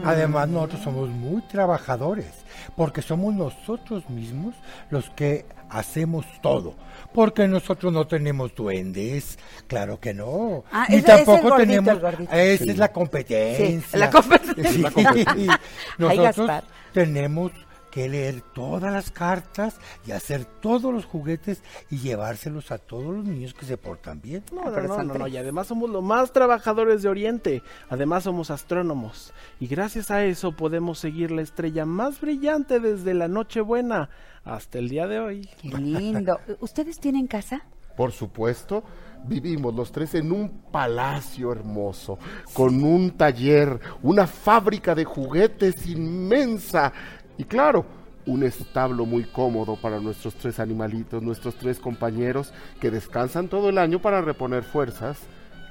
Además, 0.05 0.47
nosotros 0.49 0.81
somos 0.81 1.09
muy 1.09 1.41
trabajadores, 1.43 2.45
porque 2.75 3.01
somos 3.01 3.33
nosotros 3.33 4.09
mismos 4.09 4.53
los 4.89 5.09
que 5.11 5.45
hacemos 5.69 6.25
todo. 6.41 6.75
Porque 7.13 7.47
nosotros 7.47 7.91
no 7.91 8.05
tenemos 8.07 8.53
duendes, 8.53 9.39
claro 9.67 9.99
que 9.99 10.13
no. 10.13 10.63
Ah, 10.71 10.85
Ni 10.89 10.97
ese- 10.97 11.05
ese 11.05 11.13
es 11.13 11.19
el 11.19 11.25
tampoco 11.25 11.49
gordito, 11.49 11.57
tenemos. 11.67 11.87
el 11.93 11.99
gordito. 11.99 12.31
Esa 12.33 12.63
Sí. 12.63 12.69
es 12.69 12.77
la 12.77 12.91
competencia. 12.91 13.81
Sí, 13.91 13.97
la 13.97 14.09
competencia. 14.11 14.71
Sí. 14.71 14.81
La 14.81 14.91
competencia. 14.91 15.59
Ay, 16.07 16.17
Nosotros 16.17 16.51
tenemos 16.93 17.51
que 17.91 18.09
leer 18.09 18.41
todas 18.41 18.91
las 18.93 19.11
cartas 19.11 19.79
y 20.05 20.11
hacer 20.11 20.45
todos 20.45 20.93
los 20.93 21.05
juguetes 21.05 21.63
y 21.89 21.97
llevárselos 21.97 22.71
a 22.71 22.77
todos 22.77 23.15
los 23.15 23.25
niños 23.25 23.53
que 23.53 23.65
se 23.65 23.77
portan 23.77 24.21
bien. 24.21 24.43
No, 24.51 24.69
no, 24.69 24.81
no, 24.81 25.03
no, 25.03 25.13
no, 25.13 25.27
y 25.27 25.37
además 25.37 25.67
somos 25.67 25.89
los 25.89 26.03
más 26.03 26.31
trabajadores 26.31 27.01
de 27.01 27.09
Oriente. 27.09 27.63
Además 27.89 28.23
somos 28.23 28.51
astrónomos. 28.51 29.33
Y 29.59 29.67
gracias 29.67 30.11
a 30.11 30.23
eso 30.25 30.51
podemos 30.51 30.99
seguir 30.99 31.31
la 31.31 31.41
estrella 31.41 31.85
más 31.85 32.21
brillante 32.21 32.79
desde 32.79 33.13
la 33.13 33.27
Nochebuena 33.27 34.09
hasta 34.43 34.79
el 34.79 34.89
día 34.89 35.07
de 35.07 35.19
hoy. 35.19 35.49
Qué 35.61 35.69
lindo. 35.77 36.39
¿Ustedes 36.59 36.99
tienen 36.99 37.27
casa? 37.27 37.63
Por 37.95 38.13
supuesto, 38.13 38.83
vivimos 39.25 39.73
los 39.73 39.91
tres 39.91 40.15
en 40.15 40.31
un 40.31 40.49
palacio 40.71 41.51
hermoso, 41.51 42.17
con 42.53 42.81
un 42.83 43.11
taller, 43.11 43.79
una 44.01 44.25
fábrica 44.25 44.95
de 44.95 45.03
juguetes 45.03 45.85
inmensa 45.85 46.93
y 47.39 47.45
claro, 47.45 47.85
un 48.25 48.43
establo 48.43 49.05
muy 49.05 49.23
cómodo 49.23 49.77
para 49.77 50.01
nuestros 50.01 50.35
tres 50.35 50.59
animalitos, 50.59 51.23
nuestros 51.23 51.55
tres 51.55 51.79
compañeros 51.79 52.53
que 52.81 52.91
descansan 52.91 53.47
todo 53.47 53.69
el 53.69 53.77
año 53.77 54.01
para 54.01 54.21
reponer 54.21 54.63
fuerzas. 54.63 55.17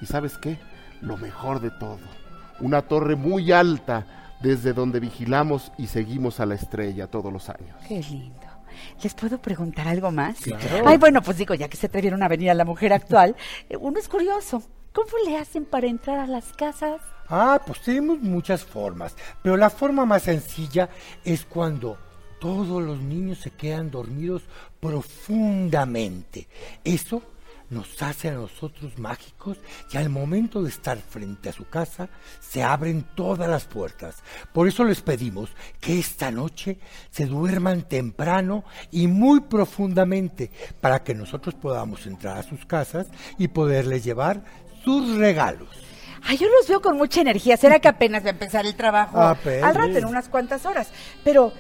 ¿Y 0.01 0.07
sabes 0.07 0.39
qué? 0.39 0.59
Lo 1.03 1.19
mejor 1.19 1.61
de 1.61 1.71
todo, 1.71 2.01
una 2.61 2.81
torre 2.81 3.17
muy 3.17 3.53
alta 3.53 4.07
desde 4.41 4.73
donde 4.73 4.99
vigilamos 4.99 5.71
y 5.77 5.89
seguimos 5.89 6.41
a 6.41 6.47
la 6.47 6.55
estrella 6.55 7.07
todos 7.07 7.31
los 7.31 7.51
años. 7.51 7.77
Qué 7.87 8.01
lindo. 8.01 8.49
¿Les 9.03 9.13
puedo 9.13 9.39
preguntar 9.39 9.89
algo 9.89 10.11
más? 10.11 10.41
Claro. 10.41 10.85
Ay, 10.87 10.97
bueno, 10.97 11.21
pues 11.21 11.37
digo, 11.37 11.53
ya 11.53 11.69
que 11.69 11.77
se 11.77 11.87
atrevieron 11.87 12.23
a 12.23 12.29
venir 12.29 12.51
a 12.51 12.55
la 12.55 12.65
mujer 12.65 12.95
actual, 12.95 13.37
eh, 13.69 13.77
uno 13.77 13.99
es 13.99 14.09
curioso. 14.09 14.63
¿Cómo 14.95 15.11
le 15.27 15.37
hacen 15.37 15.67
para 15.67 15.87
entrar 15.87 16.19
a 16.19 16.27
las 16.27 16.55
casas? 16.55 17.03
Ah, 17.31 17.61
pues 17.65 17.81
tenemos 17.81 18.21
muchas 18.21 18.65
formas, 18.65 19.15
pero 19.43 19.57
la 19.57 19.71
forma 19.71 20.07
más 20.07 20.23
sencilla 20.23 20.89
es 21.25 21.45
cuando 21.45 21.99
todos 22.41 22.83
los 22.83 23.01
niños 23.01 23.39
se 23.39 23.51
quedan 23.51 23.91
dormidos 23.91 24.43
profundamente. 24.81 26.49
Eso 26.85 27.23
nos 27.71 28.03
hace 28.03 28.29
a 28.29 28.33
nosotros 28.33 28.99
mágicos 28.99 29.59
y 29.93 29.99
al 29.99 30.09
momento 30.09 30.63
de 30.63 30.71
estar 30.71 30.99
frente 30.99 31.51
a 31.51 31.53
su 31.53 31.69
casa 31.69 32.09
se 32.41 32.63
abren 32.63 33.05
todas 33.15 33.49
las 33.49 33.65
puertas. 33.65 34.23
Por 34.53 34.69
eso 34.69 34.85
les 34.85 35.03
pedimos 35.03 35.51
que 35.81 35.99
esta 35.99 36.31
noche 36.31 36.79
se 37.11 37.27
duerman 37.27 37.83
temprano 37.83 38.65
y 38.91 39.07
muy 39.07 39.41
profundamente 39.41 40.51
para 40.81 41.03
que 41.03 41.15
nosotros 41.15 41.55
podamos 41.55 42.07
entrar 42.07 42.39
a 42.39 42.43
sus 42.43 42.65
casas 42.65 43.09
y 43.37 43.49
poderles 43.49 44.05
llevar 44.05 44.43
sus 44.83 45.19
regalos. 45.19 45.88
Ay, 46.25 46.37
yo 46.37 46.47
los 46.49 46.69
veo 46.69 46.81
con 46.81 46.97
mucha 46.97 47.21
energía. 47.21 47.57
Será 47.57 47.79
que 47.79 47.89
apenas 47.89 48.23
va 48.25 48.29
a 48.29 48.33
empezar 48.33 48.67
el 48.67 48.75
trabajo 48.75 49.21
Apenas. 49.21 49.63
al 49.63 49.75
rato, 49.75 49.99
en 49.99 50.05
unas 50.05 50.29
cuantas 50.29 50.67
horas. 50.67 50.91
Pero. 51.25 51.53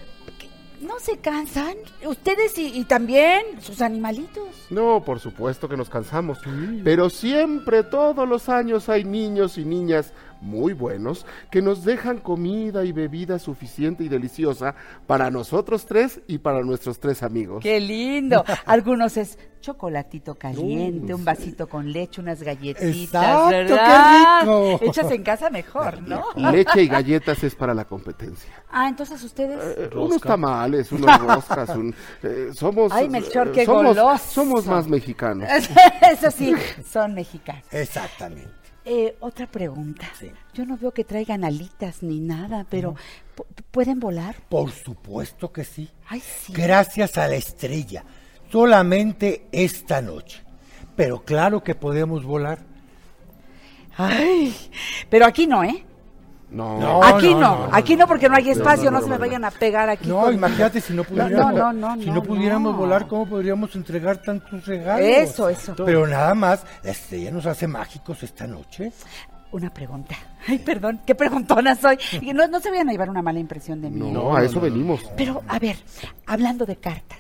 ¿no 0.81 1.01
se 1.01 1.19
cansan? 1.19 1.75
Ustedes 2.07 2.57
y, 2.59 2.79
y 2.79 2.85
también 2.85 3.43
sus 3.61 3.83
animalitos. 3.83 4.49
No, 4.71 5.03
por 5.05 5.19
supuesto 5.19 5.69
que 5.69 5.77
nos 5.77 5.91
cansamos, 5.91 6.39
pero 6.85 7.11
siempre, 7.11 7.83
todos 7.83 8.29
los 8.29 8.49
años 8.49 8.89
hay 8.89 9.05
niños 9.05 9.59
y 9.59 9.65
niñas 9.65 10.13
muy 10.41 10.72
buenos 10.72 11.26
que 11.51 11.62
nos 11.62 11.84
dejan 11.84 12.18
comida 12.18 12.84
y 12.84 12.93
bebida 12.93 13.39
suficiente 13.39 14.05
y 14.05 14.09
deliciosa 14.09 14.74
para 15.07 15.30
nosotros 15.30 15.86
tres 15.86 16.20
y 16.26 16.39
para 16.39 16.62
nuestros 16.62 17.01
tres 17.01 17.22
amigos. 17.22 17.62
¡Qué 17.62 17.80
lindo! 17.80 18.45
Algunos 18.66 19.16
es 19.16 19.39
chocolatito 19.61 20.36
caliente, 20.36 21.12
un 21.12 21.24
vasito 21.24 21.68
con 21.68 21.93
leche, 21.93 22.20
unas 22.20 22.41
galletitas, 22.43 23.24
Exacto, 23.24 23.49
qué 23.51 23.57
¿verdad? 23.57 24.41
rico. 24.43 24.78
Hechas 24.82 25.11
en 25.11 25.22
casa 25.24 25.51
mejor, 25.51 26.01
¿no? 26.09 26.22
Leche 26.36 26.82
y 26.82 26.86
galletas 26.89 27.43
es 27.43 27.57
para 27.57 27.74
la 27.74 27.84
competencia. 27.84 28.51
Ah, 28.70 28.89
entonces 28.89 29.20
ustedes... 29.22 29.59
Eh, 29.76 29.91
unos 29.97 30.20
tamales, 30.22 30.93
unos 30.93 31.18
roscas, 31.26 31.70
un- 31.70 31.93
eh, 32.22 32.51
somos... 32.55 32.93
Ay, 32.93 33.09
Melchor, 33.09 33.49
eh, 33.49 33.53
qué 33.53 33.64
somos, 33.66 33.97
goloso. 33.97 34.24
somos 34.30 34.66
más 34.66 34.86
mexicanos. 34.86 35.49
Eso 36.12 36.30
sí, 36.30 36.55
son 36.89 37.14
mexicanos. 37.14 37.64
Exactamente. 37.72 38.49
Eh, 38.91 39.16
otra 39.20 39.47
pregunta. 39.47 40.11
Yo 40.55 40.64
no 40.64 40.78
veo 40.78 40.93
que 40.93 41.05
traigan 41.05 41.45
alitas 41.45 42.03
ni 42.03 42.20
nada, 42.20 42.64
pero 42.70 42.95
¿pu- 43.36 43.45
¿pueden 43.70 44.01
volar? 44.01 44.36
Por 44.49 44.70
supuesto 44.70 45.53
que 45.53 45.62
sí. 45.64 45.91
Ay, 46.09 46.20
sí. 46.20 46.55
Gracias 46.55 47.18
a 47.18 47.28
la 47.28 47.34
estrella. 47.36 48.03
Solamente 48.51 49.47
esta 49.53 50.01
noche. 50.01 50.43
Pero 50.97 51.22
claro 51.22 51.62
que 51.62 51.74
podemos 51.74 52.24
volar. 52.24 52.61
Ay, 53.97 54.55
pero 55.11 55.26
aquí 55.26 55.47
no, 55.47 55.62
¿eh? 55.64 55.84
No, 56.51 57.03
aquí 57.05 57.34
no, 57.34 57.68
aquí 57.72 57.94
no 57.94 58.07
porque 58.07 58.28
no 58.28 58.36
hay 58.36 58.51
espacio, 58.51 58.84
no, 58.90 58.92
no, 58.92 59.01
no, 59.01 59.03
se 59.03 59.09
me 59.11 59.14
no, 59.16 59.20
vayan 59.20 59.44
a 59.44 59.51
pegar 59.51 59.90
aquí. 59.90 60.09
No, 60.09 60.22
con- 60.22 60.34
imagínate 60.34 60.80
si 60.80 60.94
no 60.94 61.03
No, 61.03 61.09
pudiéramos, 61.09 61.55
no, 61.55 61.72
no, 61.72 61.94
no, 61.96 62.03
si 62.03 62.09
no, 62.09 62.14
no, 62.14 62.22
pudiéramos 62.22 62.72
no. 62.72 62.78
volar, 62.78 63.07
¿cómo 63.07 63.26
podríamos 63.26 63.74
entregar 63.76 64.18
tantos 64.22 64.64
regalos? 64.66 65.07
Eso, 65.07 65.49
eso. 65.51 65.74
Pero 65.84 66.07
nada 66.07 66.34
más, 66.34 66.64
la 66.82 66.92
estrella 66.92 67.30
nos 67.30 67.44
hace 67.44 67.66
mágicos 67.66 68.22
esta 68.22 68.46
noche. 68.46 68.92
Una 69.53 69.72
pregunta. 69.72 70.14
Ay, 70.46 70.59
perdón, 70.59 71.01
qué 71.07 71.14
preguntona 71.14 71.74
soy. 71.74 71.99
Y 72.20 72.32
No, 72.32 72.46
no 72.49 72.61
se 72.61 72.70
vayan 72.70 72.88
a 72.88 72.92
llevar 72.92 73.11
una 73.11 73.22
mala 73.22 73.38
impresión 73.38 73.80
de 73.82 73.90
mí. 73.90 74.11
No, 74.11 74.34
a 74.36 74.42
eso 74.44 74.61
venimos. 74.61 75.01
Pero, 75.16 75.42
a 75.49 75.59
ver, 75.59 75.76
hablando 76.26 76.64
de 76.66 76.76
cartas, 76.76 77.18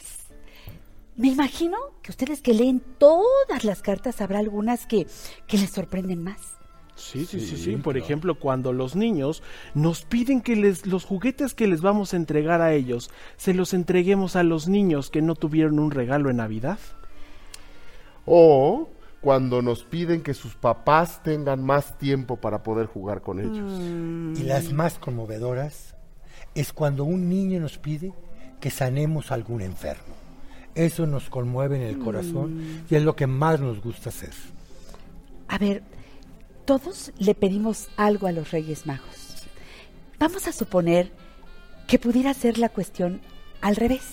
me 1.16 1.28
imagino 1.28 1.76
que 2.02 2.10
ustedes 2.12 2.42
que 2.42 2.54
leen 2.54 2.80
todas 2.98 3.64
las 3.64 3.82
cartas 3.82 4.20
habrá 4.20 4.38
algunas 4.38 4.86
que, 4.86 5.06
que 5.46 5.58
les 5.58 5.70
sorprenden 5.70 6.22
más. 6.22 6.38
Sí, 6.98 7.24
sí, 7.24 7.40
sí, 7.40 7.56
sí. 7.56 7.76
Por 7.76 7.96
ejemplo, 7.96 8.34
cuando 8.34 8.72
los 8.72 8.96
niños 8.96 9.42
nos 9.74 10.02
piden 10.02 10.40
que 10.40 10.56
les, 10.56 10.86
los 10.86 11.04
juguetes 11.04 11.54
que 11.54 11.66
les 11.66 11.80
vamos 11.80 12.12
a 12.12 12.16
entregar 12.16 12.60
a 12.60 12.72
ellos, 12.72 13.10
se 13.36 13.54
los 13.54 13.72
entreguemos 13.72 14.36
a 14.36 14.42
los 14.42 14.68
niños 14.68 15.10
que 15.10 15.22
no 15.22 15.34
tuvieron 15.34 15.78
un 15.78 15.90
regalo 15.90 16.30
en 16.30 16.36
Navidad. 16.36 16.78
O 18.26 18.88
cuando 19.20 19.62
nos 19.62 19.84
piden 19.84 20.22
que 20.22 20.34
sus 20.34 20.54
papás 20.54 21.22
tengan 21.22 21.64
más 21.64 21.98
tiempo 21.98 22.36
para 22.36 22.62
poder 22.62 22.86
jugar 22.86 23.22
con 23.22 23.40
ellos. 23.40 24.38
Y 24.38 24.44
las 24.44 24.72
más 24.72 24.98
conmovedoras 24.98 25.94
es 26.54 26.72
cuando 26.72 27.04
un 27.04 27.28
niño 27.28 27.60
nos 27.60 27.78
pide 27.78 28.12
que 28.60 28.70
sanemos 28.70 29.30
a 29.30 29.34
algún 29.34 29.62
enfermo. 29.62 30.14
Eso 30.74 31.06
nos 31.06 31.28
conmueve 31.30 31.76
en 31.76 31.82
el 31.82 31.98
corazón 31.98 32.84
y 32.88 32.94
es 32.94 33.02
lo 33.02 33.16
que 33.16 33.26
más 33.26 33.60
nos 33.60 33.80
gusta 33.80 34.10
hacer. 34.10 34.30
A 35.48 35.58
ver, 35.58 35.82
todos 36.68 37.12
le 37.18 37.34
pedimos 37.34 37.88
algo 37.96 38.26
a 38.26 38.32
los 38.32 38.50
Reyes 38.50 38.84
Magos. 38.84 39.46
Vamos 40.18 40.46
a 40.46 40.52
suponer 40.52 41.10
que 41.86 41.98
pudiera 41.98 42.34
ser 42.34 42.58
la 42.58 42.68
cuestión 42.68 43.22
al 43.62 43.74
revés. 43.74 44.04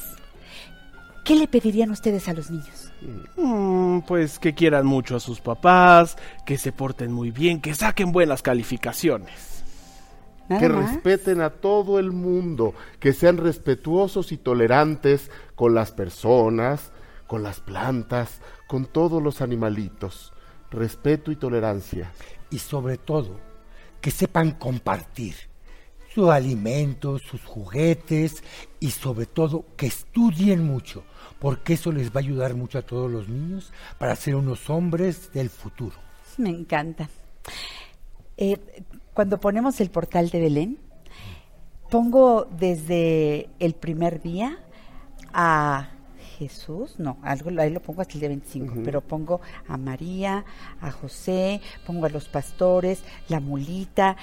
¿Qué 1.26 1.36
le 1.36 1.49
pedirían 1.49 1.91
ustedes 1.91 2.30
a 2.30 2.34
los 2.34 2.49
niños? 2.49 2.93
Mm, 3.36 3.99
pues 4.08 4.39
que 4.39 4.53
quieran 4.53 4.86
mucho 4.86 5.18
a 5.18 5.20
sus 5.20 5.41
papás, 5.41 6.16
que 6.45 6.58
se 6.58 6.72
porten 6.72 7.12
muy 7.12 7.30
bien, 7.30 7.60
que 7.60 7.76
saquen 7.76 8.14
buenas 8.14 8.41
calificaciones. 8.41 9.51
que 10.47 10.70
respeten 10.70 11.41
a 11.41 11.49
todo 11.49 11.99
el 11.99 12.14
mundo, 12.14 12.74
que 13.01 13.12
sean 13.12 13.36
respetuosos 13.36 14.32
y 14.32 14.38
tolerantes 14.38 15.30
con 15.56 15.74
las 15.76 15.91
personas, 15.91 16.93
con 17.28 17.43
las 17.43 17.60
plantas, 17.60 18.39
con 18.68 18.86
todos 18.86 19.22
los 19.22 19.41
animalitos. 19.41 20.32
Respeto 20.72 21.32
y 21.32 21.36
tolerancia. 21.36 22.11
Y 22.49 22.59
sobre 22.59 22.97
todo, 22.97 23.39
que 24.01 24.11
sepan 24.11 24.51
compartir 24.51 25.36
sus 26.13 26.30
alimentos, 26.30 27.22
sus 27.24 27.43
juguetes 27.43 28.41
y 28.80 28.91
sobre 28.91 29.26
todo 29.26 29.66
que 29.76 29.88
estudien 29.88 30.66
mucho, 30.66 31.03
porque 31.39 31.74
eso 31.74 31.91
les 31.91 32.09
va 32.09 32.16
a 32.16 32.20
ayudar 32.20 32.55
mucho 32.55 32.78
a 32.80 32.84
todos 32.84 33.11
los 33.11 33.28
niños 33.28 33.74
para 33.97 34.16
ser 34.16 34.36
unos 34.36 34.70
hombres 34.70 35.34
del 35.34 35.49
futuro. 35.49 35.97
Me 36.38 36.49
encanta. 36.49 37.09
Eh, 38.38 38.57
cuando 39.13 39.39
ponemos 39.39 39.82
el 39.82 39.89
portal 39.89 40.30
de 40.30 40.39
Belén, 40.39 40.78
pongo 41.89 42.45
desde 42.45 43.49
el 43.59 43.74
primer 43.74 44.22
día 44.22 44.59
a 45.34 45.89
Jesús, 46.38 47.00
no, 47.00 47.18
algo 47.24 47.50
ahí 47.60 47.70
lo 47.70 47.82
pongo 47.82 48.02
hasta 48.02 48.14
el 48.14 48.20
día 48.20 48.30
25, 48.30 48.76
pero 48.84 49.02
pongo 49.02 49.42
a 49.68 49.78
María, 49.78 50.46
a 50.82 50.92
José, 50.92 51.62
pongo 51.86 52.06
a 52.06 52.10
los 52.10 52.28
pastores, 52.28 53.04
la 53.30 53.40
mulita. 53.40 54.18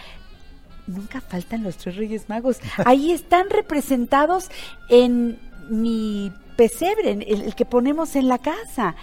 Nunca 0.87 1.21
faltan 1.21 1.63
los 1.63 1.77
tres 1.77 1.97
reyes 1.97 2.29
magos. 2.29 2.59
Ahí 2.85 3.13
están 3.13 3.51
representados 3.51 4.51
en 4.89 5.39
mi 5.71 6.33
pesebre, 6.57 7.13
en 7.13 7.23
el, 7.23 7.43
el 7.43 7.55
que 7.55 7.65
ponemos 7.65 8.17
en 8.17 8.29
la 8.29 8.39
casa. 8.39 8.97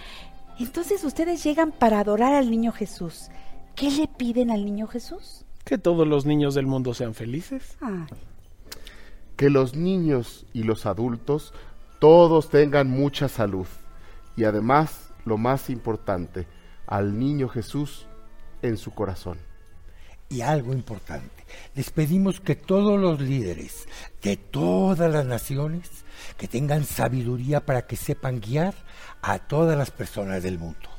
Entonces 0.58 1.02
ustedes 1.04 1.42
llegan 1.42 1.72
para 1.72 2.00
adorar 2.00 2.34
al 2.34 2.50
niño 2.50 2.70
Jesús. 2.70 3.30
¿Qué 3.74 3.90
le 3.90 4.08
piden 4.08 4.50
al 4.50 4.64
niño 4.64 4.86
Jesús? 4.86 5.46
Que 5.64 5.78
todos 5.78 6.06
los 6.06 6.26
niños 6.26 6.54
del 6.54 6.66
mundo 6.66 6.92
sean 6.92 7.14
felices. 7.14 7.76
Ah, 7.80 8.06
Que 9.36 9.48
los 9.48 9.74
niños 9.74 10.44
y 10.52 10.64
los 10.64 10.84
adultos 10.84 11.54
todos 12.00 12.48
tengan 12.48 12.90
mucha 12.90 13.28
salud. 13.28 13.66
Y 14.36 14.44
además, 14.44 15.12
lo 15.24 15.38
más 15.38 15.70
importante, 15.70 16.46
al 16.86 17.18
niño 17.18 17.48
Jesús 17.48 18.06
en 18.62 18.76
su 18.76 18.90
corazón. 18.90 19.38
Y 20.28 20.42
algo 20.42 20.72
importante, 20.72 21.44
les 21.74 21.90
pedimos 21.90 22.40
que 22.40 22.54
todos 22.54 23.00
los 23.00 23.20
líderes 23.20 23.86
de 24.22 24.36
todas 24.36 25.12
las 25.12 25.26
naciones 25.26 25.88
que 26.36 26.48
tengan 26.48 26.84
sabiduría 26.84 27.64
para 27.66 27.82
que 27.82 27.96
sepan 27.96 28.40
guiar 28.40 28.74
a 29.22 29.38
todas 29.38 29.76
las 29.76 29.90
personas 29.90 30.42
del 30.42 30.58
mundo. 30.58 30.89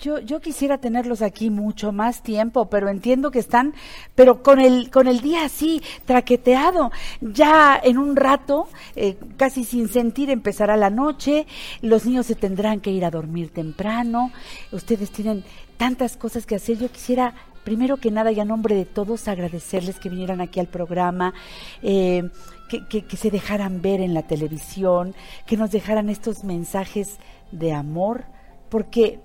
Yo, 0.00 0.18
yo 0.18 0.40
quisiera 0.40 0.78
tenerlos 0.78 1.20
aquí 1.20 1.50
mucho 1.50 1.92
más 1.92 2.22
tiempo, 2.22 2.70
pero 2.70 2.88
entiendo 2.88 3.30
que 3.30 3.38
están, 3.38 3.74
pero 4.14 4.42
con 4.42 4.58
el, 4.58 4.90
con 4.90 5.08
el 5.08 5.20
día 5.20 5.44
así, 5.44 5.82
traqueteado. 6.06 6.90
Ya 7.20 7.78
en 7.82 7.98
un 7.98 8.16
rato, 8.16 8.68
eh, 8.96 9.18
casi 9.36 9.64
sin 9.64 9.88
sentir, 9.88 10.30
empezará 10.30 10.76
la 10.76 10.88
noche, 10.88 11.46
los 11.82 12.06
niños 12.06 12.26
se 12.26 12.34
tendrán 12.34 12.80
que 12.80 12.90
ir 12.90 13.04
a 13.04 13.10
dormir 13.10 13.50
temprano, 13.50 14.32
ustedes 14.72 15.10
tienen 15.10 15.44
tantas 15.76 16.16
cosas 16.16 16.46
que 16.46 16.54
hacer. 16.54 16.78
Yo 16.78 16.90
quisiera, 16.90 17.34
primero 17.64 17.98
que 17.98 18.10
nada, 18.10 18.32
y 18.32 18.40
a 18.40 18.44
nombre 18.44 18.74
de 18.74 18.86
todos, 18.86 19.28
agradecerles 19.28 20.00
que 20.00 20.08
vinieran 20.08 20.40
aquí 20.40 20.60
al 20.60 20.68
programa. 20.68 21.34
eh, 21.82 22.30
que, 22.78 23.16
se 23.16 23.30
dejaran 23.30 23.82
ver 23.82 24.00
en 24.00 24.14
la 24.14 24.22
televisión, 24.22 25.14
que 25.46 25.56
nos 25.56 25.72
dejaran 25.72 26.08
estos 26.08 26.44
mensajes 26.44 27.18
de 27.50 27.72
amor, 27.72 28.26
porque 28.68 29.18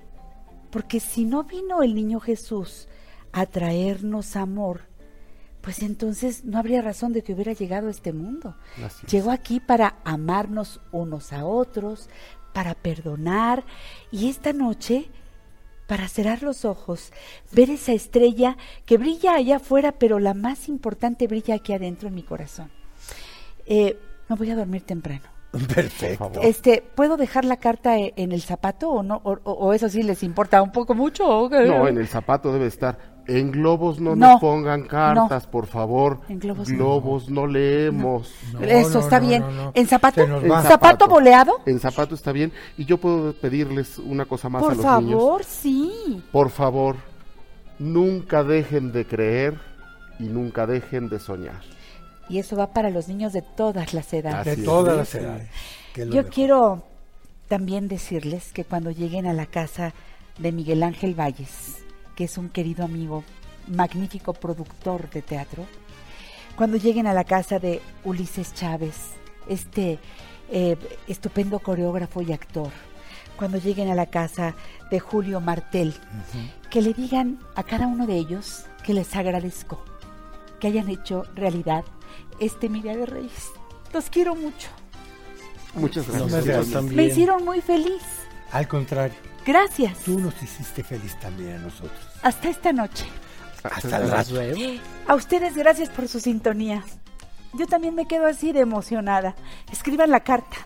porque 0.76 0.99
si 0.99 1.23
no 1.23 1.45
vino 1.45 1.84
el 1.84 1.95
niño 1.95 2.19
Jesús 2.19 2.89
a 3.32 3.45
traernos 3.45 4.36
amor, 4.36 4.82
pues 5.61 5.82
entonces 5.82 6.43
no 6.43 6.57
habría 6.57 6.82
razón 6.82 7.13
de 7.13 7.23
que 7.23 7.32
hubiera 7.32 7.53
llegado 7.53 7.88
a 7.88 7.91
este 7.91 8.11
mundo. 8.11 8.57
Así 8.84 9.05
es. 9.05 9.11
Llegó 9.13 9.32
aquí 9.32 9.61
para 9.61 9.99
amarnos 10.03 10.82
unos 10.91 11.32
a 11.32 11.45
otros, 11.45 12.09
para 12.51 12.73
perdonar 12.73 13.63
y 14.11 14.28
esta 14.28 14.51
noche 14.51 15.07
para 15.88 16.09
cerrar 16.09 16.43
los 16.43 16.65
ojos, 16.65 17.13
ver 17.53 17.69
esa 17.69 17.93
estrella 17.93 18.57
que 18.86 18.97
brilla 18.97 19.36
allá 19.36 19.55
afuera, 19.55 19.93
pero 19.93 20.19
la 20.19 20.34
más 20.34 20.67
importante 20.67 21.28
brilla 21.28 21.55
aquí 21.55 21.71
adentro 21.71 22.09
en 22.09 22.15
mi 22.15 22.23
corazón. 22.23 22.69
Eh, 23.65 23.97
me 24.28 24.36
voy 24.36 24.51
a 24.51 24.57
dormir 24.57 24.82
temprano. 24.82 25.34
Perfecto. 25.76 26.32
Este, 26.41 26.84
¿puedo 26.95 27.18
dejar 27.18 27.45
la 27.45 27.58
carta 27.58 27.97
e- 27.97 28.14
en 28.18 28.32
el 28.32 28.41
zapato 28.41 28.89
o 28.89 29.03
no? 29.03 29.22
O, 29.24 29.34
o- 29.43 29.51
o 29.53 29.74
eso 29.74 29.89
sí 29.89 30.03
les 30.03 30.24
importa 30.24 30.62
un 30.62 30.72
poco 30.72 30.93
mucho? 30.95 31.28
o 31.28 31.49
qué? 31.49 31.66
No, 31.66 31.88
en 31.88 31.97
el 31.97 32.08
zapato 32.08 32.51
debe 32.53 32.68
estar. 32.68 33.16
En 33.28 33.51
globos 33.51 33.99
no, 33.99 34.16
No, 34.16 34.34
nos 34.34 34.39
pongan 34.41 34.84
cartas, 34.84 35.47
por 35.47 35.66
favor. 35.66 36.20
En 36.30 36.38
globos 36.39 36.70
no. 36.70 36.78
globos 36.78 37.28
no, 37.30 37.47
leemos. 37.47 38.32
Eso 38.62 38.99
está 38.99 39.20
bien. 39.20 39.43
¿En 39.74 39.88
zapato? 39.88 40.22
En. 40.22 40.51
¿Zapato 40.62 41.08
boleado? 41.08 41.53
En 41.66 41.80
zapato 41.80 42.14
está 42.14 42.32
bien. 42.32 42.51
Y 42.78 42.86
yo 42.86 42.97
puedo 42.99 43.34
pedirles 43.34 43.97
una 43.97 44.26
cosa 44.26 44.47
más 44.49 44.62
a 44.62 44.66
Por 44.68 44.76
los 44.76 44.86
favor, 44.86 45.01
niños. 45.03 45.45
sí. 45.47 46.24
Por 46.32 46.51
favor, 46.51 46.97
nunca 47.80 48.43
dejen 48.43 48.91
de 48.91 49.06
creer 49.08 49.56
y 50.20 50.26
nunca 50.26 50.68
dejen 50.68 51.10
de 51.10 51.20
soñar. 51.20 51.62
Y 52.30 52.39
eso 52.39 52.55
va 52.55 52.73
para 52.73 52.89
los 52.89 53.07
niños 53.07 53.34
de 53.34 53.41
todas 53.41 53.93
las 53.93 54.11
edades. 54.13 54.45
De 54.45 54.51
Así 54.53 54.63
todas 54.63 54.97
las 54.97 55.15
edades. 55.15 55.49
Yo 55.95 56.05
mejor. 56.05 56.30
quiero 56.30 56.84
también 57.47 57.88
decirles 57.88 58.51
que 58.51 58.65
cuando 58.65 58.91
lleguen 58.91 59.28
a 59.28 59.34
la 59.34 59.45
casa 59.45 59.93
de 60.39 60.51
Miguel 60.51 60.84
Ángel 60.84 61.13
Valles, 61.13 61.78
que 62.15 62.26
es 62.26 62.38
un 62.38 62.49
querido 62.49 62.84
amigo, 62.84 63.23
magnífico 63.67 64.34
productor 64.34 65.09
de 65.09 65.21
teatro, 65.21 65.65
cuando 66.55 66.78
lleguen 66.78 67.07
a 67.07 67.13
la 67.13 67.23
casa 67.23 67.59
de 67.59 67.82
Ulises 68.03 68.53
Chávez, 68.53 68.95
este 69.47 69.99
eh, 70.49 70.78
estupendo 71.07 71.59
coreógrafo 71.59 72.21
y 72.21 72.32
actor, 72.32 72.71
cuando 73.38 73.57
lleguen 73.57 73.89
a 73.89 73.95
la 73.95 74.05
casa 74.05 74.55
de 74.89 74.99
Julio 74.99 75.41
Martel, 75.41 75.93
que 76.69 76.82
le 76.82 76.93
digan 76.93 77.39
a 77.55 77.63
cada 77.63 77.88
uno 77.88 78.07
de 78.07 78.15
ellos 78.15 78.65
que 78.84 78.93
les 78.93 79.15
agradezco, 79.15 79.84
que 80.59 80.67
hayan 80.67 80.89
hecho 80.89 81.23
realidad 81.36 81.84
este 82.39 82.69
Mi 82.69 82.81
Día 82.81 82.95
de 82.95 83.05
Reyes. 83.05 83.51
Los 83.93 84.09
quiero 84.09 84.36
mucho. 84.36 84.67
Muchas 85.73 86.07
gracias. 86.07 86.21
Nosotros 86.31 86.45
gracias. 86.45 86.73
también. 86.73 86.95
Me 86.95 87.03
hicieron 87.05 87.43
muy 87.45 87.61
feliz. 87.61 88.01
Al 88.51 88.67
contrario, 88.67 89.17
Gracias. 89.45 89.99
tú 89.99 90.19
nos 90.19 90.41
hiciste 90.41 90.83
feliz 90.83 91.19
también 91.19 91.55
a 91.55 91.59
nosotros. 91.59 91.99
Hasta 92.21 92.49
esta 92.49 92.71
noche. 92.71 93.05
Hasta 93.63 93.99
rato. 93.99 94.33
vemos. 94.36 94.81
A 95.07 95.15
ustedes 95.15 95.55
gracias 95.55 95.89
por 95.89 96.07
su 96.07 96.19
sintonía. 96.19 96.83
Yo 97.53 97.67
también 97.67 97.95
me 97.95 98.07
quedo 98.07 98.25
así 98.27 98.51
de 98.51 98.59
emocionada. 98.61 99.36
Escriban 99.71 100.11
la 100.11 100.19
carta. 100.21 100.57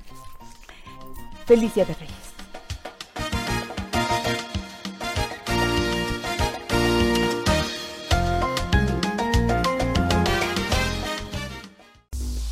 Feliz 1.45 1.74
Día 1.76 1.86
de 1.86 1.93
Reyes. 1.93 2.29